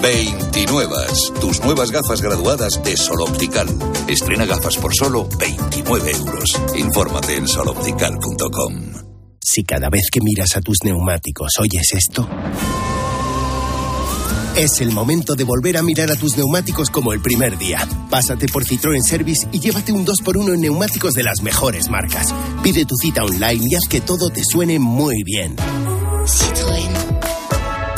29. 0.00 0.94
Tus 1.40 1.64
nuevas 1.64 1.90
gafas 1.90 2.22
graduadas 2.22 2.80
de 2.84 2.96
Sol 2.96 3.20
Optical. 3.22 3.68
Estrena 4.06 4.46
gafas 4.46 4.76
por 4.76 4.94
solo 4.94 5.28
29 5.38 6.10
euros. 6.12 6.60
Infórmate 6.76 7.36
en 7.36 7.48
soloptical.com. 7.48 9.08
Si 9.42 9.64
cada 9.64 9.88
vez 9.88 10.08
que 10.12 10.20
miras 10.20 10.56
a 10.56 10.60
tus 10.60 10.78
neumáticos 10.84 11.52
oyes 11.58 11.92
esto. 11.92 12.28
Es 14.56 14.80
el 14.80 14.90
momento 14.90 15.34
de 15.36 15.44
volver 15.44 15.76
a 15.76 15.82
mirar 15.82 16.10
a 16.10 16.16
tus 16.16 16.36
neumáticos 16.36 16.90
como 16.90 17.12
el 17.12 17.20
primer 17.20 17.56
día. 17.58 17.86
Pásate 18.10 18.48
por 18.48 18.64
Citroën 18.64 19.02
Service 19.02 19.46
y 19.52 19.60
llévate 19.60 19.92
un 19.92 20.04
2x1 20.04 20.54
en 20.54 20.60
neumáticos 20.60 21.14
de 21.14 21.22
las 21.22 21.42
mejores 21.42 21.88
marcas. 21.88 22.34
Pide 22.62 22.84
tu 22.84 22.96
cita 22.96 23.22
online 23.22 23.66
y 23.70 23.74
haz 23.76 23.88
que 23.88 24.00
todo 24.00 24.30
te 24.30 24.42
suene 24.44 24.78
muy 24.78 25.22
bien. 25.22 25.54
Citroën. 26.26 26.97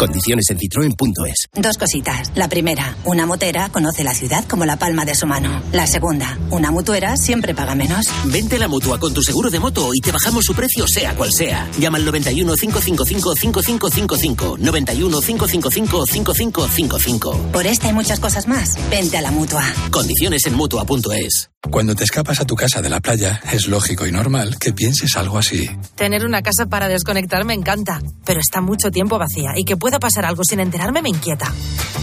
Condiciones 0.01 0.47
en 0.49 0.59
citroen.es. 0.59 1.49
Dos 1.53 1.77
cositas. 1.77 2.33
La 2.35 2.49
primera, 2.49 2.97
una 3.05 3.27
motera 3.27 3.69
conoce 3.69 4.03
la 4.03 4.15
ciudad 4.15 4.47
como 4.47 4.65
la 4.65 4.79
palma 4.79 5.05
de 5.05 5.15
su 5.15 5.27
mano. 5.27 5.63
La 5.73 5.87
segunda, 5.87 6.39
una 6.49 6.71
mutuera 6.71 7.19
siempre 7.19 7.55
paga 7.55 7.75
menos. 7.75 8.07
Vente 8.25 8.57
a 8.57 8.61
la 8.61 8.69
mutua 8.69 8.99
con 8.99 9.13
tu 9.13 9.23
seguro 9.23 9.51
de 9.51 9.61
moto 9.61 9.91
y 9.93 10.01
te 10.01 10.11
bajamos 10.11 10.47
su 10.47 10.55
precio 10.55 10.87
sea 10.89 11.15
cual 11.17 11.31
sea. 11.31 11.69
Llama 11.79 11.99
al 11.99 12.07
91 12.07 12.55
555 12.55 13.35
5555. 13.37 14.57
91 14.59 15.21
555 15.21 16.07
5555. 16.07 17.53
Por 17.53 17.67
esta 17.67 17.91
y 17.91 17.93
muchas 17.93 18.21
cosas 18.21 18.49
más, 18.49 18.79
vente 18.89 19.19
a 19.19 19.21
la 19.21 19.31
mutua. 19.31 19.65
Condiciones 19.91 20.47
en 20.47 20.55
mutua.es. 20.55 21.51
Cuando 21.69 21.95
te 21.95 22.05
escapas 22.05 22.41
a 22.41 22.47
tu 22.47 22.57
casa 22.57 22.81
de 22.81 22.89
la 22.89 23.01
playa, 23.01 23.41
es 23.53 23.69
lógico 23.69 24.07
y 24.07 24.13
normal 24.13 24.59
que 24.59 24.73
pienses 24.73 25.15
algo 25.17 25.37
así. 25.37 25.69
Tener 25.95 26.25
una 26.25 26.43
casa 26.43 26.67
para 26.67 26.89
desconectar 26.89 27.45
me 27.45 27.53
encanta, 27.53 28.01
pero 28.25 28.41
está 28.41 28.63
mucho 28.63 28.91
tiempo 28.91 29.19
vacía 29.19 29.53
y 29.55 29.65
que 29.65 29.77
pueda 29.91 29.99
pasar 29.99 30.25
algo 30.25 30.45
sin 30.45 30.61
enterarme 30.61 31.03
me 31.03 31.09
inquieta. 31.09 31.53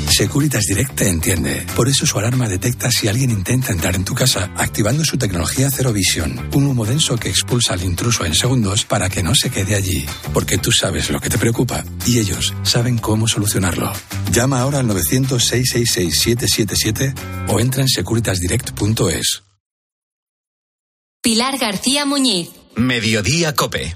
Securitas 0.10 0.66
Direct 0.66 0.96
te 0.96 1.08
entiende. 1.08 1.66
Por 1.74 1.88
eso 1.88 2.06
su 2.06 2.20
alarma 2.20 2.50
detecta 2.50 2.92
si 2.92 3.08
alguien 3.08 3.32
intenta 3.32 3.72
entrar 3.72 3.96
en 3.96 4.04
tu 4.04 4.14
casa, 4.14 4.52
activando 4.58 5.06
su 5.06 5.18
tecnología 5.18 5.72
Zero 5.72 5.94
Vision, 5.94 6.50
un 6.54 6.68
humo 6.68 6.86
denso 6.86 7.16
que 7.16 7.30
expulsa 7.30 7.72
al 7.74 7.84
intruso 7.84 8.26
en 8.26 8.36
segundos 8.36 8.84
para 8.84 9.10
que 9.10 9.24
no 9.24 9.34
se 9.36 9.50
quede 9.50 9.76
allí. 9.76 10.06
Porque 10.34 10.58
tú 10.58 10.74
sabes 10.74 11.10
lo 11.10 11.22
que 11.22 11.30
te 11.30 11.38
preocupa 11.38 11.86
y 12.06 12.20
ellos 12.20 12.54
saben 12.64 12.98
cómo 12.98 13.26
solucionarlo. 13.26 13.94
Llama 14.34 14.60
ahora 14.60 14.80
al 14.80 14.88
900-666-777 14.88 17.14
o 17.48 17.62
entra 17.62 17.84
en 17.84 17.88
securitasdirect.es. 17.88 19.44
Pilar 21.22 21.58
García 21.58 22.04
Muñiz. 22.06 22.50
Mediodía 22.76 23.56
Cope. 23.56 23.96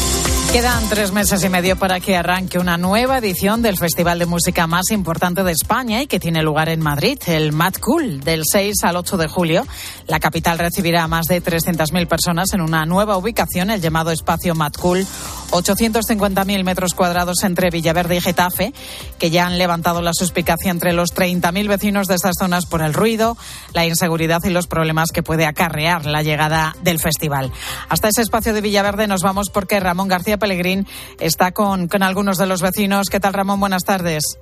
Quedan 0.51 0.89
tres 0.89 1.13
meses 1.13 1.41
y 1.45 1.47
medio 1.47 1.77
para 1.77 2.01
que 2.01 2.17
arranque 2.17 2.59
una 2.59 2.77
nueva 2.77 3.19
edición 3.19 3.61
del 3.61 3.77
festival 3.77 4.19
de 4.19 4.25
música 4.25 4.67
más 4.67 4.91
importante 4.91 5.45
de 5.45 5.53
España 5.53 6.01
y 6.01 6.07
que 6.07 6.19
tiene 6.19 6.43
lugar 6.43 6.67
en 6.67 6.81
Madrid, 6.81 7.17
el 7.27 7.53
Mad 7.53 7.75
Cool, 7.75 8.19
del 8.19 8.41
6 8.43 8.83
al 8.83 8.97
8 8.97 9.15
de 9.15 9.29
julio. 9.29 9.65
La 10.07 10.19
capital 10.19 10.59
recibirá 10.59 11.03
a 11.03 11.07
más 11.07 11.27
de 11.27 11.41
300.000 11.41 12.05
personas 12.05 12.51
en 12.51 12.59
una 12.59 12.85
nueva 12.85 13.15
ubicación, 13.15 13.71
el 13.71 13.79
llamado 13.79 14.11
espacio 14.11 14.53
Mad 14.53 14.73
Cool, 14.73 15.07
850.000 15.51 16.63
metros 16.65 16.95
cuadrados 16.95 17.43
entre 17.43 17.69
Villaverde 17.69 18.17
y 18.17 18.21
Getafe, 18.21 18.73
que 19.19 19.29
ya 19.29 19.45
han 19.45 19.57
levantado 19.57 20.01
la 20.01 20.13
suspicacia 20.13 20.69
entre 20.69 20.91
los 20.91 21.15
30.000 21.15 21.69
vecinos 21.69 22.07
de 22.07 22.15
estas 22.15 22.35
zonas 22.37 22.65
por 22.65 22.81
el 22.81 22.93
ruido, 22.93 23.37
la 23.73 23.85
inseguridad 23.85 24.43
y 24.43 24.49
los 24.49 24.67
problemas 24.67 25.11
que 25.13 25.23
puede 25.23 25.45
acarrear 25.45 26.05
la 26.05 26.23
llegada 26.23 26.75
del 26.83 26.99
festival. 26.99 27.53
Hasta 27.87 28.09
ese 28.09 28.21
espacio 28.21 28.53
de 28.53 28.59
Villaverde 28.59 29.07
nos 29.07 29.23
vamos 29.23 29.49
porque 29.49 29.79
Ramón 29.79 30.09
García 30.09 30.40
Pellegrín 30.41 30.85
está 31.19 31.53
con, 31.53 31.87
con 31.87 32.03
algunos 32.03 32.37
de 32.37 32.47
los 32.47 32.61
vecinos. 32.61 33.07
¿Qué 33.09 33.21
tal, 33.21 33.33
Ramón? 33.33 33.61
Buenas 33.61 33.83
tardes. 33.85 34.37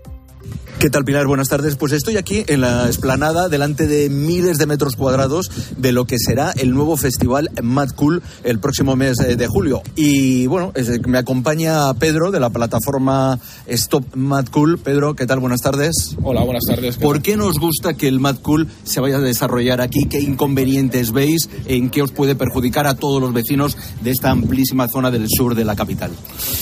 ¿Qué 0.79 0.89
tal, 0.89 1.03
Pilar? 1.03 1.27
Buenas 1.27 1.49
tardes. 1.49 1.75
Pues 1.75 1.91
estoy 1.91 2.15
aquí 2.15 2.45
en 2.47 2.61
la 2.61 2.87
esplanada, 2.87 3.49
delante 3.49 3.85
de 3.85 4.09
miles 4.09 4.57
de 4.57 4.65
metros 4.65 4.95
cuadrados 4.95 5.51
de 5.75 5.91
lo 5.91 6.05
que 6.05 6.17
será 6.17 6.51
el 6.51 6.71
nuevo 6.73 6.95
festival 6.95 7.49
Mad 7.61 7.89
Cool 7.89 8.23
el 8.45 8.59
próximo 8.61 8.95
mes 8.95 9.19
eh, 9.19 9.35
de 9.35 9.45
julio. 9.47 9.81
Y 9.97 10.47
bueno, 10.47 10.71
me 11.05 11.17
acompaña 11.17 11.93
Pedro 11.95 12.31
de 12.31 12.39
la 12.39 12.49
plataforma 12.49 13.37
Stop 13.67 14.15
Mad 14.15 14.45
Cool. 14.51 14.79
Pedro, 14.79 15.17
¿qué 15.17 15.25
tal? 15.25 15.41
Buenas 15.41 15.59
tardes. 15.59 16.15
Hola, 16.23 16.43
buenas 16.45 16.63
tardes. 16.65 16.95
¿qué 16.95 17.03
¿Por 17.03 17.21
qué 17.21 17.35
nos 17.35 17.59
gusta 17.59 17.95
que 17.95 18.07
el 18.07 18.21
Mad 18.21 18.37
Cool 18.37 18.69
se 18.85 19.01
vaya 19.01 19.17
a 19.17 19.21
desarrollar 19.21 19.81
aquí? 19.81 20.07
¿Qué 20.09 20.21
inconvenientes 20.21 21.11
veis? 21.11 21.49
¿En 21.65 21.89
qué 21.89 22.03
os 22.03 22.13
puede 22.13 22.35
perjudicar 22.35 22.87
a 22.87 22.93
todos 22.93 23.21
los 23.21 23.33
vecinos 23.33 23.75
de 24.01 24.11
esta 24.11 24.29
amplísima 24.29 24.87
zona 24.87 25.11
del 25.11 25.27
sur 25.27 25.55
de 25.55 25.65
la 25.65 25.75
capital? 25.75 26.11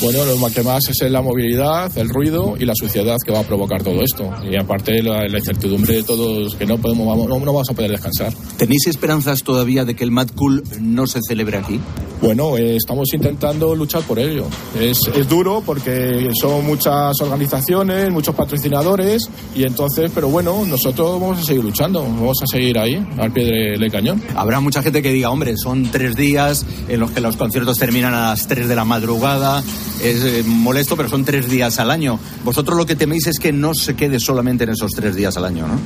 Bueno, 0.01 0.25
lo 0.25 0.47
que 0.47 0.63
más 0.63 0.89
es 0.89 1.11
la 1.11 1.21
movilidad, 1.21 1.95
el 1.99 2.09
ruido 2.09 2.55
y 2.59 2.65
la 2.65 2.73
suciedad 2.75 3.17
que 3.23 3.32
va 3.32 3.41
a 3.41 3.43
provocar 3.43 3.66
todo 3.84 4.01
esto. 4.01 4.30
Y 4.49 4.55
aparte 4.55 5.03
la, 5.03 5.28
la 5.28 5.38
incertidumbre 5.38 5.95
de 5.95 6.03
todos, 6.03 6.55
que 6.55 6.65
no, 6.65 6.78
podemos, 6.78 7.07
vamos, 7.07 7.28
no, 7.28 7.39
no 7.39 7.53
vamos 7.53 7.70
a 7.70 7.74
poder 7.74 7.91
descansar. 7.91 8.34
¿Tenéis 8.57 8.88
esperanzas 8.88 9.43
todavía 9.43 9.86
de 9.86 9.95
que 9.95 10.03
el 10.03 10.11
Mad 10.11 10.30
Cool 10.36 10.63
no 10.80 11.07
se 11.07 11.20
celebre 11.28 11.57
aquí? 11.57 11.80
Bueno, 12.22 12.57
eh, 12.57 12.76
estamos 12.76 13.13
intentando 13.13 13.76
luchar 13.76 14.01
por 14.01 14.18
ello. 14.18 14.45
Es, 14.80 14.99
es, 15.15 15.30
duro 15.30 15.61
porque 15.63 16.32
son 16.39 16.65
muchas 16.65 17.20
organizaciones, 17.22 18.09
muchos 18.09 18.34
patrocinadores 18.34 19.30
y 19.55 19.63
entonces, 19.63 20.09
pero 20.13 20.28
bueno, 20.28 20.65
nosotros 20.65 21.22
vamos 21.22 21.39
a 21.39 21.43
seguir 21.43 21.63
luchando, 21.63 22.01
vamos 22.01 22.38
a 22.41 22.47
seguir 22.47 22.80
ahí, 22.80 23.05
al 23.20 23.32
pie 23.32 23.45
del 23.45 23.80
de 23.80 23.89
cañón. 23.91 24.22
Habrá 24.36 24.59
mucha 24.59 24.82
gente 24.82 25.03
que 25.03 25.11
diga, 25.11 25.30
hombre, 25.30 25.57
son 25.57 25.91
tres 25.91 26.15
días 26.15 26.65
en 26.88 26.99
los 26.99 27.11
que 27.11 27.22
los 27.22 27.38
conciertos 27.38 27.78
terminan 27.78 28.15
a 28.15 28.30
las 28.32 28.47
tres 28.47 28.68
de 28.68 28.76
la 28.76 28.86
madrugada, 28.86 29.63
es 30.01 30.24
eh, 30.24 30.43
molesto, 30.45 30.97
pero 30.97 31.09
son 31.09 31.24
tres 31.24 31.49
días 31.49 31.78
al 31.80 31.91
año. 31.91 32.20
Vosotros 32.43 32.78
lo 32.78 32.86
que 32.86 32.95
teméis 32.95 33.28
es 33.28 33.38
que 33.38 33.51
no 33.59 33.73
se 33.73 33.95
quede 33.95 34.19
solamente 34.19 34.63
en 34.63 34.71
esos 34.71 34.91
tres 34.91 35.15
días 35.15 35.35
al 35.37 35.45
año, 35.45 35.67
¿no? 35.67 35.79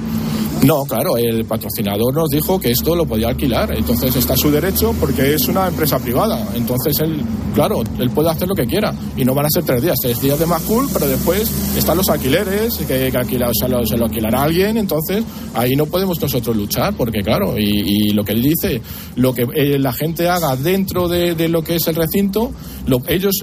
No, 0.63 0.83
claro, 0.85 1.17
el 1.17 1.43
patrocinador 1.45 2.13
nos 2.13 2.29
dijo 2.29 2.59
que 2.59 2.69
esto 2.69 2.95
lo 2.95 3.07
podía 3.07 3.29
alquilar, 3.29 3.75
entonces 3.75 4.15
está 4.15 4.33
a 4.33 4.37
su 4.37 4.51
derecho 4.51 4.93
porque 4.99 5.33
es 5.33 5.47
una 5.47 5.67
empresa 5.67 5.97
privada, 5.97 6.49
entonces 6.53 6.99
él, 6.99 7.19
claro, 7.55 7.81
él 7.97 8.11
puede 8.11 8.29
hacer 8.29 8.47
lo 8.47 8.53
que 8.53 8.67
quiera. 8.67 8.93
Y 9.17 9.25
no 9.25 9.33
van 9.33 9.47
a 9.47 9.49
ser 9.49 9.63
tres 9.63 9.81
días, 9.81 9.95
tres 9.99 10.21
días 10.21 10.37
de 10.37 10.45
más 10.45 10.61
cool, 10.63 10.87
pero 10.93 11.07
después 11.07 11.49
están 11.75 11.97
los 11.97 12.07
alquileres, 12.09 12.77
que, 12.77 13.09
que 13.11 13.17
alquila, 13.17 13.49
lo, 13.67 13.85
se 13.85 13.97
lo 13.97 14.05
alquilará 14.05 14.43
alguien, 14.43 14.77
entonces 14.77 15.23
ahí 15.55 15.75
no 15.75 15.87
podemos 15.87 16.21
nosotros 16.21 16.55
luchar 16.55 16.93
porque 16.95 17.21
claro, 17.23 17.57
y, 17.57 18.09
y 18.09 18.09
lo 18.13 18.23
que 18.23 18.33
él 18.33 18.43
dice, 18.43 18.81
lo 19.15 19.33
que 19.33 19.47
eh, 19.55 19.79
la 19.79 19.93
gente 19.93 20.29
haga 20.29 20.55
dentro 20.55 21.07
de, 21.07 21.33
de, 21.33 21.49
lo 21.49 21.63
que 21.63 21.77
es 21.77 21.87
el 21.87 21.95
recinto, 21.95 22.51
lo, 22.85 23.01
ellos 23.07 23.33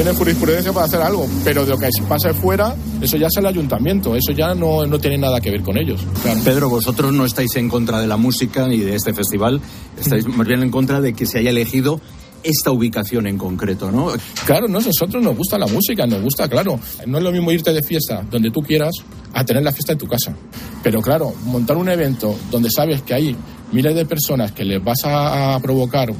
tienen 0.00 0.16
jurisprudencia 0.16 0.72
para 0.72 0.86
hacer 0.86 1.02
algo, 1.02 1.28
pero 1.44 1.66
de 1.66 1.72
lo 1.72 1.78
que 1.78 1.90
pase 2.08 2.32
fuera, 2.32 2.74
eso 3.02 3.18
ya 3.18 3.26
es 3.26 3.36
el 3.36 3.44
ayuntamiento, 3.44 4.16
eso 4.16 4.32
ya 4.32 4.54
no, 4.54 4.86
no 4.86 4.98
tiene 4.98 5.18
nada 5.18 5.42
que 5.42 5.50
ver 5.50 5.60
con 5.60 5.76
ellos. 5.76 6.00
Claro. 6.22 6.40
Pedro, 6.42 6.70
vosotros 6.70 7.12
no 7.12 7.26
estáis 7.26 7.54
en 7.56 7.68
contra 7.68 8.00
de 8.00 8.06
la 8.06 8.16
música 8.16 8.66
ni 8.66 8.78
de 8.78 8.94
este 8.94 9.12
festival, 9.12 9.60
estáis 10.00 10.26
más 10.26 10.46
bien 10.46 10.62
en 10.62 10.70
contra 10.70 11.02
de 11.02 11.12
que 11.12 11.26
se 11.26 11.40
haya 11.40 11.50
elegido 11.50 12.00
esta 12.42 12.70
ubicación 12.70 13.26
en 13.26 13.36
concreto, 13.36 13.92
¿no? 13.92 14.10
Claro, 14.46 14.68
no, 14.68 14.80
nosotros 14.80 15.22
nos 15.22 15.36
gusta 15.36 15.58
la 15.58 15.66
música, 15.66 16.06
nos 16.06 16.22
gusta, 16.22 16.48
claro. 16.48 16.80
No 17.06 17.18
es 17.18 17.24
lo 17.24 17.30
mismo 17.30 17.52
irte 17.52 17.70
de 17.70 17.82
fiesta 17.82 18.22
donde 18.30 18.50
tú 18.50 18.62
quieras 18.62 18.94
a 19.34 19.44
tener 19.44 19.62
la 19.62 19.70
fiesta 19.70 19.92
en 19.92 19.98
tu 19.98 20.06
casa. 20.06 20.34
Pero 20.82 21.02
claro, 21.02 21.34
montar 21.44 21.76
un 21.76 21.90
evento 21.90 22.34
donde 22.50 22.70
sabes 22.70 23.02
que 23.02 23.12
hay 23.12 23.36
miles 23.70 23.94
de 23.94 24.06
personas 24.06 24.52
que 24.52 24.64
les 24.64 24.82
vas 24.82 25.00
a, 25.04 25.58
provocar 25.60 26.10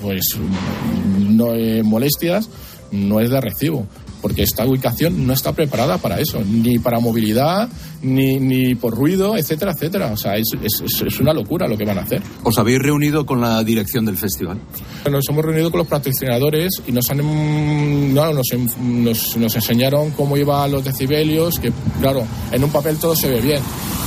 pues 0.00 0.24
no, 1.18 1.52
eh, 1.52 1.82
molestias, 1.82 2.48
no 2.92 3.20
es 3.20 3.30
de 3.30 3.40
recibo 3.40 3.86
porque 4.22 4.44
esta 4.44 4.64
ubicación 4.64 5.26
no 5.26 5.34
está 5.34 5.52
preparada 5.52 5.98
para 5.98 6.20
eso, 6.20 6.40
ni 6.46 6.78
para 6.78 7.00
movilidad, 7.00 7.68
ni, 8.02 8.38
ni 8.38 8.76
por 8.76 8.94
ruido, 8.94 9.36
etcétera, 9.36 9.72
etcétera. 9.72 10.12
O 10.12 10.16
sea, 10.16 10.36
es, 10.36 10.46
es, 10.62 11.02
es, 11.04 11.20
una 11.20 11.34
locura 11.34 11.66
lo 11.66 11.76
que 11.76 11.84
van 11.84 11.98
a 11.98 12.02
hacer. 12.02 12.22
¿Os 12.44 12.56
habéis 12.56 12.78
reunido 12.78 13.26
con 13.26 13.40
la 13.40 13.62
dirección 13.64 14.06
del 14.06 14.16
festival? 14.16 14.58
Nos 15.10 15.28
hemos 15.28 15.44
reunido 15.44 15.70
con 15.72 15.78
los 15.78 15.88
patrocinadores 15.88 16.70
y 16.86 16.92
nos 16.92 17.10
han 17.10 17.18
no, 18.14 18.32
nos, 18.32 18.46
nos, 18.80 19.36
nos 19.36 19.54
enseñaron 19.56 20.12
cómo 20.12 20.36
iban 20.36 20.70
los 20.70 20.84
decibelios, 20.84 21.58
que 21.58 21.72
claro, 22.00 22.24
en 22.52 22.62
un 22.62 22.70
papel 22.70 22.96
todo 22.98 23.16
se 23.16 23.28
ve 23.28 23.40
bien. 23.40 23.60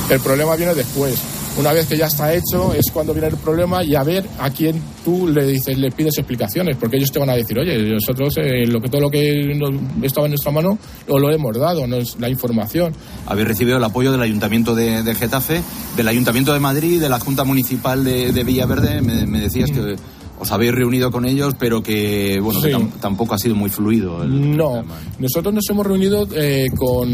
El 0.08 0.20
problema 0.20 0.56
viene 0.56 0.74
después. 0.74 1.35
Una 1.58 1.72
vez 1.72 1.86
que 1.86 1.96
ya 1.96 2.06
está 2.06 2.34
hecho 2.34 2.74
es 2.74 2.90
cuando 2.92 3.14
viene 3.14 3.28
el 3.28 3.36
problema 3.36 3.82
y 3.82 3.94
a 3.94 4.02
ver 4.02 4.26
a 4.38 4.50
quién 4.50 4.80
tú 5.02 5.26
le 5.26 5.46
dices, 5.46 5.78
le 5.78 5.90
pides 5.90 6.18
explicaciones, 6.18 6.76
porque 6.76 6.98
ellos 6.98 7.10
te 7.10 7.18
van 7.18 7.30
a 7.30 7.34
decir, 7.34 7.58
oye, 7.58 7.78
nosotros 7.78 8.34
eh, 8.36 8.66
lo 8.66 8.78
que 8.78 8.90
todo 8.90 9.00
lo 9.00 9.10
que 9.10 9.54
nos, 9.54 9.72
estaba 10.02 10.26
en 10.26 10.32
nuestra 10.32 10.52
mano 10.52 10.78
lo 11.08 11.30
hemos 11.30 11.56
dado, 11.56 11.86
nos, 11.86 12.20
la 12.20 12.28
información. 12.28 12.92
Habéis 13.26 13.48
recibido 13.48 13.78
el 13.78 13.84
apoyo 13.84 14.12
del 14.12 14.20
Ayuntamiento 14.20 14.74
de, 14.74 15.02
de, 15.02 15.14
Getafe, 15.14 15.62
del 15.96 16.08
Ayuntamiento 16.08 16.52
de 16.52 16.60
Madrid, 16.60 17.00
de 17.00 17.08
la 17.08 17.18
Junta 17.20 17.44
Municipal 17.44 18.04
de, 18.04 18.32
de 18.32 18.44
Villaverde. 18.44 19.00
Me, 19.00 19.26
me 19.26 19.40
decías 19.40 19.70
mm. 19.70 19.74
que 19.74 19.96
os 20.38 20.52
habéis 20.52 20.72
reunido 20.72 21.10
con 21.10 21.24
ellos, 21.24 21.54
pero 21.58 21.82
que 21.82 22.38
bueno 22.40 22.60
sí. 22.60 22.68
que 22.68 22.84
tampoco 23.00 23.34
ha 23.34 23.38
sido 23.38 23.54
muy 23.54 23.70
fluido. 23.70 24.22
El, 24.22 24.56
no, 24.56 24.80
el 24.80 24.86
nosotros 25.18 25.54
nos 25.54 25.68
hemos 25.70 25.86
reunido 25.86 26.28
eh, 26.34 26.66
con 26.76 27.08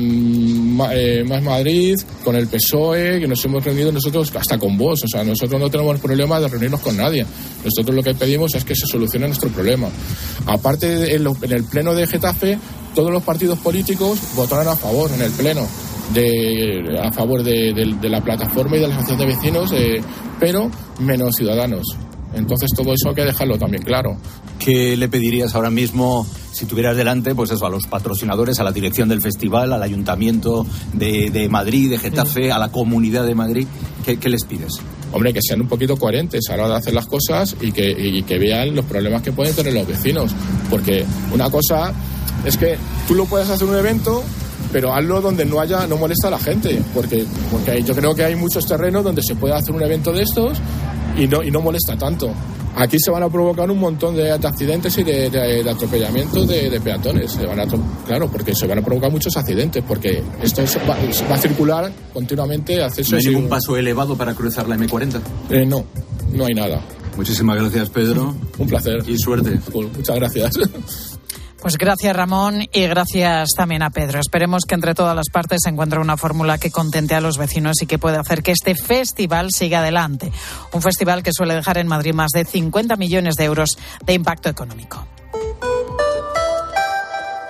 eh, 0.92 1.24
Más 1.24 1.42
Madrid, 1.42 1.96
con 2.24 2.34
el 2.34 2.48
PSOE, 2.48 3.20
que 3.20 3.28
nos 3.28 3.44
hemos 3.44 3.64
reunido 3.64 3.92
nosotros 3.92 4.32
hasta 4.34 4.58
con 4.58 4.76
vos. 4.76 5.04
O 5.04 5.08
sea, 5.08 5.22
nosotros 5.22 5.60
no 5.60 5.70
tenemos 5.70 6.00
problema 6.00 6.40
de 6.40 6.48
reunirnos 6.48 6.80
con 6.80 6.96
nadie. 6.96 7.24
Nosotros 7.64 7.94
lo 7.94 8.02
que 8.02 8.14
pedimos 8.14 8.54
es 8.54 8.64
que 8.64 8.74
se 8.74 8.86
solucione 8.86 9.26
nuestro 9.26 9.50
problema. 9.50 9.88
Aparte, 10.46 11.14
en, 11.14 11.24
lo, 11.24 11.36
en 11.42 11.52
el 11.52 11.64
pleno 11.64 11.94
de 11.94 12.06
Getafe, 12.06 12.58
todos 12.94 13.10
los 13.10 13.22
partidos 13.22 13.58
políticos 13.58 14.18
votaron 14.34 14.68
a 14.68 14.76
favor 14.76 15.10
en 15.12 15.22
el 15.22 15.30
pleno. 15.32 15.66
De, 16.12 16.98
a 17.02 17.10
favor 17.10 17.42
de, 17.42 17.72
de, 17.72 17.96
de, 17.98 18.08
la 18.10 18.20
plataforma 18.22 18.76
y 18.76 18.80
de 18.80 18.88
la 18.88 18.96
asociación 18.96 19.18
de 19.18 19.34
vecinos, 19.34 19.72
eh, 19.72 20.02
pero 20.38 20.70
menos 21.00 21.36
ciudadanos. 21.36 21.86
Entonces 22.34 22.70
todo 22.76 22.92
eso 22.92 23.10
hay 23.10 23.14
que 23.14 23.24
dejarlo 23.24 23.58
también 23.58 23.82
claro. 23.82 24.16
¿Qué 24.58 24.96
le 24.96 25.08
pedirías 25.08 25.54
ahora 25.54 25.70
mismo 25.70 26.26
si 26.52 26.66
tuvieras 26.66 26.96
delante, 26.96 27.34
pues 27.34 27.50
eso, 27.50 27.66
a 27.66 27.70
los 27.70 27.86
patrocinadores, 27.86 28.60
a 28.60 28.64
la 28.64 28.72
dirección 28.72 29.08
del 29.08 29.20
festival, 29.20 29.72
al 29.72 29.82
ayuntamiento 29.82 30.66
de, 30.92 31.30
de 31.30 31.48
Madrid, 31.48 31.90
de 31.90 31.98
Getafe, 31.98 32.52
a 32.52 32.58
la 32.58 32.70
comunidad 32.70 33.26
de 33.26 33.34
Madrid? 33.34 33.66
¿Qué, 34.04 34.18
qué 34.18 34.28
les 34.28 34.44
pides? 34.44 34.80
hombre, 35.12 35.32
que 35.32 35.40
sean 35.42 35.60
un 35.60 35.68
poquito 35.68 35.96
coherentes 35.96 36.48
a 36.50 36.56
la 36.56 36.64
hora 36.64 36.72
de 36.74 36.78
hacer 36.78 36.94
las 36.94 37.06
cosas 37.06 37.54
y 37.60 37.70
que, 37.70 37.90
y 37.90 38.22
que 38.22 38.38
vean 38.38 38.74
los 38.74 38.84
problemas 38.86 39.22
que 39.22 39.32
pueden 39.32 39.54
tener 39.54 39.74
los 39.74 39.86
vecinos. 39.86 40.34
Porque 40.70 41.04
una 41.32 41.50
cosa 41.50 41.92
es 42.44 42.56
que 42.56 42.76
tú 43.06 43.14
lo 43.14 43.26
puedes 43.26 43.48
hacer 43.48 43.68
un 43.68 43.76
evento 43.76 44.22
pero 44.72 44.94
hazlo 44.94 45.20
donde 45.20 45.44
no 45.44 45.60
haya 45.60 45.86
no 45.86 45.98
molesta 45.98 46.28
a 46.28 46.30
la 46.30 46.38
gente 46.38 46.80
porque 46.94 47.26
porque 47.50 47.82
yo 47.82 47.94
creo 47.94 48.14
que 48.14 48.24
hay 48.24 48.36
muchos 48.36 48.64
terrenos 48.64 49.04
donde 49.04 49.22
se 49.22 49.34
puede 49.34 49.54
hacer 49.54 49.74
un 49.74 49.82
evento 49.82 50.12
de 50.12 50.22
estos 50.22 50.58
y 51.16 51.26
no 51.26 51.42
y 51.42 51.50
no 51.50 51.60
molesta 51.60 51.96
tanto 51.96 52.32
aquí 52.76 52.96
se 52.98 53.10
van 53.10 53.22
a 53.22 53.28
provocar 53.28 53.70
un 53.70 53.78
montón 53.78 54.16
de, 54.16 54.32
accidentes 54.32 54.96
y 54.98 55.04
de, 55.04 55.28
de, 55.30 55.68
atropellamientos 55.68 56.48
de, 56.48 56.80
peatones 56.80 57.32
se 57.32 57.46
van 57.46 57.60
a 57.60 57.66
claro 58.06 58.30
porque 58.30 58.54
se 58.54 58.66
van 58.66 58.78
a 58.78 58.82
provocar 58.82 59.10
muchos 59.10 59.36
accidentes 59.36 59.84
porque 59.86 60.22
esto 60.42 60.62
va, 60.88 61.34
a 61.34 61.38
circular 61.38 61.92
continuamente 62.12 62.82
acceso 62.82 63.12
¿No 63.12 63.18
hay 63.18 63.26
ningún 63.26 63.48
paso 63.48 63.76
elevado 63.76 64.16
para 64.16 64.34
cruzar 64.34 64.68
la 64.68 64.76
M40? 64.76 65.20
Eh, 65.50 65.66
no 65.66 65.84
no 66.32 66.46
hay 66.46 66.54
nada 66.54 66.80
Muchísimas 67.16 67.56
gracias, 67.56 67.90
Pedro. 67.90 68.34
Un 68.58 68.66
placer. 68.66 69.02
Y 69.06 69.18
suerte. 69.18 69.60
Muchas 69.74 70.16
gracias. 70.16 70.52
Pues 71.62 71.78
gracias 71.78 72.16
Ramón 72.16 72.66
y 72.72 72.86
gracias 72.88 73.50
también 73.56 73.84
a 73.84 73.90
Pedro. 73.90 74.18
Esperemos 74.18 74.64
que 74.66 74.74
entre 74.74 74.96
todas 74.96 75.14
las 75.14 75.28
partes 75.32 75.60
se 75.62 75.70
encuentre 75.70 76.00
una 76.00 76.16
fórmula 76.16 76.58
que 76.58 76.72
contente 76.72 77.14
a 77.14 77.20
los 77.20 77.38
vecinos 77.38 77.80
y 77.80 77.86
que 77.86 78.00
pueda 78.00 78.18
hacer 78.18 78.42
que 78.42 78.50
este 78.50 78.74
festival 78.74 79.50
siga 79.52 79.78
adelante. 79.78 80.32
Un 80.72 80.82
festival 80.82 81.22
que 81.22 81.30
suele 81.32 81.54
dejar 81.54 81.78
en 81.78 81.86
Madrid 81.86 82.14
más 82.14 82.32
de 82.34 82.44
50 82.44 82.96
millones 82.96 83.36
de 83.36 83.44
euros 83.44 83.78
de 84.04 84.12
impacto 84.12 84.48
económico. 84.48 85.06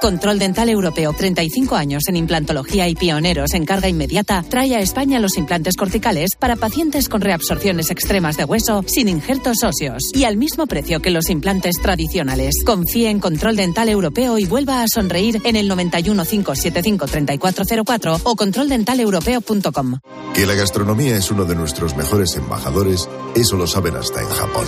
Control 0.02 0.40
Dental 0.40 0.68
Europeo, 0.68 1.12
35 1.12 1.76
años 1.76 2.02
en 2.08 2.16
implantología 2.16 2.88
y 2.88 2.96
pioneros 2.96 3.54
en 3.54 3.64
carga 3.64 3.88
inmediata, 3.88 4.42
trae 4.42 4.74
a 4.74 4.80
España 4.80 5.20
los 5.20 5.38
implantes 5.38 5.76
corticales 5.76 6.30
para 6.36 6.56
pacientes 6.56 7.08
con 7.08 7.20
reabsorciones 7.20 7.88
extremas 7.92 8.36
de 8.36 8.44
hueso 8.44 8.82
sin 8.88 9.08
injertos 9.08 9.62
óseos 9.62 10.10
y 10.12 10.24
al 10.24 10.36
mismo 10.36 10.66
precio 10.66 11.00
que 11.00 11.12
los 11.12 11.30
implantes 11.30 11.76
tradicionales. 11.80 12.64
Confíe 12.66 13.10
en 13.10 13.20
Control 13.20 13.54
Dental 13.54 13.88
Europeo 13.88 14.38
y 14.38 14.44
vuelva 14.44 14.82
a 14.82 14.88
sonreír 14.88 15.40
en 15.44 15.54
el 15.54 15.68
91 15.68 16.24
575 16.24 17.06
3404 17.06 18.20
o 18.24 18.34
controldentaleuropeo.com. 18.34 20.00
Que 20.34 20.46
la 20.46 20.54
gastronomía 20.54 21.16
es 21.16 21.30
uno 21.30 21.44
de 21.44 21.54
nuestros 21.54 21.96
mejores 21.96 22.34
embajadores, 22.34 23.08
eso 23.36 23.56
lo 23.56 23.68
saben 23.68 23.94
hasta 23.94 24.20
en 24.20 24.28
Japón. 24.30 24.66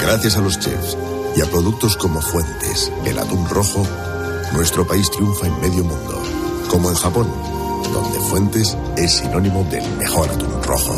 Gracias 0.00 0.38
a 0.38 0.40
los 0.40 0.58
chefs 0.58 0.96
y 1.36 1.42
a 1.42 1.46
productos 1.46 1.98
como 1.98 2.22
Fuentes, 2.22 2.90
el 3.04 3.18
atún 3.18 3.46
rojo, 3.50 3.86
nuestro 4.52 4.86
país 4.86 5.10
triunfa 5.10 5.46
en 5.46 5.60
medio 5.60 5.84
mundo, 5.84 6.22
como 6.68 6.90
en 6.90 6.96
Japón, 6.96 7.28
donde 7.92 8.20
Fuentes 8.20 8.76
es 8.96 9.12
sinónimo 9.12 9.64
del 9.64 9.88
mejor 9.96 10.28
atún 10.30 10.62
rojo. 10.62 10.94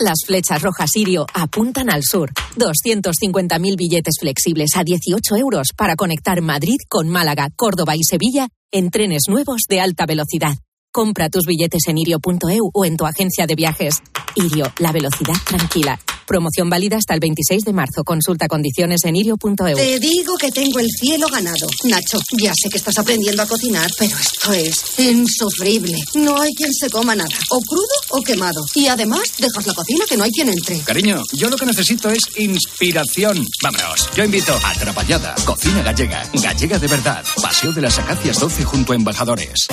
Las 0.00 0.18
flechas 0.24 0.62
rojas 0.62 0.90
Sirio 0.92 1.26
apuntan 1.34 1.90
al 1.90 2.04
sur. 2.04 2.30
250.000 2.56 3.76
billetes 3.76 4.14
flexibles 4.20 4.70
a 4.76 4.84
18 4.84 5.36
euros 5.36 5.68
para 5.76 5.96
conectar 5.96 6.40
Madrid 6.40 6.78
con 6.88 7.08
Málaga, 7.08 7.48
Córdoba 7.56 7.96
y 7.96 8.04
Sevilla 8.04 8.48
en 8.70 8.90
trenes 8.90 9.22
nuevos 9.28 9.62
de 9.68 9.80
alta 9.80 10.06
velocidad. 10.06 10.54
Compra 10.98 11.28
tus 11.28 11.44
billetes 11.46 11.86
en 11.86 11.96
irio.eu 11.96 12.70
o 12.74 12.84
en 12.84 12.96
tu 12.96 13.06
agencia 13.06 13.46
de 13.46 13.54
viajes. 13.54 14.02
Irio, 14.34 14.72
la 14.80 14.90
velocidad 14.90 15.36
tranquila. 15.46 15.96
Promoción 16.26 16.68
válida 16.68 16.96
hasta 16.96 17.14
el 17.14 17.20
26 17.20 17.62
de 17.62 17.72
marzo. 17.72 18.02
Consulta 18.02 18.48
condiciones 18.48 19.04
en 19.04 19.14
irio.eu. 19.14 19.76
Te 19.76 20.00
digo 20.00 20.36
que 20.36 20.50
tengo 20.50 20.80
el 20.80 20.88
cielo 20.90 21.28
ganado. 21.28 21.68
Nacho, 21.84 22.18
ya 22.42 22.52
sé 22.52 22.68
que 22.68 22.78
estás 22.78 22.98
aprendiendo 22.98 23.40
a 23.40 23.46
cocinar, 23.46 23.88
pero 23.96 24.18
esto 24.18 24.52
es 24.52 24.98
insufrible. 24.98 25.96
No 26.16 26.40
hay 26.40 26.52
quien 26.54 26.74
se 26.74 26.90
coma 26.90 27.14
nada. 27.14 27.30
O 27.50 27.60
crudo 27.60 28.18
o 28.18 28.20
quemado. 28.20 28.60
Y 28.74 28.88
además, 28.88 29.22
dejas 29.38 29.68
la 29.68 29.74
cocina 29.74 30.04
que 30.08 30.16
no 30.16 30.24
hay 30.24 30.32
quien 30.32 30.48
entre. 30.48 30.80
Cariño, 30.80 31.22
yo 31.32 31.48
lo 31.48 31.56
que 31.56 31.66
necesito 31.66 32.10
es 32.10 32.22
inspiración. 32.38 33.46
Vámonos. 33.62 34.10
Yo 34.16 34.24
invito 34.24 34.52
a 34.64 34.70
Atrapallada, 34.70 35.36
Cocina 35.46 35.80
Gallega. 35.80 36.28
Gallega 36.34 36.80
de 36.80 36.88
verdad. 36.88 37.24
Paseo 37.40 37.72
de 37.72 37.82
las 37.82 38.00
Acacias 38.00 38.40
12 38.40 38.64
junto 38.64 38.94
a 38.94 38.96
Embajadores. 38.96 39.68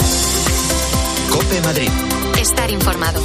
Cope 1.29 1.61
Madrid. 1.61 1.89
Estar 2.39 2.71
informado. 2.71 3.23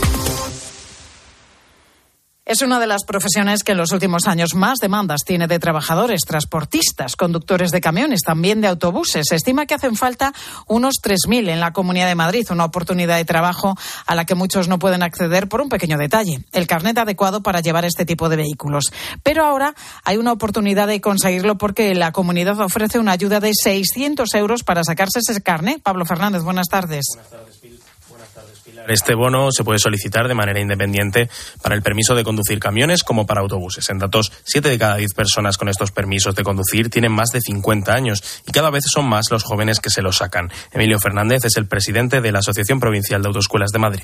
Es 2.51 2.63
una 2.63 2.81
de 2.81 2.89
las 2.89 3.05
profesiones 3.05 3.63
que 3.63 3.71
en 3.71 3.79
los 3.79 3.93
últimos 3.93 4.27
años 4.27 4.57
más 4.57 4.81
demandas 4.81 5.21
tiene 5.25 5.47
de 5.47 5.61
trabajadores, 5.61 6.23
transportistas, 6.27 7.15
conductores 7.15 7.71
de 7.71 7.81
camiones, 7.81 8.23
también 8.23 8.61
de 8.61 8.67
autobuses. 8.67 9.27
Se 9.29 9.37
estima 9.37 9.67
que 9.67 9.75
hacen 9.75 9.95
falta 9.95 10.33
unos 10.67 10.97
3.000 11.01 11.49
en 11.49 11.61
la 11.61 11.73
Comunidad 11.73 12.09
de 12.09 12.17
Madrid, 12.17 12.45
una 12.51 12.65
oportunidad 12.65 13.19
de 13.19 13.25
trabajo 13.25 13.77
a 14.05 14.17
la 14.17 14.25
que 14.25 14.35
muchos 14.35 14.67
no 14.67 14.81
pueden 14.81 15.05
acceder 15.05 15.47
por 15.49 15.61
un 15.61 15.69
pequeño 15.69 15.97
detalle, 15.97 16.43
el 16.51 16.67
carnet 16.67 16.99
adecuado 16.99 17.41
para 17.41 17.61
llevar 17.61 17.85
este 17.85 18.05
tipo 18.05 18.29
de 18.29 18.39
vehículos. 18.39 18.87
Pero 19.23 19.45
ahora 19.45 19.77
hay 20.03 20.17
una 20.17 20.33
oportunidad 20.33 20.89
de 20.89 21.01
conseguirlo 21.01 21.57
porque 21.57 21.95
la 21.95 22.11
comunidad 22.11 22.59
ofrece 22.59 22.99
una 22.99 23.13
ayuda 23.13 23.39
de 23.39 23.53
600 23.55 24.35
euros 24.35 24.65
para 24.65 24.83
sacarse 24.83 25.21
ese 25.21 25.41
carnet. 25.41 25.83
Pablo 25.83 26.05
Fernández, 26.05 26.43
buenas 26.43 26.67
tardes. 26.67 27.05
Buenas 27.15 27.31
tardes. 27.31 27.90
Este 28.91 29.15
bono 29.15 29.53
se 29.53 29.63
puede 29.63 29.79
solicitar 29.79 30.27
de 30.27 30.35
manera 30.35 30.59
independiente 30.59 31.31
para 31.63 31.77
el 31.77 31.83
permiso 31.83 32.17
de 32.17 32.25
conducir 32.25 32.59
camiones 32.59 33.05
como 33.05 33.25
para 33.25 33.41
autobuses. 33.41 33.89
En 33.89 33.99
datos, 33.99 34.33
7 34.43 34.69
de 34.69 34.79
cada 34.79 34.97
10 34.97 35.15
personas 35.15 35.57
con 35.57 35.69
estos 35.69 35.93
permisos 35.93 36.35
de 36.35 36.43
conducir 36.43 36.91
tienen 36.91 37.13
más 37.13 37.29
de 37.33 37.41
50 37.41 37.95
años 37.95 38.43
y 38.49 38.51
cada 38.51 38.69
vez 38.69 38.83
son 38.93 39.09
más 39.09 39.31
los 39.31 39.45
jóvenes 39.45 39.79
que 39.79 39.91
se 39.91 40.03
los 40.03 40.17
sacan. 40.17 40.51
Emilio 40.73 40.99
Fernández 40.99 41.45
es 41.45 41.57
el 41.57 41.69
presidente 41.69 42.21
de 42.21 42.33
la 42.33 42.41
Asociación 42.41 42.81
Provincial 42.81 43.23
de 43.23 43.29
Autoescuelas 43.29 43.71
de 43.71 43.79
Madrid. 43.79 44.03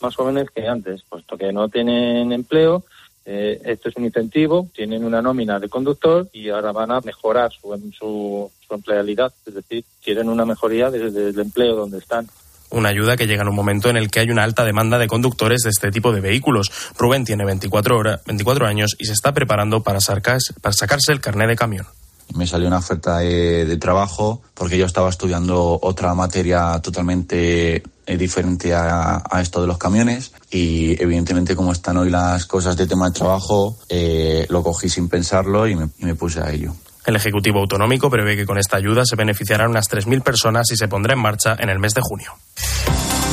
Más 0.00 0.14
jóvenes 0.14 0.46
que 0.54 0.64
antes, 0.68 1.02
puesto 1.08 1.36
que 1.36 1.52
no 1.52 1.68
tienen 1.68 2.30
empleo, 2.30 2.84
eh, 3.24 3.60
esto 3.64 3.88
es 3.88 3.96
un 3.96 4.04
incentivo, 4.04 4.68
tienen 4.72 5.04
una 5.04 5.20
nómina 5.20 5.58
de 5.58 5.68
conductor 5.68 6.28
y 6.32 6.50
ahora 6.50 6.70
van 6.70 6.92
a 6.92 7.00
mejorar 7.00 7.50
su, 7.50 7.76
su, 7.98 8.48
su 8.64 8.74
empleabilidad, 8.74 9.32
es 9.44 9.54
decir, 9.54 9.84
quieren 10.00 10.28
una 10.28 10.44
mejoría 10.44 10.88
desde 10.88 11.30
el 11.30 11.40
empleo 11.40 11.74
donde 11.74 11.98
están 11.98 12.28
una 12.70 12.88
ayuda 12.90 13.16
que 13.16 13.26
llega 13.26 13.42
en 13.42 13.48
un 13.48 13.54
momento 13.54 13.88
en 13.88 13.96
el 13.96 14.10
que 14.10 14.20
hay 14.20 14.30
una 14.30 14.44
alta 14.44 14.64
demanda 14.64 14.98
de 14.98 15.06
conductores 15.06 15.62
de 15.62 15.70
este 15.70 15.90
tipo 15.90 16.12
de 16.12 16.20
vehículos. 16.20 16.70
Rubén 16.98 17.24
tiene 17.24 17.44
24, 17.44 18.20
24 18.26 18.66
años 18.66 18.96
y 18.98 19.06
se 19.06 19.12
está 19.12 19.32
preparando 19.32 19.82
para, 19.82 20.00
sacarse 20.00 21.12
el 21.12 21.20
carnet 21.20 21.48
de 21.48 21.56
camión. 21.56 21.86
Me 22.34 22.46
salió 22.46 22.68
una 22.68 22.78
oferta 22.78 23.18
de, 23.18 23.76
trabajo 23.78 24.40
porque 24.54 24.78
yo 24.78 24.86
estaba 24.86 25.10
estudiando 25.10 25.78
otra 25.82 26.14
materia 26.14 26.78
totalmente 26.80 27.82
eh, 28.06 28.16
diferente 28.16 28.72
a, 28.72 29.22
esto 29.42 29.60
de 29.60 29.66
los 29.66 29.78
camiones 29.78 30.32
y 30.48 31.00
evidentemente 31.02 31.56
como 31.56 31.72
están 31.72 31.96
hoy 31.96 32.08
las 32.08 32.46
cosas 32.46 32.76
de 32.76 32.86
tema 32.86 33.08
de 33.08 33.18
trabajo, 33.18 33.76
eh, 33.88 34.46
lo 34.48 34.62
cogí 34.62 34.88
sin 34.88 35.08
pensarlo 35.08 35.66
y 35.66 35.74
me 35.74 36.14
puse 36.14 36.40
a 36.40 36.50
ello. 36.52 36.72
El 37.10 37.16
Ejecutivo 37.16 37.58
Autonómico 37.58 38.08
prevé 38.08 38.36
que 38.36 38.46
con 38.46 38.56
esta 38.56 38.76
ayuda 38.76 39.04
se 39.04 39.16
beneficiarán 39.16 39.70
unas 39.70 39.90
3.000 39.90 40.22
personas 40.22 40.70
y 40.70 40.76
se 40.76 40.86
pondrá 40.86 41.14
en 41.14 41.18
marcha 41.18 41.56
en 41.58 41.68
el 41.68 41.80
mes 41.80 41.92
de 41.92 42.00
junio. 42.00 42.32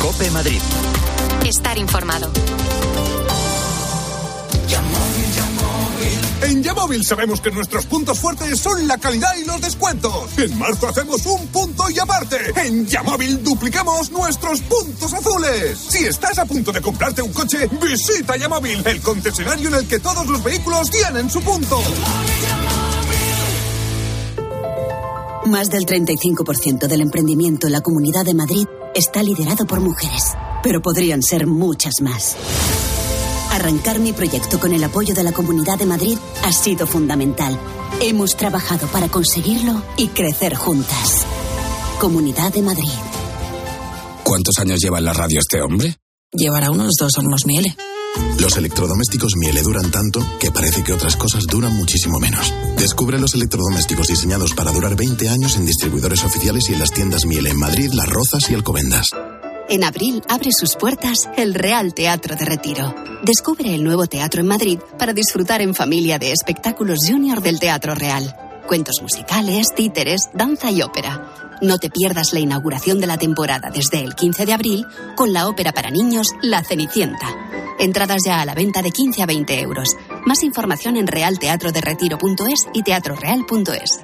Cope 0.01 0.31
Madrid. 0.31 0.59
Estar 1.45 1.77
informado. 1.77 2.31
En 6.41 6.63
Yamóvil 6.63 7.05
sabemos 7.05 7.39
que 7.39 7.51
nuestros 7.51 7.85
puntos 7.85 8.17
fuertes 8.17 8.59
son 8.59 8.87
la 8.87 8.97
calidad 8.97 9.35
y 9.39 9.45
los 9.45 9.61
descuentos. 9.61 10.35
En 10.39 10.57
marzo 10.57 10.87
hacemos 10.87 11.23
un 11.27 11.45
punto 11.49 11.87
y 11.91 11.99
aparte. 11.99 12.53
En 12.55 12.87
Yamóvil 12.87 13.43
duplicamos 13.43 14.09
nuestros 14.11 14.59
puntos 14.61 15.13
azules. 15.13 15.77
Si 15.77 16.03
estás 16.03 16.39
a 16.39 16.45
punto 16.45 16.71
de 16.71 16.81
comprarte 16.81 17.21
un 17.21 17.31
coche, 17.31 17.69
visita 17.79 18.37
Yamóvil, 18.37 18.81
el 18.87 19.01
concesionario 19.01 19.67
en 19.67 19.75
el 19.75 19.87
que 19.87 19.99
todos 19.99 20.25
los 20.25 20.43
vehículos 20.43 20.89
tienen 20.89 21.29
su 21.29 21.41
punto. 21.41 21.79
Más 25.47 25.69
del 25.69 25.85
35% 25.85 26.87
del 26.87 26.99
emprendimiento 26.99 27.67
en 27.67 27.73
la 27.73 27.79
Comunidad 27.79 28.25
de 28.25 28.33
Madrid 28.33 28.65
está 28.93 29.23
liderado 29.23 29.65
por 29.65 29.79
mujeres, 29.79 30.33
pero 30.61 30.81
podrían 30.81 31.23
ser 31.23 31.47
muchas 31.47 32.01
más. 32.01 32.35
Arrancar 33.51 33.99
mi 33.99 34.11
proyecto 34.11 34.59
con 34.59 34.73
el 34.73 34.83
apoyo 34.83 35.15
de 35.15 35.23
la 35.23 35.31
Comunidad 35.31 35.77
de 35.79 35.85
Madrid 35.85 36.17
ha 36.43 36.51
sido 36.51 36.85
fundamental. 36.85 37.57
Hemos 38.01 38.35
trabajado 38.35 38.87
para 38.87 39.07
conseguirlo 39.07 39.81
y 39.95 40.09
crecer 40.09 40.53
juntas. 40.55 41.25
Comunidad 42.01 42.51
de 42.51 42.61
Madrid. 42.61 42.91
¿Cuántos 44.23 44.59
años 44.59 44.79
lleva 44.81 44.97
en 44.97 45.05
la 45.05 45.13
radio 45.13 45.39
este 45.39 45.61
hombre? 45.61 45.95
Llevará 46.33 46.71
unos 46.71 46.91
dos 46.99 47.17
hornos 47.17 47.45
miele. 47.45 47.73
Los 48.39 48.55
electrodomésticos 48.55 49.35
Miele 49.35 49.61
duran 49.63 49.89
tanto 49.89 50.19
que 50.39 50.51
parece 50.51 50.83
que 50.83 50.93
otras 50.93 51.15
cosas 51.15 51.45
duran 51.47 51.75
muchísimo 51.75 52.19
menos. 52.19 52.53
Descubre 52.77 53.19
los 53.19 53.33
electrodomésticos 53.33 54.07
diseñados 54.07 54.53
para 54.53 54.71
durar 54.71 54.95
20 54.95 55.27
años 55.29 55.55
en 55.57 55.65
distribuidores 55.65 56.23
oficiales 56.23 56.69
y 56.69 56.73
en 56.73 56.79
las 56.79 56.91
tiendas 56.91 57.25
Miele 57.25 57.49
en 57.49 57.57
Madrid, 57.57 57.89
Las 57.93 58.07
Rozas 58.07 58.49
y 58.49 58.53
Alcobendas. 58.53 59.07
En 59.69 59.83
abril 59.83 60.21
abre 60.29 60.51
sus 60.51 60.75
puertas 60.75 61.29
el 61.35 61.55
Real 61.55 61.93
Teatro 61.93 62.35
de 62.35 62.45
Retiro. 62.45 62.95
Descubre 63.23 63.73
el 63.73 63.83
nuevo 63.83 64.05
teatro 64.05 64.39
en 64.39 64.47
Madrid 64.47 64.79
para 64.99 65.13
disfrutar 65.13 65.61
en 65.61 65.73
familia 65.73 66.19
de 66.19 66.31
espectáculos 66.31 66.99
junior 67.05 67.41
del 67.41 67.59
Teatro 67.59 67.95
Real. 67.95 68.35
Cuentos 68.67 69.01
musicales, 69.01 69.73
títeres, 69.75 70.29
danza 70.33 70.69
y 70.69 70.83
ópera. 70.83 71.33
No 71.61 71.79
te 71.79 71.89
pierdas 71.89 72.33
la 72.33 72.39
inauguración 72.39 72.99
de 72.99 73.07
la 73.07 73.17
temporada 73.17 73.71
desde 73.73 74.01
el 74.01 74.13
15 74.13 74.45
de 74.45 74.53
abril 74.53 74.85
con 75.15 75.33
la 75.33 75.47
ópera 75.47 75.71
para 75.73 75.89
niños 75.89 76.27
La 76.41 76.63
Cenicienta. 76.63 77.27
Entradas 77.79 78.21
ya 78.25 78.41
a 78.41 78.45
la 78.45 78.55
venta 78.55 78.81
de 78.81 78.91
15 78.91 79.23
a 79.23 79.25
20 79.25 79.61
euros. 79.61 79.95
Más 80.25 80.43
información 80.43 80.97
en 80.97 81.07
realteatroderetiro.es 81.07 82.67
y 82.73 82.83
teatroreal.es. 82.83 83.99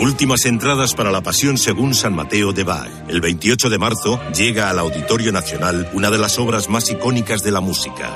Últimas 0.00 0.46
entradas 0.46 0.94
para 0.94 1.12
la 1.12 1.22
Pasión 1.22 1.58
según 1.58 1.94
San 1.94 2.14
Mateo 2.14 2.52
de 2.52 2.64
Bach. 2.64 2.90
El 3.08 3.20
28 3.20 3.70
de 3.70 3.78
marzo 3.78 4.18
llega 4.34 4.68
al 4.68 4.80
Auditorio 4.80 5.30
Nacional 5.30 5.88
una 5.92 6.10
de 6.10 6.18
las 6.18 6.40
obras 6.40 6.68
más 6.68 6.90
icónicas 6.90 7.42
de 7.42 7.52
la 7.52 7.60
música. 7.60 8.10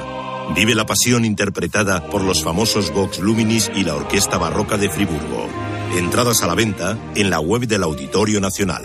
Vive 0.54 0.74
la 0.74 0.86
pasión 0.86 1.24
interpretada 1.24 2.04
por 2.08 2.22
los 2.22 2.42
famosos 2.42 2.92
Vox 2.92 3.20
Luminis 3.20 3.70
y 3.74 3.84
la 3.84 3.94
Orquesta 3.94 4.36
Barroca 4.36 4.78
de 4.78 4.90
Friburgo. 4.90 5.48
Entradas 5.96 6.42
a 6.42 6.48
la 6.48 6.54
venta 6.54 6.98
en 7.14 7.30
la 7.30 7.38
web 7.38 7.68
del 7.68 7.84
Auditorio 7.84 8.40
Nacional. 8.40 8.82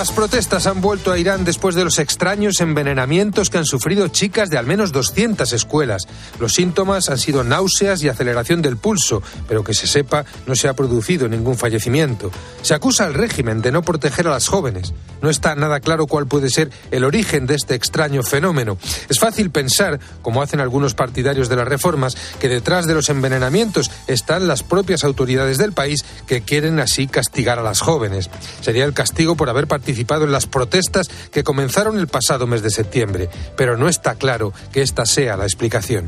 Las 0.00 0.12
protestas 0.12 0.66
han 0.66 0.80
vuelto 0.80 1.12
a 1.12 1.18
Irán 1.18 1.44
después 1.44 1.74
de 1.74 1.84
los 1.84 1.98
extraños 1.98 2.62
envenenamientos 2.62 3.50
que 3.50 3.58
han 3.58 3.66
sufrido 3.66 4.08
chicas 4.08 4.48
de 4.48 4.56
al 4.56 4.64
menos 4.64 4.92
200 4.92 5.52
escuelas. 5.52 6.08
Los 6.38 6.54
síntomas 6.54 7.10
han 7.10 7.18
sido 7.18 7.44
náuseas 7.44 8.02
y 8.02 8.08
aceleración 8.08 8.62
del 8.62 8.78
pulso, 8.78 9.22
pero 9.46 9.62
que 9.62 9.74
se 9.74 9.86
sepa 9.86 10.24
no 10.46 10.54
se 10.54 10.68
ha 10.68 10.72
producido 10.72 11.28
ningún 11.28 11.58
fallecimiento. 11.58 12.30
Se 12.62 12.72
acusa 12.72 13.04
al 13.04 13.12
régimen 13.12 13.60
de 13.60 13.72
no 13.72 13.82
proteger 13.82 14.26
a 14.26 14.30
las 14.30 14.48
jóvenes. 14.48 14.94
No 15.20 15.28
está 15.28 15.54
nada 15.54 15.80
claro 15.80 16.06
cuál 16.06 16.26
puede 16.26 16.48
ser 16.48 16.70
el 16.90 17.04
origen 17.04 17.46
de 17.46 17.56
este 17.56 17.74
extraño 17.74 18.22
fenómeno. 18.22 18.78
Es 19.10 19.18
fácil 19.18 19.50
pensar, 19.50 20.00
como 20.22 20.40
hacen 20.40 20.60
algunos 20.60 20.94
partidarios 20.94 21.50
de 21.50 21.56
las 21.56 21.68
reformas, 21.68 22.16
que 22.38 22.48
detrás 22.48 22.86
de 22.86 22.94
los 22.94 23.10
envenenamientos 23.10 23.90
están 24.06 24.48
las 24.48 24.62
propias 24.62 25.04
autoridades 25.04 25.58
del 25.58 25.74
país 25.74 26.06
que 26.26 26.40
quieren 26.40 26.80
así 26.80 27.06
castigar 27.06 27.58
a 27.58 27.62
las 27.62 27.80
jóvenes. 27.80 28.30
Sería 28.62 28.86
el 28.86 28.94
castigo 28.94 29.36
por 29.36 29.50
haber 29.50 29.66
participado 29.66 29.89
en 29.90 30.32
las 30.32 30.46
protestas 30.46 31.08
que 31.30 31.44
comenzaron 31.44 31.98
el 31.98 32.08
pasado 32.08 32.46
mes 32.46 32.62
de 32.62 32.70
septiembre, 32.70 33.28
pero 33.56 33.76
no 33.76 33.88
está 33.88 34.14
claro 34.14 34.52
que 34.72 34.82
esta 34.82 35.04
sea 35.04 35.36
la 35.36 35.44
explicación. 35.44 36.06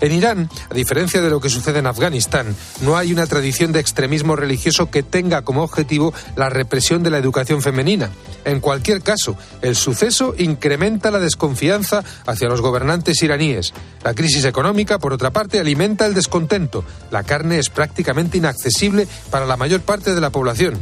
En 0.00 0.12
Irán, 0.12 0.48
a 0.68 0.74
diferencia 0.74 1.20
de 1.20 1.30
lo 1.30 1.40
que 1.40 1.48
sucede 1.48 1.78
en 1.78 1.86
Afganistán, 1.86 2.56
no 2.80 2.96
hay 2.96 3.12
una 3.12 3.26
tradición 3.26 3.72
de 3.72 3.80
extremismo 3.80 4.34
religioso 4.34 4.90
que 4.90 5.02
tenga 5.02 5.42
como 5.42 5.62
objetivo 5.62 6.12
la 6.34 6.48
represión 6.48 7.02
de 7.02 7.10
la 7.10 7.18
educación 7.18 7.62
femenina. 7.62 8.10
En 8.44 8.60
cualquier 8.60 9.02
caso, 9.02 9.36
el 9.60 9.76
suceso 9.76 10.34
incrementa 10.38 11.10
la 11.10 11.20
desconfianza 11.20 12.02
hacia 12.26 12.48
los 12.48 12.60
gobernantes 12.60 13.22
iraníes. 13.22 13.72
La 14.02 14.14
crisis 14.14 14.44
económica, 14.44 14.98
por 14.98 15.12
otra 15.12 15.30
parte, 15.30 15.60
alimenta 15.60 16.06
el 16.06 16.14
descontento. 16.14 16.84
La 17.10 17.22
carne 17.22 17.58
es 17.58 17.70
prácticamente 17.70 18.38
inaccesible 18.38 19.06
para 19.30 19.46
la 19.46 19.56
mayor 19.56 19.82
parte 19.82 20.14
de 20.14 20.20
la 20.20 20.30
población. 20.30 20.80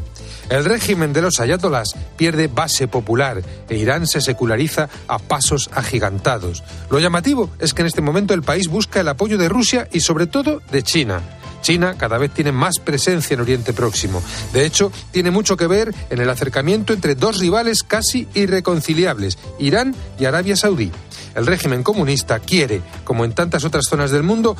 El 0.50 0.64
régimen 0.64 1.12
de 1.12 1.22
los 1.22 1.38
ayatolás 1.38 1.94
pierde 2.16 2.48
base 2.48 2.88
popular 2.88 3.40
e 3.68 3.76
Irán 3.76 4.08
se 4.08 4.20
seculariza 4.20 4.90
a 5.06 5.20
pasos 5.20 5.70
agigantados. 5.72 6.64
Lo 6.90 6.98
llamativo 6.98 7.50
es 7.60 7.72
que 7.72 7.82
en 7.82 7.86
este 7.86 8.02
momento 8.02 8.34
el 8.34 8.42
país 8.42 8.66
busca 8.66 9.00
el 9.00 9.08
apoyo 9.08 9.38
de 9.38 9.48
Rusia 9.48 9.88
y 9.92 10.00
sobre 10.00 10.26
todo 10.26 10.60
de 10.72 10.82
China. 10.82 11.20
China 11.62 11.94
cada 11.96 12.18
vez 12.18 12.32
tiene 12.32 12.50
más 12.50 12.80
presencia 12.80 13.34
en 13.34 13.40
Oriente 13.40 13.72
Próximo. 13.72 14.22
De 14.52 14.66
hecho, 14.66 14.90
tiene 15.12 15.30
mucho 15.30 15.56
que 15.56 15.68
ver 15.68 15.94
en 16.10 16.20
el 16.20 16.28
acercamiento 16.28 16.92
entre 16.92 17.14
dos 17.14 17.38
rivales 17.38 17.84
casi 17.84 18.26
irreconciliables, 18.34 19.38
Irán 19.60 19.94
y 20.18 20.24
Arabia 20.24 20.56
Saudí. 20.56 20.90
El 21.34 21.46
régimen 21.46 21.82
comunista 21.82 22.40
quiere, 22.40 22.82
como 23.04 23.24
en 23.24 23.32
tantas 23.32 23.64
otras 23.64 23.86
zonas 23.86 24.10
del 24.10 24.24
mundo, 24.24 24.56